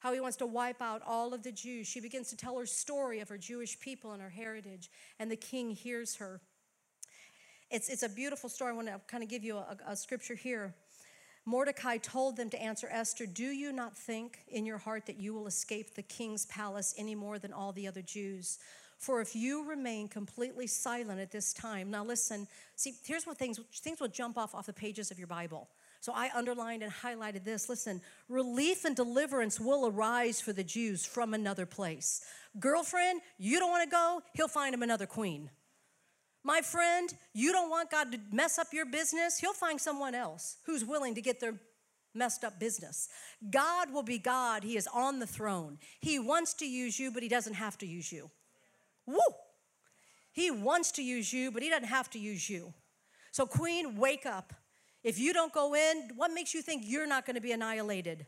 how 0.00 0.12
he 0.12 0.20
wants 0.20 0.36
to 0.38 0.46
wipe 0.46 0.82
out 0.82 1.00
all 1.06 1.32
of 1.32 1.42
the 1.42 1.52
Jews. 1.52 1.86
She 1.86 2.00
begins 2.00 2.28
to 2.28 2.36
tell 2.36 2.58
her 2.58 2.66
story 2.66 3.20
of 3.20 3.28
her 3.30 3.38
Jewish 3.38 3.80
people 3.80 4.12
and 4.12 4.20
her 4.20 4.28
heritage, 4.28 4.90
and 5.18 5.30
the 5.30 5.36
king 5.36 5.70
hears 5.70 6.16
her. 6.16 6.42
It's, 7.70 7.88
it's 7.88 8.02
a 8.02 8.08
beautiful 8.08 8.50
story. 8.50 8.72
I 8.72 8.74
want 8.74 8.88
to 8.88 9.00
kind 9.06 9.22
of 9.22 9.30
give 9.30 9.44
you 9.44 9.56
a, 9.56 9.76
a 9.86 9.96
scripture 9.96 10.34
here. 10.34 10.74
Mordecai 11.48 11.96
told 11.96 12.36
them 12.36 12.50
to 12.50 12.60
answer 12.60 12.90
Esther, 12.90 13.24
Do 13.24 13.46
you 13.46 13.72
not 13.72 13.96
think 13.96 14.40
in 14.48 14.66
your 14.66 14.76
heart 14.76 15.06
that 15.06 15.18
you 15.18 15.32
will 15.32 15.46
escape 15.46 15.94
the 15.94 16.02
king's 16.02 16.44
palace 16.44 16.94
any 16.98 17.14
more 17.14 17.38
than 17.38 17.54
all 17.54 17.72
the 17.72 17.88
other 17.88 18.02
Jews? 18.02 18.58
For 18.98 19.22
if 19.22 19.34
you 19.34 19.66
remain 19.66 20.08
completely 20.08 20.66
silent 20.66 21.20
at 21.20 21.32
this 21.32 21.54
time, 21.54 21.90
now 21.90 22.04
listen, 22.04 22.46
see, 22.76 22.92
here's 23.02 23.26
what 23.26 23.38
things 23.38 23.58
things 23.72 23.98
will 23.98 24.08
jump 24.08 24.36
off 24.36 24.54
off 24.54 24.66
the 24.66 24.74
pages 24.74 25.10
of 25.10 25.18
your 25.18 25.26
Bible. 25.26 25.68
So 26.00 26.12
I 26.14 26.30
underlined 26.34 26.82
and 26.82 26.92
highlighted 26.92 27.44
this. 27.44 27.70
Listen, 27.70 28.02
relief 28.28 28.84
and 28.84 28.94
deliverance 28.94 29.58
will 29.58 29.86
arise 29.86 30.42
for 30.42 30.52
the 30.52 30.62
Jews 30.62 31.06
from 31.06 31.32
another 31.32 31.64
place. 31.64 32.26
Girlfriend, 32.60 33.22
you 33.38 33.58
don't 33.58 33.70
want 33.70 33.84
to 33.84 33.90
go, 33.90 34.20
he'll 34.34 34.48
find 34.48 34.74
him 34.74 34.82
another 34.82 35.06
queen. 35.06 35.48
My 36.44 36.60
friend, 36.60 37.12
you 37.34 37.52
don't 37.52 37.70
want 37.70 37.90
God 37.90 38.12
to 38.12 38.20
mess 38.32 38.58
up 38.58 38.68
your 38.72 38.86
business, 38.86 39.38
He'll 39.38 39.52
find 39.52 39.80
someone 39.80 40.14
else 40.14 40.56
who's 40.64 40.84
willing 40.84 41.14
to 41.14 41.22
get 41.22 41.40
their 41.40 41.54
messed 42.14 42.44
up 42.44 42.58
business. 42.58 43.08
God 43.50 43.92
will 43.92 44.02
be 44.02 44.18
God. 44.18 44.64
He 44.64 44.76
is 44.76 44.88
on 44.92 45.18
the 45.18 45.26
throne. 45.26 45.78
He 46.00 46.18
wants 46.18 46.54
to 46.54 46.66
use 46.66 46.98
you, 46.98 47.10
but 47.10 47.22
He 47.22 47.28
doesn't 47.28 47.54
have 47.54 47.76
to 47.78 47.86
use 47.86 48.10
you. 48.10 48.30
Woo! 49.06 49.18
He 50.32 50.50
wants 50.50 50.92
to 50.92 51.02
use 51.02 51.32
you, 51.32 51.50
but 51.50 51.62
He 51.62 51.68
doesn't 51.68 51.88
have 51.88 52.10
to 52.10 52.18
use 52.18 52.48
you. 52.48 52.72
So, 53.30 53.46
Queen, 53.46 53.96
wake 53.96 54.26
up. 54.26 54.52
If 55.04 55.18
you 55.18 55.32
don't 55.32 55.52
go 55.52 55.74
in, 55.74 56.10
what 56.16 56.32
makes 56.32 56.54
you 56.54 56.62
think 56.62 56.82
you're 56.84 57.06
not 57.06 57.24
going 57.24 57.36
to 57.36 57.40
be 57.40 57.52
annihilated? 57.52 58.26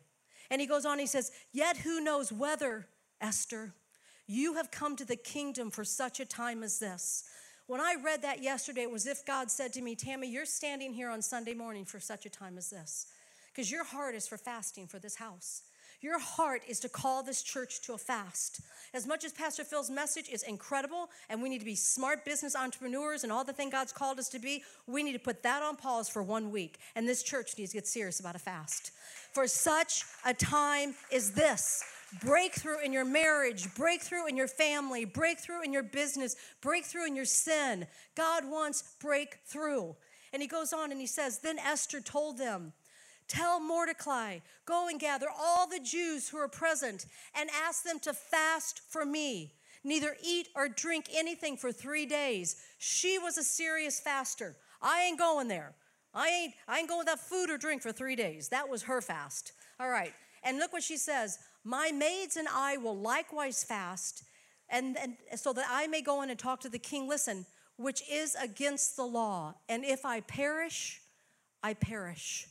And 0.50 0.60
he 0.60 0.66
goes 0.66 0.84
on, 0.84 0.98
he 0.98 1.06
says, 1.06 1.30
Yet 1.52 1.78
who 1.78 2.00
knows 2.00 2.32
whether, 2.32 2.86
Esther, 3.20 3.74
you 4.26 4.54
have 4.54 4.70
come 4.70 4.96
to 4.96 5.04
the 5.04 5.16
kingdom 5.16 5.70
for 5.70 5.84
such 5.84 6.20
a 6.20 6.24
time 6.24 6.62
as 6.62 6.78
this. 6.78 7.24
When 7.70 7.80
I 7.80 7.94
read 8.02 8.22
that 8.22 8.42
yesterday, 8.42 8.82
it 8.82 8.90
was 8.90 9.06
if 9.06 9.24
God 9.24 9.48
said 9.48 9.72
to 9.74 9.80
me, 9.80 9.94
Tammy, 9.94 10.28
you're 10.28 10.44
standing 10.44 10.92
here 10.92 11.08
on 11.08 11.22
Sunday 11.22 11.54
morning 11.54 11.84
for 11.84 12.00
such 12.00 12.26
a 12.26 12.28
time 12.28 12.58
as 12.58 12.68
this. 12.68 13.06
Because 13.52 13.70
your 13.70 13.84
heart 13.84 14.16
is 14.16 14.26
for 14.26 14.36
fasting 14.36 14.88
for 14.88 14.98
this 14.98 15.14
house. 15.14 15.62
Your 16.00 16.18
heart 16.18 16.62
is 16.66 16.80
to 16.80 16.88
call 16.88 17.22
this 17.22 17.44
church 17.44 17.80
to 17.82 17.92
a 17.92 17.96
fast. 17.96 18.60
As 18.92 19.06
much 19.06 19.24
as 19.24 19.30
Pastor 19.30 19.62
Phil's 19.62 19.88
message 19.88 20.28
is 20.30 20.42
incredible, 20.42 21.10
and 21.28 21.40
we 21.40 21.48
need 21.48 21.60
to 21.60 21.64
be 21.64 21.76
smart 21.76 22.24
business 22.24 22.56
entrepreneurs 22.56 23.22
and 23.22 23.30
all 23.30 23.44
the 23.44 23.52
thing 23.52 23.70
God's 23.70 23.92
called 23.92 24.18
us 24.18 24.28
to 24.30 24.40
be, 24.40 24.64
we 24.88 25.04
need 25.04 25.12
to 25.12 25.20
put 25.20 25.44
that 25.44 25.62
on 25.62 25.76
pause 25.76 26.08
for 26.08 26.24
one 26.24 26.50
week. 26.50 26.80
And 26.96 27.08
this 27.08 27.22
church 27.22 27.56
needs 27.56 27.70
to 27.70 27.76
get 27.76 27.86
serious 27.86 28.18
about 28.18 28.34
a 28.34 28.40
fast. 28.40 28.90
For 29.32 29.46
such 29.46 30.02
a 30.26 30.34
time 30.34 30.96
as 31.12 31.30
this 31.30 31.84
breakthrough 32.20 32.80
in 32.84 32.92
your 32.92 33.04
marriage, 33.04 33.72
breakthrough 33.74 34.26
in 34.26 34.36
your 34.36 34.48
family, 34.48 35.04
breakthrough 35.04 35.62
in 35.62 35.72
your 35.72 35.82
business, 35.82 36.36
breakthrough 36.60 37.06
in 37.06 37.16
your 37.16 37.24
sin. 37.24 37.86
God 38.14 38.44
wants 38.48 38.96
breakthrough. 39.00 39.94
And 40.32 40.42
he 40.42 40.48
goes 40.48 40.72
on 40.72 40.90
and 40.90 41.00
he 41.00 41.06
says, 41.06 41.38
Then 41.38 41.58
Esther 41.58 42.00
told 42.00 42.38
them, 42.38 42.72
Tell 43.28 43.60
Mordecai, 43.60 44.38
go 44.66 44.88
and 44.88 44.98
gather 44.98 45.28
all 45.36 45.68
the 45.68 45.78
Jews 45.78 46.28
who 46.28 46.36
are 46.38 46.48
present 46.48 47.06
and 47.34 47.48
ask 47.64 47.84
them 47.84 48.00
to 48.00 48.12
fast 48.12 48.80
for 48.88 49.04
me, 49.04 49.52
neither 49.84 50.16
eat 50.24 50.48
or 50.56 50.68
drink 50.68 51.06
anything 51.14 51.56
for 51.56 51.70
three 51.70 52.06
days. 52.06 52.56
She 52.78 53.18
was 53.18 53.38
a 53.38 53.44
serious 53.44 54.00
faster. 54.00 54.56
I 54.82 55.02
ain't 55.02 55.18
going 55.18 55.46
there. 55.46 55.74
I 56.12 56.28
ain't, 56.28 56.54
I 56.66 56.78
ain't 56.80 56.88
going 56.88 56.98
without 56.98 57.20
food 57.20 57.50
or 57.50 57.56
drink 57.56 57.82
for 57.82 57.92
three 57.92 58.16
days. 58.16 58.48
That 58.48 58.68
was 58.68 58.82
her 58.82 59.00
fast. 59.00 59.52
All 59.78 59.88
right. 59.88 60.12
And 60.42 60.58
look 60.58 60.72
what 60.72 60.82
she 60.82 60.96
says 60.96 61.38
My 61.64 61.90
maids 61.92 62.36
and 62.36 62.48
I 62.48 62.76
will 62.78 62.96
likewise 62.96 63.62
fast, 63.64 64.24
and, 64.68 64.96
and 64.98 65.16
so 65.36 65.52
that 65.52 65.66
I 65.68 65.86
may 65.86 66.00
go 66.00 66.22
in 66.22 66.30
and 66.30 66.38
talk 66.38 66.60
to 66.60 66.68
the 66.68 66.78
king. 66.78 67.08
Listen, 67.08 67.46
which 67.76 68.02
is 68.10 68.34
against 68.34 68.96
the 68.96 69.04
law. 69.04 69.54
And 69.68 69.84
if 69.84 70.04
I 70.04 70.20
perish, 70.20 71.00
I 71.62 71.74
perish. 71.74 72.48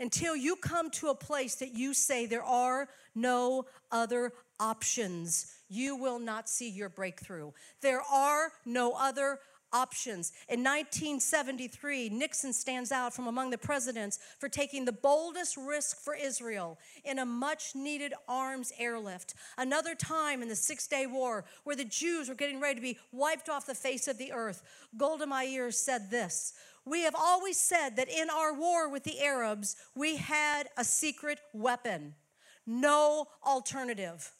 until 0.00 0.36
you 0.36 0.56
come 0.56 0.90
to 0.90 1.08
a 1.08 1.14
place 1.14 1.56
that 1.56 1.74
you 1.74 1.94
say 1.94 2.26
there 2.26 2.44
are 2.44 2.88
no 3.14 3.66
other 3.90 4.32
options, 4.60 5.52
you 5.68 5.96
will 5.96 6.18
not 6.18 6.48
see 6.48 6.68
your 6.68 6.88
breakthrough. 6.88 7.50
There 7.80 8.02
are 8.02 8.52
no 8.64 8.92
other 8.92 9.38
options. 9.74 10.32
In 10.48 10.60
1973, 10.60 12.08
Nixon 12.08 12.52
stands 12.52 12.92
out 12.92 13.12
from 13.12 13.26
among 13.26 13.50
the 13.50 13.58
presidents 13.58 14.20
for 14.38 14.48
taking 14.48 14.84
the 14.84 14.92
boldest 14.92 15.56
risk 15.56 16.00
for 16.00 16.14
Israel 16.14 16.78
in 17.04 17.18
a 17.18 17.26
much 17.26 17.74
needed 17.74 18.14
arms 18.28 18.72
airlift. 18.78 19.34
Another 19.58 19.94
time 19.94 20.40
in 20.40 20.48
the 20.48 20.56
Six 20.56 20.86
Day 20.86 21.06
War, 21.06 21.44
where 21.64 21.76
the 21.76 21.84
Jews 21.84 22.28
were 22.28 22.34
getting 22.34 22.60
ready 22.60 22.76
to 22.76 22.80
be 22.80 22.98
wiped 23.12 23.48
off 23.48 23.66
the 23.66 23.74
face 23.74 24.06
of 24.06 24.16
the 24.16 24.32
earth, 24.32 24.62
Golda 24.96 25.26
Meir 25.26 25.72
said 25.72 26.10
this 26.10 26.54
We 26.84 27.02
have 27.02 27.16
always 27.18 27.58
said 27.58 27.96
that 27.96 28.08
in 28.08 28.30
our 28.30 28.54
war 28.54 28.88
with 28.88 29.02
the 29.02 29.20
Arabs, 29.20 29.76
we 29.96 30.16
had 30.16 30.68
a 30.76 30.84
secret 30.84 31.40
weapon, 31.52 32.14
no 32.64 33.26
alternative. 33.44 34.30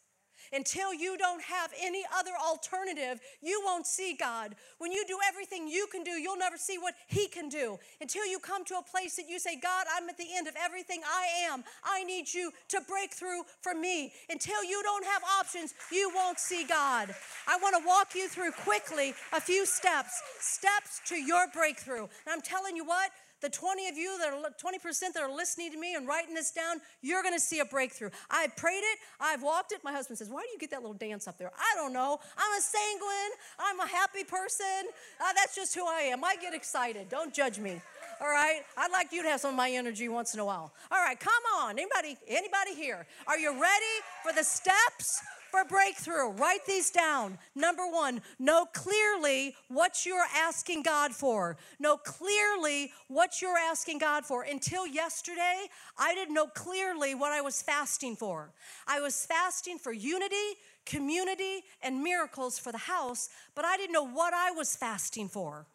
Until 0.54 0.94
you 0.94 1.18
don't 1.18 1.42
have 1.42 1.72
any 1.80 2.04
other 2.16 2.30
alternative, 2.40 3.20
you 3.42 3.60
won't 3.64 3.86
see 3.86 4.14
God. 4.18 4.54
When 4.78 4.92
you 4.92 5.04
do 5.06 5.18
everything 5.28 5.66
you 5.66 5.88
can 5.90 6.04
do, 6.04 6.12
you'll 6.12 6.38
never 6.38 6.56
see 6.56 6.78
what 6.78 6.94
He 7.08 7.26
can 7.26 7.48
do. 7.48 7.78
Until 8.00 8.24
you 8.24 8.38
come 8.38 8.64
to 8.66 8.76
a 8.76 8.82
place 8.82 9.16
that 9.16 9.28
you 9.28 9.38
say, 9.38 9.56
God, 9.56 9.86
I'm 9.94 10.08
at 10.08 10.16
the 10.16 10.28
end 10.34 10.46
of 10.46 10.54
everything 10.62 11.00
I 11.04 11.50
am. 11.50 11.64
I 11.82 12.04
need 12.04 12.32
you 12.32 12.52
to 12.68 12.80
break 12.88 13.12
through 13.12 13.42
for 13.60 13.74
me. 13.74 14.12
Until 14.30 14.62
you 14.62 14.80
don't 14.82 15.04
have 15.04 15.22
options, 15.40 15.74
you 15.90 16.10
won't 16.14 16.38
see 16.38 16.64
God. 16.64 17.14
I 17.48 17.56
want 17.58 17.76
to 17.76 17.86
walk 17.86 18.14
you 18.14 18.28
through 18.28 18.52
quickly 18.52 19.14
a 19.32 19.40
few 19.40 19.66
steps, 19.66 20.22
steps 20.38 21.00
to 21.06 21.16
your 21.16 21.48
breakthrough. 21.52 22.02
And 22.02 22.30
I'm 22.30 22.40
telling 22.40 22.76
you 22.76 22.84
what, 22.84 23.10
the 23.44 23.50
20 23.50 23.88
of 23.88 23.98
you 23.98 24.16
that 24.18 24.32
are 24.32 24.40
20% 24.40 25.12
that 25.12 25.22
are 25.22 25.30
listening 25.30 25.70
to 25.70 25.78
me 25.78 25.94
and 25.94 26.08
writing 26.08 26.34
this 26.34 26.50
down, 26.50 26.80
you're 27.02 27.22
going 27.22 27.34
to 27.34 27.40
see 27.40 27.60
a 27.60 27.64
breakthrough. 27.66 28.08
I 28.30 28.48
prayed 28.56 28.80
it, 28.82 28.98
I've 29.20 29.42
walked 29.42 29.72
it. 29.72 29.80
My 29.84 29.92
husband 29.92 30.16
says, 30.16 30.30
Why 30.30 30.40
do 30.40 30.48
you 30.50 30.58
get 30.58 30.70
that 30.70 30.80
little 30.80 30.96
dance 30.96 31.28
up 31.28 31.36
there? 31.36 31.50
I 31.54 31.76
don't 31.76 31.92
know. 31.92 32.18
I'm 32.38 32.58
a 32.58 32.62
sanguine, 32.62 33.32
I'm 33.58 33.80
a 33.80 33.86
happy 33.86 34.24
person. 34.24 34.88
Uh, 35.20 35.32
that's 35.36 35.54
just 35.54 35.74
who 35.74 35.86
I 35.86 36.08
am. 36.12 36.24
I 36.24 36.36
get 36.40 36.54
excited. 36.54 37.10
Don't 37.10 37.34
judge 37.34 37.58
me. 37.58 37.82
All 38.24 38.30
right? 38.30 38.62
I'd 38.78 38.90
like 38.90 39.12
you 39.12 39.22
to 39.22 39.28
have 39.28 39.40
some 39.40 39.50
of 39.50 39.56
my 39.56 39.70
energy 39.70 40.08
once 40.08 40.32
in 40.32 40.40
a 40.40 40.44
while. 40.46 40.72
All 40.90 41.04
right, 41.04 41.20
come 41.20 41.32
on. 41.58 41.78
Anybody 41.78 42.16
anybody 42.26 42.74
here? 42.74 43.06
Are 43.26 43.38
you 43.38 43.50
ready 43.52 43.94
for 44.22 44.32
the 44.32 44.42
steps 44.42 45.20
for 45.54 45.64
breakthrough. 45.64 46.30
Write 46.30 46.66
these 46.66 46.90
down. 46.90 47.38
Number 47.54 47.86
one, 47.86 48.22
know 48.40 48.66
clearly 48.72 49.54
what 49.68 50.04
you're 50.04 50.26
asking 50.34 50.82
God 50.82 51.12
for. 51.12 51.56
Know 51.78 51.96
clearly 51.96 52.92
what 53.06 53.40
you're 53.40 53.56
asking 53.56 53.98
God 53.98 54.24
for. 54.24 54.42
Until 54.42 54.84
yesterday, 54.84 55.68
I 55.96 56.12
didn't 56.16 56.34
know 56.34 56.48
clearly 56.48 57.14
what 57.14 57.30
I 57.30 57.40
was 57.40 57.62
fasting 57.62 58.16
for. 58.16 58.50
I 58.88 59.00
was 59.00 59.24
fasting 59.26 59.78
for 59.78 59.92
unity, 59.92 60.58
community, 60.84 61.62
and 61.80 62.02
miracles 62.02 62.58
for 62.58 62.72
the 62.72 62.78
house, 62.78 63.28
but 63.54 63.64
I 63.64 63.76
didn't 63.76 63.92
know 63.92 64.08
what 64.08 64.34
I 64.34 64.50
was 64.50 64.74
fasting 64.74 65.28
for. 65.28 65.66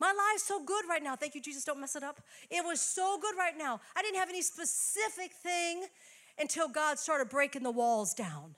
My 0.00 0.12
life's 0.12 0.44
so 0.44 0.64
good 0.64 0.84
right 0.88 1.02
now. 1.02 1.14
Thank 1.14 1.34
you, 1.34 1.42
Jesus. 1.42 1.64
Don't 1.64 1.78
mess 1.78 1.94
it 1.94 2.02
up. 2.02 2.20
It 2.50 2.64
was 2.64 2.80
so 2.80 3.18
good 3.20 3.36
right 3.36 3.56
now. 3.56 3.80
I 3.94 4.02
didn't 4.02 4.18
have 4.18 4.30
any 4.30 4.42
specific 4.42 5.32
thing 5.32 5.84
until 6.38 6.68
God 6.68 6.98
started 6.98 7.28
breaking 7.28 7.62
the 7.62 7.70
walls 7.70 8.14
down. 8.14 8.54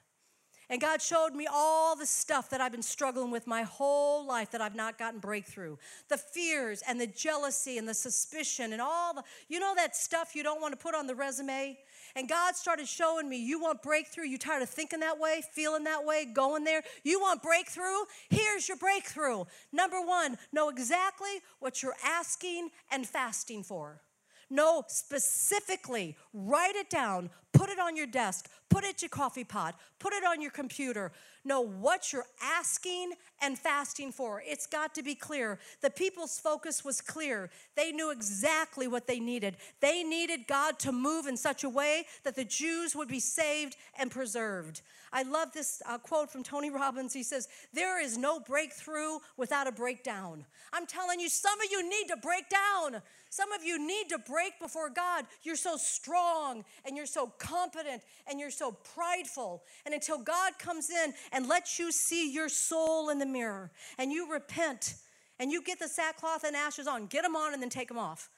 And 0.71 0.81
God 0.81 1.03
showed 1.03 1.35
me 1.35 1.47
all 1.53 1.97
the 1.97 2.07
stuff 2.07 2.49
that 2.51 2.61
I've 2.63 2.73
been 2.73 2.81
struggling 2.81 3.31
with 3.31 3.47
my 3.47 3.63
whole 3.63 4.25
life 4.25 4.53
that 4.53 4.63
I've 4.63 4.75
not 4.75 4.99
gotten 4.99 5.21
breakthrough. 5.21 5.77
The 6.09 6.17
fears 6.17 6.83
and 6.89 6.99
the 6.99 7.07
jealousy 7.07 7.77
and 7.77 7.87
the 7.87 7.93
suspicion 7.93 8.73
and 8.73 8.81
all 8.81 9.13
the, 9.13 9.23
you 9.49 9.61
know, 9.61 9.75
that 9.75 9.95
stuff 9.95 10.35
you 10.35 10.43
don't 10.43 10.63
want 10.63 10.73
to 10.73 10.83
put 10.83 10.95
on 10.95 11.07
the 11.07 11.15
resume? 11.15 11.77
And 12.15 12.29
God 12.29 12.57
started 12.57 12.87
showing 12.87 13.29
me, 13.29 13.39
you 13.39 13.61
want 13.61 13.83
breakthrough? 13.83 14.27
You 14.27 14.39
tired 14.39 14.63
of 14.63 14.69
thinking 14.69 15.01
that 15.01 15.19
way, 15.19 15.43
feeling 15.53 15.85
that 15.85 16.05
way, 16.05 16.27
going 16.33 16.65
there? 16.65 16.83
You 17.05 17.21
want 17.21 17.43
breakthrough? 17.43 18.05
Here's 18.29 18.69
your 18.69 18.77
breakthrough. 18.77 19.45
Number 19.73 20.01
one, 20.01 20.39
know 20.53 20.69
exactly 20.69 21.41
what 21.59 21.83
you're 21.83 21.97
asking 22.05 22.71
and 22.91 23.07
fasting 23.07 23.63
for. 23.63 24.03
Know 24.51 24.85
specifically, 24.89 26.17
write 26.35 26.77
it 26.77 26.91
down, 26.91 27.31
put 27.53 27.71
it 27.71 27.79
on 27.79 27.97
your 27.97 28.07
desk, 28.07 28.49
put 28.69 28.85
it 28.85 29.03
your 29.03 29.09
coffee 29.09 29.45
pot, 29.45 29.79
put 29.99 30.13
it 30.13 30.25
on 30.25 30.41
your 30.41 30.51
computer. 30.51 31.13
Know 31.45 31.61
what 31.61 32.13
you're 32.13 32.27
asking 32.41 33.13
and 33.41 33.59
fasting 33.59 34.13
for. 34.13 34.43
It's 34.47 34.67
got 34.67 34.95
to 34.95 35.03
be 35.03 35.15
clear. 35.15 35.59
The 35.81 35.91
people's 35.91 36.39
focus 36.39 36.85
was 36.85 37.01
clear. 37.01 37.51
They 37.75 37.91
knew 37.91 38.11
exactly 38.11 38.87
what 38.87 39.09
they 39.09 39.19
needed. 39.19 39.57
They 39.81 40.05
needed 40.05 40.47
God 40.47 40.79
to 40.81 40.93
move 40.93 41.27
in 41.27 41.37
such 41.37 41.65
a 41.65 41.69
way 41.69 42.07
that 42.23 42.37
the 42.37 42.45
Jews 42.45 42.95
would 42.95 43.09
be 43.09 43.19
saved 43.19 43.77
and 43.99 44.11
preserved. 44.11 44.83
I 45.13 45.25
love 45.25 45.53
this 45.53 45.83
uh, 45.87 45.99
quote 45.99 46.31
from 46.31 46.43
Tony 46.43 46.71
Robbins. 46.71 47.13
He 47.13 47.23
says, 47.23 47.49
There 47.75 48.01
is 48.03 48.17
no 48.17 48.41
breakthrough 48.41 49.19
without 49.37 49.67
a 49.67 49.73
breakdown. 49.73 50.47
I'm 50.73 50.87
telling 50.87 51.21
you, 51.21 51.29
some 51.29 51.61
of 51.61 51.71
you 51.71 51.89
need 51.89 52.07
to 52.09 52.17
break 52.17 52.45
down. 52.49 53.03
Some 53.29 53.53
of 53.53 53.65
you 53.65 53.85
need 53.85 54.09
to 54.11 54.19
break 54.19 54.59
before 54.61 54.91
God. 54.91 55.27
You're 55.43 55.57
so 55.57 55.77
strong 55.77 56.65
and 56.85 56.97
you're 56.97 57.07
so 57.07 57.27
competent 57.43 58.03
and 58.27 58.39
you're 58.39 58.51
so 58.51 58.73
prideful. 58.95 59.65
And 59.85 59.93
until 59.93 60.19
God 60.19 60.59
comes 60.59 60.89
in 60.89 61.13
and 61.33 61.49
lets 61.49 61.79
you 61.79 61.91
see 61.91 62.33
your 62.33 62.49
soul 62.49 63.11
in 63.11 63.19
the 63.19 63.27
mirror 63.27 63.71
and 63.99 64.13
you 64.13 64.33
repent 64.33 64.95
and 65.39 65.51
you 65.51 65.63
get 65.63 65.81
the 65.81 65.89
sackcloth 65.89 66.45
and 66.45 66.55
ashes 66.55 66.87
on, 66.87 67.07
get 67.07 67.23
them 67.23 67.35
on 67.35 67.53
and 67.53 67.61
then 67.61 67.69
take 67.69 67.89
them 67.89 67.99
off. 67.99 68.31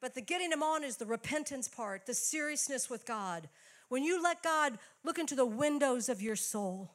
But 0.00 0.14
the 0.14 0.20
getting 0.20 0.50
them 0.50 0.62
on 0.62 0.82
is 0.82 0.96
the 0.96 1.06
repentance 1.06 1.68
part, 1.68 2.06
the 2.06 2.14
seriousness 2.14 2.90
with 2.90 3.06
God. 3.06 3.48
When 3.88 4.02
you 4.02 4.22
let 4.22 4.42
God 4.42 4.78
look 5.04 5.18
into 5.18 5.34
the 5.34 5.46
windows 5.46 6.08
of 6.08 6.22
your 6.22 6.36
soul, 6.36 6.94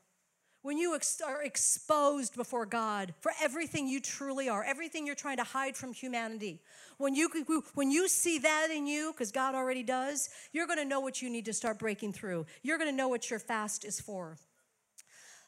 when 0.65 0.79
you 0.79 0.95
ex- 0.95 1.21
are 1.21 1.43
exposed 1.43 2.35
before 2.35 2.65
God 2.65 3.13
for 3.19 3.31
everything 3.39 3.87
you 3.87 4.01
truly 4.01 4.49
are, 4.49 4.63
everything 4.63 5.05
you're 5.05 5.13
trying 5.13 5.37
to 5.37 5.43
hide 5.43 5.77
from 5.77 5.93
humanity, 5.93 6.59
when 6.97 7.13
you, 7.13 7.29
when 7.75 7.91
you 7.91 8.07
see 8.07 8.39
that 8.39 8.69
in 8.71 8.87
you, 8.87 9.11
because 9.11 9.31
God 9.31 9.53
already 9.53 9.83
does, 9.83 10.27
you're 10.53 10.65
going 10.65 10.79
to 10.79 10.85
know 10.85 10.99
what 10.99 11.21
you 11.21 11.29
need 11.29 11.45
to 11.45 11.53
start 11.53 11.77
breaking 11.77 12.13
through. 12.13 12.47
You're 12.63 12.79
going 12.79 12.89
to 12.89 12.95
know 12.95 13.07
what 13.07 13.29
your 13.29 13.37
fast 13.37 13.85
is 13.85 14.01
for. 14.01 14.37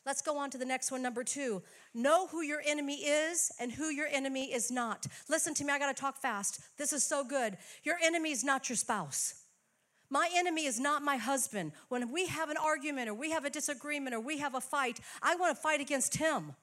Let's 0.06 0.22
go 0.22 0.38
on 0.38 0.52
to 0.52 0.58
the 0.60 0.66
next 0.66 0.92
one, 0.92 1.02
number 1.02 1.24
two. 1.24 1.64
Know 1.96 2.28
who 2.28 2.44
your 2.44 2.62
enemy 2.64 2.98
is 2.98 3.52
and 3.60 3.72
who 3.72 3.90
your 3.90 4.08
enemy 4.08 4.54
is 4.54 4.70
not. 4.70 5.08
Listen 5.28 5.56
to 5.56 5.66
me, 5.66 5.74
I 5.74 5.80
got 5.80 5.94
to 5.96 6.00
talk 6.00 6.18
fast. 6.22 6.62
This 6.78 6.94
is 6.94 7.04
so 7.04 7.24
good. 7.24 7.58
Your 7.84 7.98
enemy 8.04 8.30
is 8.30 8.44
not 8.44 8.70
your 8.70 8.76
spouse. 8.76 9.34
My 10.10 10.30
enemy 10.34 10.66
is 10.66 10.80
not 10.80 11.02
my 11.02 11.18
husband. 11.18 11.74
When 11.90 12.12
we 12.12 12.28
have 12.28 12.50
an 12.50 12.58
argument 12.58 13.10
or 13.10 13.14
we 13.14 13.32
have 13.32 13.46
a 13.46 13.50
disagreement 13.50 14.16
or 14.16 14.20
we 14.20 14.38
have 14.38 14.56
a 14.56 14.62
fight, 14.62 15.00
I 15.22 15.36
want 15.36 15.56
to 15.56 15.62
fight 15.62 15.82
against 15.82 16.18
him. 16.18 16.56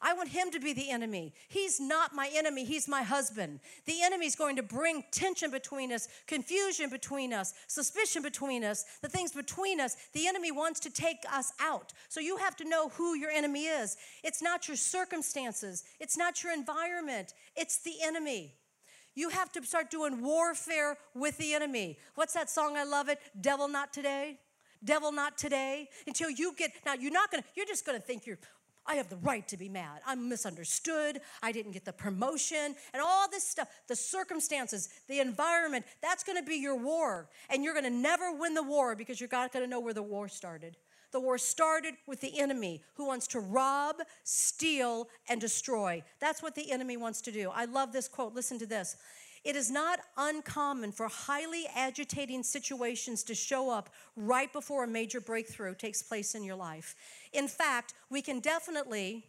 I 0.00 0.14
want 0.14 0.28
him 0.28 0.50
to 0.52 0.60
be 0.60 0.72
the 0.72 0.90
enemy. 0.90 1.32
He's 1.48 1.80
not 1.80 2.14
my 2.14 2.30
enemy, 2.32 2.64
he's 2.64 2.88
my 2.88 3.02
husband. 3.02 3.60
The 3.84 4.02
enemy 4.02 4.26
is 4.26 4.36
going 4.36 4.56
to 4.56 4.62
bring 4.62 5.04
tension 5.10 5.50
between 5.50 5.92
us, 5.92 6.08
confusion 6.26 6.88
between 6.90 7.32
us, 7.32 7.54
suspicion 7.66 8.22
between 8.22 8.64
us, 8.64 8.84
the 9.02 9.08
things 9.08 9.32
between 9.32 9.80
us. 9.80 9.96
The 10.12 10.28
enemy 10.28 10.52
wants 10.52 10.80
to 10.80 10.90
take 10.90 11.18
us 11.32 11.52
out. 11.60 11.92
So 12.08 12.20
you 12.20 12.36
have 12.36 12.56
to 12.56 12.68
know 12.68 12.90
who 12.90 13.16
your 13.16 13.30
enemy 13.30 13.64
is. 13.64 13.96
It's 14.22 14.42
not 14.42 14.68
your 14.68 14.76
circumstances, 14.76 15.84
it's 16.00 16.16
not 16.16 16.42
your 16.42 16.52
environment, 16.52 17.34
it's 17.56 17.78
the 17.78 17.94
enemy. 18.02 18.54
You 19.18 19.30
have 19.30 19.50
to 19.52 19.64
start 19.64 19.90
doing 19.90 20.22
warfare 20.22 20.96
with 21.12 21.38
the 21.38 21.52
enemy. 21.52 21.98
What's 22.14 22.34
that 22.34 22.48
song? 22.48 22.76
I 22.76 22.84
love 22.84 23.08
it. 23.08 23.18
Devil 23.40 23.66
not 23.66 23.92
today. 23.92 24.38
Devil 24.84 25.10
not 25.10 25.36
today. 25.36 25.88
Until 26.06 26.30
you 26.30 26.54
get, 26.56 26.70
now 26.86 26.94
you're 26.94 27.10
not 27.10 27.32
gonna, 27.32 27.42
you're 27.56 27.66
just 27.66 27.84
gonna 27.84 27.98
think 27.98 28.26
you're, 28.26 28.38
I 28.86 28.94
have 28.94 29.08
the 29.08 29.16
right 29.16 29.46
to 29.48 29.56
be 29.56 29.68
mad. 29.68 30.02
I'm 30.06 30.28
misunderstood. 30.28 31.20
I 31.42 31.50
didn't 31.50 31.72
get 31.72 31.84
the 31.84 31.92
promotion 31.92 32.76
and 32.94 33.02
all 33.02 33.28
this 33.28 33.42
stuff, 33.44 33.66
the 33.88 33.96
circumstances, 33.96 34.88
the 35.08 35.18
environment. 35.18 35.84
That's 36.00 36.22
going 36.22 36.38
to 36.38 36.44
be 36.44 36.56
your 36.56 36.76
war. 36.76 37.28
And 37.50 37.64
you're 37.64 37.74
going 37.74 37.84
to 37.84 37.90
never 37.90 38.32
win 38.32 38.54
the 38.54 38.62
war 38.62 38.94
because 38.94 39.20
you're 39.20 39.28
not 39.30 39.52
going 39.52 39.64
to 39.64 39.70
know 39.70 39.80
where 39.80 39.94
the 39.94 40.02
war 40.02 40.28
started. 40.28 40.76
The 41.10 41.20
war 41.20 41.38
started 41.38 41.94
with 42.06 42.20
the 42.20 42.38
enemy 42.38 42.82
who 42.94 43.06
wants 43.06 43.26
to 43.28 43.40
rob, 43.40 43.96
steal, 44.24 45.08
and 45.28 45.40
destroy. 45.40 46.02
That's 46.20 46.42
what 46.42 46.54
the 46.54 46.70
enemy 46.70 46.96
wants 46.96 47.20
to 47.22 47.32
do. 47.32 47.50
I 47.50 47.64
love 47.64 47.92
this 47.92 48.08
quote. 48.08 48.34
Listen 48.34 48.58
to 48.58 48.66
this. 48.66 48.96
It 49.44 49.56
is 49.56 49.70
not 49.70 50.00
uncommon 50.16 50.92
for 50.92 51.08
highly 51.08 51.66
agitating 51.74 52.42
situations 52.42 53.22
to 53.24 53.34
show 53.34 53.70
up 53.70 53.90
right 54.16 54.52
before 54.52 54.84
a 54.84 54.88
major 54.88 55.20
breakthrough 55.20 55.74
takes 55.74 56.02
place 56.02 56.34
in 56.34 56.42
your 56.42 56.56
life. 56.56 56.94
In 57.32 57.48
fact, 57.48 57.94
we 58.10 58.20
can 58.20 58.40
definitely 58.40 59.24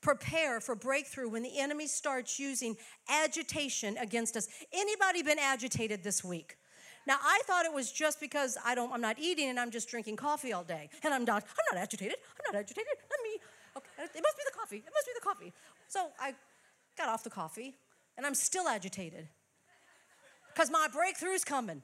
prepare 0.00 0.60
for 0.60 0.74
breakthrough 0.74 1.28
when 1.28 1.42
the 1.42 1.58
enemy 1.58 1.86
starts 1.86 2.38
using 2.38 2.76
agitation 3.08 3.96
against 3.98 4.36
us. 4.36 4.48
Anybody 4.72 5.22
been 5.22 5.38
agitated 5.38 6.02
this 6.02 6.24
week? 6.24 6.56
Now 7.06 7.18
I 7.22 7.40
thought 7.46 7.64
it 7.64 7.72
was 7.72 7.90
just 7.90 8.20
because 8.20 8.56
I 8.64 8.74
don't, 8.74 8.92
I'm 8.92 9.00
not 9.00 9.18
eating 9.18 9.48
and 9.48 9.58
I'm 9.58 9.70
just 9.70 9.88
drinking 9.88 10.16
coffee 10.16 10.52
all 10.52 10.64
day, 10.64 10.88
and 11.02 11.12
I'm 11.12 11.24
not, 11.24 11.42
I'm 11.42 11.76
not 11.76 11.82
agitated. 11.82 12.16
I'm 12.16 12.52
not 12.52 12.60
agitated. 12.60 12.92
Let 13.10 13.20
me. 13.24 13.40
Okay, 13.76 14.18
it 14.18 14.22
must 14.22 14.36
be 14.36 14.42
the 14.44 14.58
coffee. 14.58 14.76
It 14.76 14.92
must 14.94 15.06
be 15.06 15.12
the 15.14 15.24
coffee. 15.24 15.52
So 15.88 16.08
I 16.20 16.34
got 16.96 17.08
off 17.08 17.24
the 17.24 17.30
coffee, 17.30 17.74
and 18.16 18.26
I'm 18.26 18.34
still 18.34 18.68
agitated 18.68 19.28
because 20.52 20.70
my 20.70 20.88
breakthrough's 20.88 21.44
coming. 21.44 21.82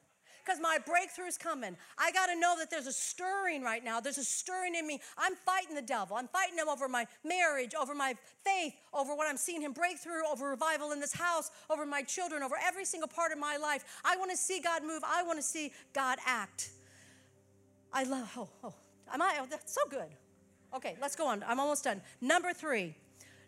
Because 0.49 0.63
my 0.63 0.79
breakthrough's 0.79 1.37
coming. 1.37 1.77
I 1.99 2.11
got 2.11 2.27
to 2.27 2.41
know 2.41 2.55
that 2.59 2.71
there's 2.71 2.87
a 2.87 2.93
stirring 2.93 3.63
right 3.63 3.85
now. 3.85 4.01
There's 4.01 4.17
a 4.17 4.25
stirring 4.25 4.75
in 4.75 4.87
me. 4.87 4.99
I'm 5.19 5.35
fighting 5.35 5.75
the 5.75 5.83
devil. 5.83 6.17
I'm 6.17 6.29
fighting 6.29 6.57
him 6.57 6.71
over 6.71 6.89
my 6.89 7.07
marriage, 7.23 7.75
over 7.79 7.95
my 7.95 8.15
faith, 8.45 8.73
over 8.95 9.15
what 9.15 9.29
I'm 9.29 9.37
seeing 9.37 9.61
him 9.61 9.73
break 9.73 9.99
through, 9.99 10.27
over 10.27 10.49
revival 10.49 10.93
in 10.93 11.01
this 11.01 11.13
house, 11.13 11.51
over 11.69 11.85
my 11.85 12.01
children, 12.01 12.43
over 12.43 12.57
every 12.67 12.87
single 12.87 13.09
part 13.09 13.31
of 13.31 13.39
my 13.39 13.59
life. 13.59 13.85
I 14.07 14.17
want 14.17 14.31
to 14.31 14.39
see 14.39 14.59
God 14.59 14.83
move. 14.83 15.03
I 15.07 15.23
want 15.23 15.39
to 15.39 15.43
see 15.43 15.71
God 15.93 16.19
act. 16.25 16.71
I 17.93 18.05
love, 18.05 18.33
oh, 18.35 18.49
oh, 18.65 18.75
am 19.13 19.21
I, 19.21 19.37
oh, 19.41 19.47
that's 19.51 19.75
so 19.75 19.83
good. 19.91 20.09
Okay, 20.75 20.97
let's 20.99 21.15
go 21.15 21.27
on. 21.27 21.45
I'm 21.47 21.61
almost 21.61 21.85
done. 21.85 22.01
Number 22.23 22.55
three, 22.55 22.95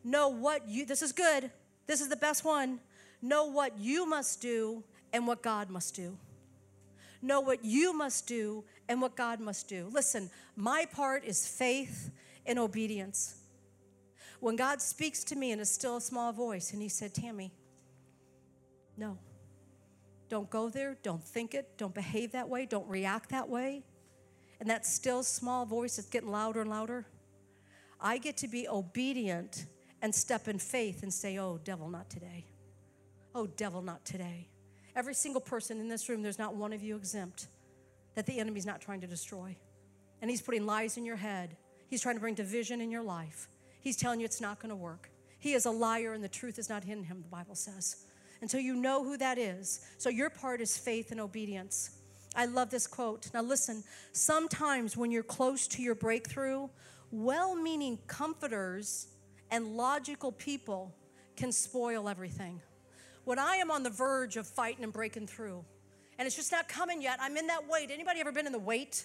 know 0.05 0.29
what 0.29 0.69
you, 0.69 0.85
this 0.85 1.01
is 1.01 1.13
good. 1.13 1.51
This 1.87 2.03
is 2.03 2.09
the 2.09 2.17
best 2.17 2.45
one. 2.45 2.79
Know 3.23 3.47
what 3.47 3.79
you 3.79 4.07
must 4.07 4.43
do 4.43 4.85
and 5.15 5.27
what 5.27 5.43
God 5.43 5.71
must 5.71 5.95
do. 5.95 6.19
Know 7.23 7.41
what 7.41 7.65
you 7.65 7.93
must 7.93 8.27
do 8.27 8.65
and 8.89 9.01
what 9.01 9.17
God 9.17 9.41
must 9.41 9.69
do. 9.69 9.89
Listen, 9.93 10.31
my 10.57 10.87
part 10.87 11.25
is 11.25 11.47
faith 11.47 12.11
and 12.47 12.59
obedience. 12.59 13.37
When 14.41 14.57
God 14.57 14.81
speaks 14.81 15.23
to 15.25 15.37
me 15.37 15.53
in 15.53 15.61
a 15.61 15.65
still 15.65 16.01
small 16.01 16.33
voice 16.33 16.73
and 16.73 16.81
He 16.81 16.89
said, 16.89 17.15
Tammy, 17.15 17.53
no, 18.97 19.19
don't 20.29 20.49
go 20.49 20.69
there, 20.69 20.97
don't 21.03 21.23
think 21.23 21.55
it, 21.55 21.77
don't 21.77 21.95
behave 21.95 22.33
that 22.33 22.49
way, 22.49 22.67
don't 22.67 22.89
react 22.89 23.31
that 23.31 23.49
way. 23.49 23.83
And 24.61 24.69
that 24.69 24.85
still 24.85 25.23
small 25.23 25.65
voice 25.65 25.99
is 25.99 26.07
getting 26.07 26.31
louder 26.31 26.61
and 26.61 26.71
louder. 26.71 27.07
I 28.01 28.19
get 28.19 28.37
to 28.39 28.49
be 28.49 28.69
obedient 28.69 29.67
and 30.03 30.15
step 30.15 30.49
in 30.49 30.59
faith 30.59 31.03
and 31.03 31.13
say, 31.13 31.39
Oh, 31.39 31.59
devil, 31.65 31.89
not 31.89 32.11
today. 32.11 32.45
Oh, 33.35 33.47
devil, 33.47 33.83
not 33.83 34.05
today. 34.05 34.50
Every 34.97 35.15
single 35.15 35.41
person 35.41 35.81
in 35.81 35.89
this 35.89 36.09
room, 36.09 36.23
there's 36.23 36.39
not 36.39 36.55
one 36.55 36.73
of 36.73 36.83
you 36.83 36.97
exempt 36.97 37.47
that 38.15 38.27
the 38.27 38.39
enemy's 38.39 38.67
not 38.67 38.81
trying 38.81 39.01
to 39.01 39.07
destroy. 39.07 39.57
And 40.21 40.31
he's 40.31 40.43
putting 40.43 40.67
lies 40.67 40.97
in 40.97 41.05
your 41.05 41.17
head, 41.17 41.57
he's 41.89 42.03
trying 42.03 42.17
to 42.17 42.21
bring 42.21 42.35
division 42.35 42.81
in 42.81 42.91
your 42.91 43.03
life. 43.03 43.49
He's 43.81 43.97
telling 43.97 44.21
you 44.21 44.27
it's 44.27 44.41
not 44.41 44.61
going 44.61 44.71
to 44.71 44.77
work. 44.77 45.11
He 45.39 45.55
is 45.55 45.65
a 45.65 45.71
liar 45.71 46.13
and 46.13 46.23
the 46.23 46.29
truth 46.29 46.59
is 46.59 46.69
not 46.69 46.85
in 46.85 47.03
him, 47.03 47.23
the 47.23 47.29
Bible 47.29 47.55
says. 47.55 48.05
And 48.43 48.51
so 48.51 48.59
you 48.59 48.75
know 48.75 49.05
who 49.05 49.17
that 49.17 49.39
is. 49.39 49.87
So 49.99 50.11
your 50.11 50.31
part 50.31 50.61
is 50.61 50.77
faith 50.77 51.11
and 51.11 51.21
obedience. 51.21 51.91
I 52.37 52.47
love 52.47 52.71
this 52.71 52.87
quote. 52.87 53.31
Now 53.33 53.43
listen, 53.43 53.83
sometimes 54.13 54.97
when 54.97 55.11
you're 55.11 55.23
close 55.23 55.67
to 55.69 55.83
your 55.83 55.95
breakthrough, 55.95 56.69
well 57.11 57.55
meaning 57.55 57.99
comforters 58.07 59.09
and 59.51 59.77
logical 59.77 60.31
people 60.31 60.95
can 61.37 61.53
spoil 61.53 62.09
everything. 62.09 62.61
When 63.31 63.39
I 63.39 63.59
am 63.59 63.71
on 63.71 63.85
the 63.85 63.91
verge 63.91 64.37
of 64.37 64.45
fighting 64.45 64.83
and 64.83 64.93
breaking 64.93 65.29
through, 65.29 65.65
and 66.19 66.27
it's 66.27 66.35
just 66.35 66.51
not 66.51 66.69
coming 66.69 67.01
yet, 67.01 67.21
I'm 67.23 67.37
in 67.37 67.47
that 67.47 67.61
wait. 67.71 67.93
Anybody 67.93 68.19
ever 68.19 68.33
been 68.33 68.45
in 68.45 68.51
the 68.51 68.59
wait? 68.59 69.05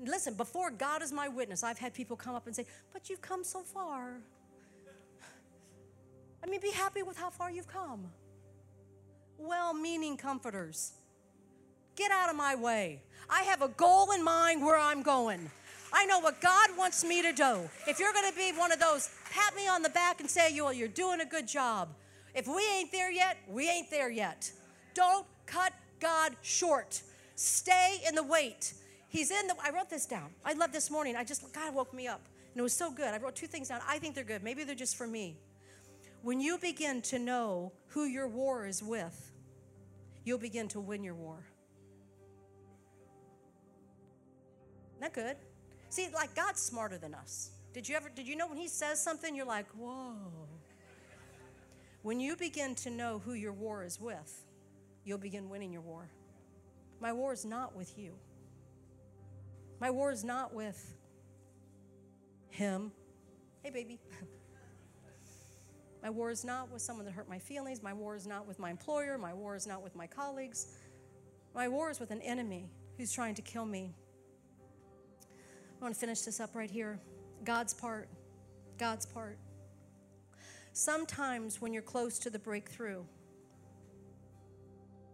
Listen, 0.00 0.34
before 0.34 0.72
God 0.72 1.02
is 1.02 1.12
my 1.12 1.28
witness, 1.28 1.62
I've 1.62 1.78
had 1.78 1.94
people 1.94 2.16
come 2.16 2.34
up 2.34 2.48
and 2.48 2.56
say, 2.56 2.66
But 2.92 3.08
you've 3.08 3.22
come 3.22 3.44
so 3.44 3.60
far. 3.60 4.14
I 6.42 6.46
mean, 6.48 6.60
be 6.60 6.72
happy 6.72 7.04
with 7.04 7.16
how 7.16 7.30
far 7.30 7.48
you've 7.48 7.68
come. 7.68 8.10
Well 9.38 9.72
meaning 9.72 10.16
comforters. 10.16 10.94
Get 11.94 12.10
out 12.10 12.30
of 12.30 12.34
my 12.34 12.56
way. 12.56 13.02
I 13.30 13.44
have 13.44 13.62
a 13.62 13.68
goal 13.68 14.10
in 14.10 14.24
mind 14.24 14.62
where 14.64 14.76
I'm 14.76 15.04
going. 15.04 15.48
I 15.92 16.06
know 16.06 16.18
what 16.18 16.40
God 16.40 16.70
wants 16.76 17.04
me 17.04 17.22
to 17.22 17.32
do. 17.32 17.70
If 17.86 18.00
you're 18.00 18.12
going 18.12 18.32
to 18.32 18.36
be 18.36 18.50
one 18.58 18.72
of 18.72 18.80
those, 18.80 19.08
pat 19.30 19.54
me 19.54 19.68
on 19.68 19.82
the 19.82 19.90
back 19.90 20.18
and 20.18 20.28
say, 20.28 20.52
well, 20.60 20.72
you're 20.72 20.88
doing 20.88 21.20
a 21.20 21.24
good 21.24 21.46
job. 21.46 21.90
If 22.34 22.46
we 22.46 22.62
ain't 22.76 22.92
there 22.92 23.10
yet, 23.10 23.36
we 23.48 23.68
ain't 23.68 23.90
there 23.90 24.10
yet. 24.10 24.50
Don't 24.94 25.26
cut 25.46 25.72
God 26.00 26.36
short. 26.42 27.02
Stay 27.34 28.00
in 28.06 28.14
the 28.14 28.22
wait. 28.22 28.74
He's 29.08 29.30
in 29.30 29.46
the, 29.46 29.54
I 29.62 29.70
wrote 29.70 29.88
this 29.88 30.06
down. 30.06 30.30
I 30.44 30.52
love 30.52 30.72
this 30.72 30.90
morning. 30.90 31.16
I 31.16 31.24
just, 31.24 31.52
God 31.52 31.74
woke 31.74 31.94
me 31.94 32.06
up. 32.06 32.20
And 32.52 32.60
it 32.60 32.62
was 32.62 32.72
so 32.72 32.90
good. 32.90 33.14
I 33.14 33.18
wrote 33.18 33.36
two 33.36 33.46
things 33.46 33.68
down. 33.68 33.80
I 33.88 33.98
think 33.98 34.14
they're 34.14 34.24
good. 34.24 34.42
Maybe 34.42 34.64
they're 34.64 34.74
just 34.74 34.96
for 34.96 35.06
me. 35.06 35.38
When 36.22 36.40
you 36.40 36.58
begin 36.58 37.00
to 37.02 37.18
know 37.18 37.72
who 37.88 38.04
your 38.04 38.28
war 38.28 38.66
is 38.66 38.82
with, 38.82 39.32
you'll 40.24 40.38
begin 40.38 40.68
to 40.68 40.80
win 40.80 41.02
your 41.02 41.14
war. 41.14 41.38
That 45.00 45.12
good? 45.12 45.36
See, 45.90 46.08
like 46.12 46.34
God's 46.34 46.60
smarter 46.60 46.98
than 46.98 47.14
us. 47.14 47.50
Did 47.72 47.88
you 47.88 47.94
ever, 47.96 48.10
did 48.14 48.26
you 48.26 48.36
know 48.36 48.48
when 48.48 48.58
He 48.58 48.68
says 48.68 49.00
something, 49.00 49.34
you're 49.34 49.46
like, 49.46 49.66
whoa. 49.76 50.16
When 52.02 52.20
you 52.20 52.36
begin 52.36 52.74
to 52.76 52.90
know 52.90 53.20
who 53.24 53.34
your 53.34 53.52
war 53.52 53.84
is 53.84 54.00
with, 54.00 54.44
you'll 55.04 55.18
begin 55.18 55.48
winning 55.48 55.72
your 55.72 55.82
war. 55.82 56.08
My 57.00 57.12
war 57.12 57.32
is 57.32 57.44
not 57.44 57.76
with 57.76 57.98
you. 57.98 58.12
My 59.80 59.90
war 59.90 60.10
is 60.10 60.24
not 60.24 60.54
with 60.54 60.96
him. 62.50 62.92
Hey, 63.62 63.70
baby. 63.70 64.00
my 66.02 66.10
war 66.10 66.30
is 66.30 66.44
not 66.44 66.70
with 66.70 66.82
someone 66.82 67.04
that 67.04 67.12
hurt 67.12 67.28
my 67.28 67.38
feelings. 67.38 67.82
My 67.82 67.92
war 67.92 68.16
is 68.16 68.26
not 68.26 68.46
with 68.46 68.58
my 68.58 68.70
employer. 68.70 69.18
My 69.18 69.34
war 69.34 69.54
is 69.54 69.66
not 69.66 69.82
with 69.82 69.94
my 69.94 70.06
colleagues. 70.06 70.78
My 71.54 71.68
war 71.68 71.90
is 71.90 72.00
with 72.00 72.10
an 72.10 72.22
enemy 72.22 72.70
who's 72.96 73.12
trying 73.12 73.34
to 73.36 73.42
kill 73.42 73.64
me 73.64 73.94
I 75.80 75.84
want 75.84 75.94
to 75.94 76.00
finish 76.00 76.22
this 76.22 76.40
up 76.40 76.56
right 76.56 76.70
here. 76.70 76.98
God's 77.44 77.72
part. 77.72 78.08
God's 78.78 79.06
part. 79.06 79.38
Sometimes 80.78 81.60
when 81.60 81.72
you're 81.72 81.82
close 81.82 82.20
to 82.20 82.30
the 82.30 82.38
breakthrough, 82.38 83.02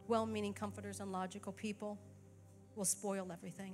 well 0.09 0.27
meaning 0.27 0.53
comforters 0.53 1.01
and 1.01 1.11
logical 1.11 1.55
people 1.55 1.99
will 2.77 2.85
spoil 2.85 3.33
everything. 3.33 3.73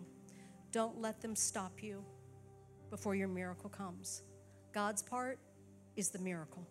Don't 0.71 1.01
let 1.01 1.21
them 1.21 1.35
stop 1.35 1.83
you 1.83 2.05
before 2.91 3.17
your 3.17 3.27
miracle 3.27 3.69
comes. 3.69 4.23
God's 4.73 5.03
part 5.03 5.41
is 5.97 6.11
the 6.11 6.21
miracle. 6.21 6.65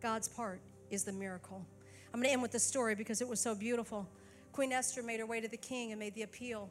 God's 0.00 0.28
part 0.28 0.62
is 0.90 1.04
the 1.04 1.12
miracle. 1.12 1.66
I'm 2.14 2.20
going 2.20 2.30
to 2.30 2.32
end 2.32 2.40
with 2.40 2.52
this 2.52 2.64
story 2.64 2.94
because 2.94 3.20
it 3.20 3.28
was 3.28 3.38
so 3.38 3.54
beautiful. 3.54 4.08
Queen 4.50 4.72
Esther 4.72 5.02
made 5.02 5.20
her 5.20 5.26
way 5.26 5.42
to 5.42 5.48
the 5.48 5.58
king 5.58 5.92
and 5.92 5.98
made 6.00 6.14
the 6.14 6.22
appeal. 6.22 6.70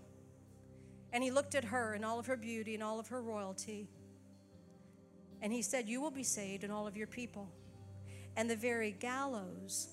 And 1.14 1.24
he 1.24 1.30
looked 1.30 1.54
at 1.54 1.66
her 1.66 1.94
and 1.94 2.04
all 2.04 2.18
of 2.18 2.26
her 2.26 2.38
beauty 2.38 2.74
and 2.74 2.82
all 2.82 3.00
of 3.00 3.10
her 3.10 3.22
royalty. 3.22 3.88
And 5.42 5.52
he 5.52 5.62
said, 5.62 5.88
You 5.88 6.02
will 6.02 6.12
be 6.12 6.24
saved 6.24 6.64
and 6.64 6.72
all 6.72 6.88
of 6.88 6.98
your 6.98 7.08
people. 7.08 7.50
And 8.36 8.50
the 8.50 8.56
very 8.56 8.92
gallows 8.92 9.90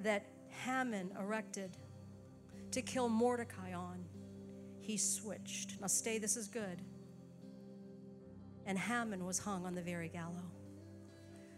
that 0.00 0.26
Haman 0.64 1.12
erected 1.18 1.76
to 2.72 2.82
kill 2.82 3.08
Mordecai 3.08 3.72
on, 3.72 4.04
he 4.80 4.96
switched. 4.96 5.80
Now, 5.80 5.86
stay, 5.86 6.18
this 6.18 6.36
is 6.36 6.48
good. 6.48 6.82
And 8.66 8.78
Haman 8.78 9.24
was 9.24 9.38
hung 9.38 9.64
on 9.64 9.74
the 9.74 9.82
very 9.82 10.08
gallows. 10.08 10.42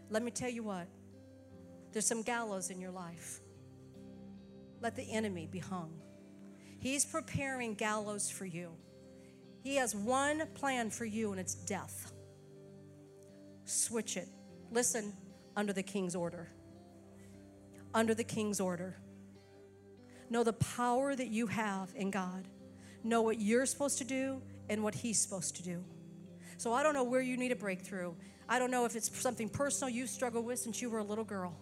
Let 0.09 0.23
me 0.23 0.31
tell 0.31 0.49
you 0.49 0.63
what, 0.63 0.87
there's 1.91 2.07
some 2.07 2.23
gallows 2.23 2.69
in 2.69 2.79
your 2.79 2.91
life. 2.91 3.39
Let 4.81 4.95
the 4.95 5.03
enemy 5.03 5.47
be 5.51 5.59
hung. 5.59 5.91
He's 6.79 7.05
preparing 7.05 7.73
gallows 7.73 8.29
for 8.29 8.45
you. 8.45 8.71
He 9.61 9.75
has 9.75 9.93
one 9.93 10.47
plan 10.53 10.89
for 10.89 11.05
you, 11.05 11.31
and 11.31 11.39
it's 11.39 11.53
death. 11.53 12.13
Switch 13.69 14.17
it. 14.17 14.27
Listen, 14.71 15.13
under 15.55 15.73
the 15.73 15.83
king's 15.83 16.15
order. 16.15 16.49
Under 17.93 18.15
the 18.15 18.23
king's 18.23 18.59
order. 18.59 18.97
Know 20.29 20.43
the 20.43 20.53
power 20.53 21.15
that 21.15 21.27
you 21.27 21.45
have 21.47 21.93
in 21.95 22.09
God. 22.09 22.47
Know 23.03 23.21
what 23.21 23.39
you're 23.39 23.67
supposed 23.67 23.99
to 23.99 24.03
do 24.03 24.41
and 24.69 24.83
what 24.83 24.95
He's 24.95 25.19
supposed 25.19 25.55
to 25.57 25.63
do. 25.63 25.83
So 26.57 26.73
I 26.73 26.81
don't 26.81 26.95
know 26.95 27.03
where 27.03 27.21
you 27.21 27.37
need 27.37 27.51
a 27.51 27.55
breakthrough. 27.55 28.13
I 28.47 28.57
don't 28.57 28.71
know 28.71 28.85
if 28.85 28.95
it's 28.95 29.15
something 29.19 29.49
personal 29.49 29.93
you've 29.93 30.09
struggled 30.09 30.45
with 30.45 30.57
since 30.57 30.81
you 30.81 30.89
were 30.89 30.99
a 30.99 31.03
little 31.03 31.23
girl. 31.23 31.55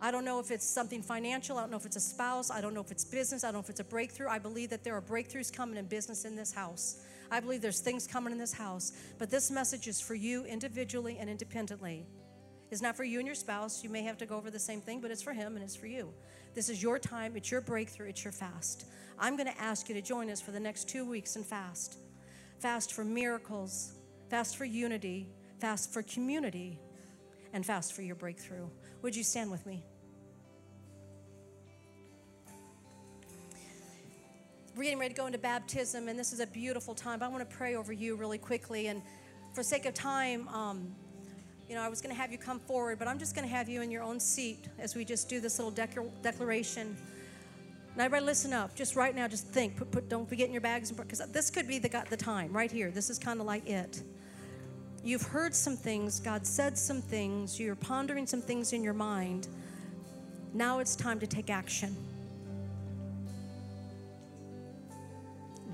I 0.00 0.10
don't 0.10 0.24
know 0.24 0.40
if 0.40 0.50
it's 0.50 0.68
something 0.68 1.02
financial. 1.02 1.56
I 1.56 1.62
don't 1.62 1.70
know 1.70 1.76
if 1.76 1.86
it's 1.86 1.96
a 1.96 2.00
spouse. 2.00 2.50
I 2.50 2.60
don't 2.60 2.74
know 2.74 2.80
if 2.80 2.90
it's 2.90 3.04
business. 3.04 3.44
I 3.44 3.48
don't 3.48 3.54
know 3.54 3.60
if 3.60 3.70
it's 3.70 3.80
a 3.80 3.84
breakthrough. 3.84 4.28
I 4.28 4.38
believe 4.38 4.70
that 4.70 4.82
there 4.82 4.94
are 4.94 5.02
breakthroughs 5.02 5.52
coming 5.52 5.76
in 5.76 5.86
business 5.86 6.24
in 6.24 6.34
this 6.34 6.52
house. 6.52 7.00
I 7.30 7.40
believe 7.40 7.60
there's 7.60 7.80
things 7.80 8.06
coming 8.06 8.32
in 8.32 8.38
this 8.38 8.52
house. 8.52 8.92
But 9.18 9.30
this 9.30 9.50
message 9.50 9.88
is 9.88 10.00
for 10.00 10.14
you 10.14 10.44
individually 10.44 11.18
and 11.18 11.28
independently. 11.28 12.06
It's 12.70 12.82
not 12.82 12.96
for 12.96 13.04
you 13.04 13.18
and 13.18 13.26
your 13.26 13.34
spouse. 13.34 13.82
You 13.82 13.90
may 13.90 14.02
have 14.02 14.18
to 14.18 14.26
go 14.26 14.36
over 14.36 14.50
the 14.50 14.58
same 14.58 14.80
thing, 14.80 15.00
but 15.00 15.10
it's 15.10 15.22
for 15.22 15.32
him 15.32 15.54
and 15.56 15.64
it's 15.64 15.76
for 15.76 15.86
you. 15.86 16.12
This 16.54 16.68
is 16.68 16.82
your 16.82 16.98
time. 16.98 17.36
It's 17.36 17.50
your 17.50 17.60
breakthrough. 17.60 18.08
It's 18.08 18.24
your 18.24 18.32
fast. 18.32 18.86
I'm 19.18 19.36
going 19.36 19.50
to 19.50 19.60
ask 19.60 19.88
you 19.88 19.94
to 19.94 20.02
join 20.02 20.30
us 20.30 20.40
for 20.40 20.50
the 20.50 20.60
next 20.60 20.88
two 20.88 21.04
weeks 21.04 21.36
and 21.36 21.44
fast. 21.44 21.98
Fast 22.58 22.92
for 22.92 23.04
miracles, 23.04 23.92
fast 24.28 24.56
for 24.56 24.64
unity, 24.64 25.28
fast 25.60 25.92
for 25.92 26.02
community, 26.02 26.78
and 27.52 27.64
fast 27.64 27.92
for 27.94 28.02
your 28.02 28.16
breakthrough. 28.16 28.68
Would 29.02 29.16
you 29.16 29.22
stand 29.22 29.50
with 29.50 29.64
me? 29.64 29.84
We're 34.78 34.84
getting 34.84 35.00
ready 35.00 35.12
to 35.12 35.20
go 35.20 35.26
into 35.26 35.38
baptism, 35.38 36.06
and 36.06 36.16
this 36.16 36.32
is 36.32 36.38
a 36.38 36.46
beautiful 36.46 36.94
time. 36.94 37.18
But 37.18 37.24
I 37.24 37.28
want 37.30 37.40
to 37.50 37.56
pray 37.56 37.74
over 37.74 37.92
you 37.92 38.14
really 38.14 38.38
quickly. 38.38 38.86
And 38.86 39.02
for 39.52 39.64
sake 39.64 39.86
of 39.86 39.94
time, 39.94 40.46
um, 40.50 40.94
you 41.68 41.74
know, 41.74 41.82
I 41.82 41.88
was 41.88 42.00
going 42.00 42.14
to 42.14 42.20
have 42.20 42.30
you 42.30 42.38
come 42.38 42.60
forward, 42.60 43.00
but 43.00 43.08
I'm 43.08 43.18
just 43.18 43.34
going 43.34 43.44
to 43.44 43.52
have 43.52 43.68
you 43.68 43.82
in 43.82 43.90
your 43.90 44.04
own 44.04 44.20
seat 44.20 44.68
as 44.78 44.94
we 44.94 45.04
just 45.04 45.28
do 45.28 45.40
this 45.40 45.58
little 45.58 45.72
declaration. 45.72 46.96
Now, 47.96 48.04
everybody, 48.04 48.24
listen 48.24 48.52
up. 48.52 48.76
Just 48.76 48.94
right 48.94 49.16
now, 49.16 49.26
just 49.26 49.48
think. 49.48 49.74
Put, 49.74 49.90
put, 49.90 50.08
don't 50.08 50.28
forget 50.28 50.46
in 50.46 50.52
your 50.52 50.60
bags, 50.60 50.92
because 50.92 51.26
this 51.32 51.50
could 51.50 51.66
be 51.66 51.80
the, 51.80 52.04
the 52.08 52.16
time 52.16 52.52
right 52.52 52.70
here. 52.70 52.92
This 52.92 53.10
is 53.10 53.18
kind 53.18 53.40
of 53.40 53.46
like 53.46 53.68
it. 53.68 54.04
You've 55.02 55.22
heard 55.22 55.56
some 55.56 55.76
things, 55.76 56.20
God 56.20 56.46
said 56.46 56.78
some 56.78 57.02
things, 57.02 57.58
you're 57.58 57.74
pondering 57.74 58.28
some 58.28 58.42
things 58.42 58.72
in 58.72 58.84
your 58.84 58.94
mind. 58.94 59.48
Now 60.54 60.78
it's 60.78 60.94
time 60.94 61.18
to 61.18 61.26
take 61.26 61.50
action. 61.50 61.96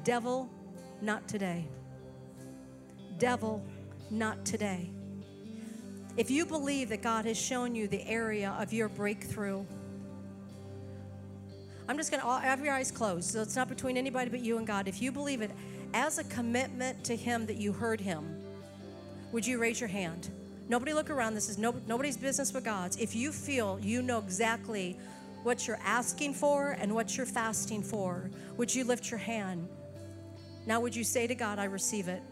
Devil, 0.05 0.51
not 1.01 1.27
today. 1.27 1.67
Devil, 3.19 3.65
not 4.11 4.45
today. 4.45 4.91
If 6.19 6.31
you 6.31 6.45
believe 6.45 6.91
that 6.91 7.03
God 7.03 7.25
has 7.25 7.39
shown 7.39 7.75
you 7.75 7.89
the 7.89 8.07
area 8.07 8.55
of 8.61 8.71
your 8.73 8.91
breakthrough, 8.91 9.65
I'm 11.89 11.97
just 11.97 12.11
going 12.11 12.23
to 12.23 12.29
have 12.29 12.63
your 12.63 12.75
eyes 12.75 12.91
closed. 12.91 13.31
So 13.31 13.41
it's 13.41 13.57
not 13.57 13.69
between 13.69 13.97
anybody 13.97 14.31
but 14.31 14.41
you 14.41 14.59
and 14.59 14.67
God. 14.67 14.89
If 14.89 15.01
you 15.01 15.11
believe 15.11 15.41
it 15.41 15.51
as 15.95 16.19
a 16.19 16.25
commitment 16.25 17.03
to 17.05 17.17
Him 17.17 17.47
that 17.47 17.57
you 17.57 17.73
heard 17.73 18.01
Him, 18.01 18.43
would 19.33 19.47
you 19.47 19.59
raise 19.59 19.81
your 19.81 19.89
hand? 19.89 20.31
Nobody 20.69 20.93
look 20.93 21.09
around. 21.09 21.35
This 21.35 21.49
is 21.49 21.57
no, 21.57 21.75
nobody's 21.87 22.19
business 22.19 22.53
but 22.53 22.63
God's. 22.63 22.99
If 22.99 23.17
you 23.17 23.33
feel 23.33 23.79
you 23.81 24.03
know 24.03 24.19
exactly 24.19 24.99
what 25.43 25.67
you're 25.67 25.81
asking 25.83 26.35
for 26.35 26.73
and 26.73 26.95
what 26.95 27.17
you're 27.17 27.27
fasting 27.27 27.83
for, 27.83 28.31
would 28.59 28.75
you 28.75 28.85
lift 28.85 29.11
your 29.11 29.19
hand? 29.19 29.67
Now, 30.67 30.81
would 30.81 30.97
you 30.97 31.05
say 31.05 31.27
to 31.27 31.35
God, 31.35 31.59
I 31.59 31.65
receive 31.65 32.09
it? 32.09 32.23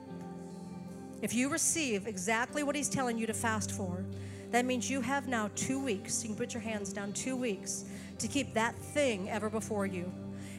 If 1.20 1.34
you 1.34 1.50
receive 1.50 2.06
exactly 2.06 2.62
what 2.62 2.74
He's 2.74 2.88
telling 2.88 3.18
you 3.18 3.26
to 3.26 3.34
fast 3.34 3.70
for, 3.70 4.04
that 4.50 4.64
means 4.64 4.90
you 4.90 5.00
have 5.00 5.28
now 5.28 5.50
two 5.54 5.82
weeks. 5.82 6.22
You 6.22 6.30
can 6.30 6.36
put 6.36 6.52
your 6.52 6.62
hands 6.62 6.92
down, 6.92 7.12
two 7.12 7.36
weeks 7.36 7.84
to 8.18 8.28
keep 8.28 8.54
that 8.54 8.76
thing 8.76 9.30
ever 9.30 9.48
before 9.48 9.86
you. 9.86 10.12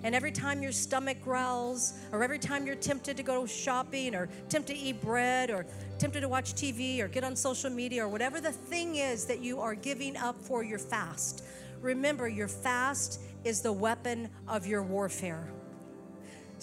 And 0.04 0.14
every 0.14 0.32
time 0.32 0.62
your 0.62 0.72
stomach 0.72 1.22
growls, 1.24 1.94
or 2.12 2.24
every 2.24 2.40
time 2.40 2.66
you're 2.66 2.76
tempted 2.76 3.16
to 3.18 3.24
go 3.24 3.46
shopping, 3.46 4.16
or 4.16 4.30
tempted 4.50 4.76
to 4.76 4.80
eat 4.80 5.02
bread, 5.02 5.50
or 5.50 5.66
tempted 5.98 6.22
to 6.22 6.30
watch 6.30 6.54
TV, 6.54 7.00
or 7.00 7.08
get 7.08 7.24
on 7.24 7.36
social 7.36 7.70
media, 7.70 8.04
or 8.04 8.10
whatever 8.10 8.42
the 8.42 8.52
thing 8.52 8.98
is 8.98 9.26
that 9.26 9.40
you 9.40 9.60
are 9.60 9.76
giving 9.76 10.18
up 10.18 10.40
for 10.42 10.64
your 10.64 10.80
fast, 10.80 11.44
remember 11.82 12.28
your 12.28 12.48
fast 12.48 13.22
is 13.44 13.62
the 13.62 13.72
weapon 13.72 14.30
of 14.48 14.68
your 14.68 14.84
warfare. 14.84 15.48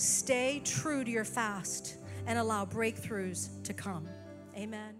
Stay 0.00 0.62
true 0.64 1.04
to 1.04 1.10
your 1.10 1.26
fast 1.26 1.96
and 2.26 2.38
allow 2.38 2.64
breakthroughs 2.64 3.62
to 3.64 3.74
come. 3.74 4.08
Amen. 4.56 4.99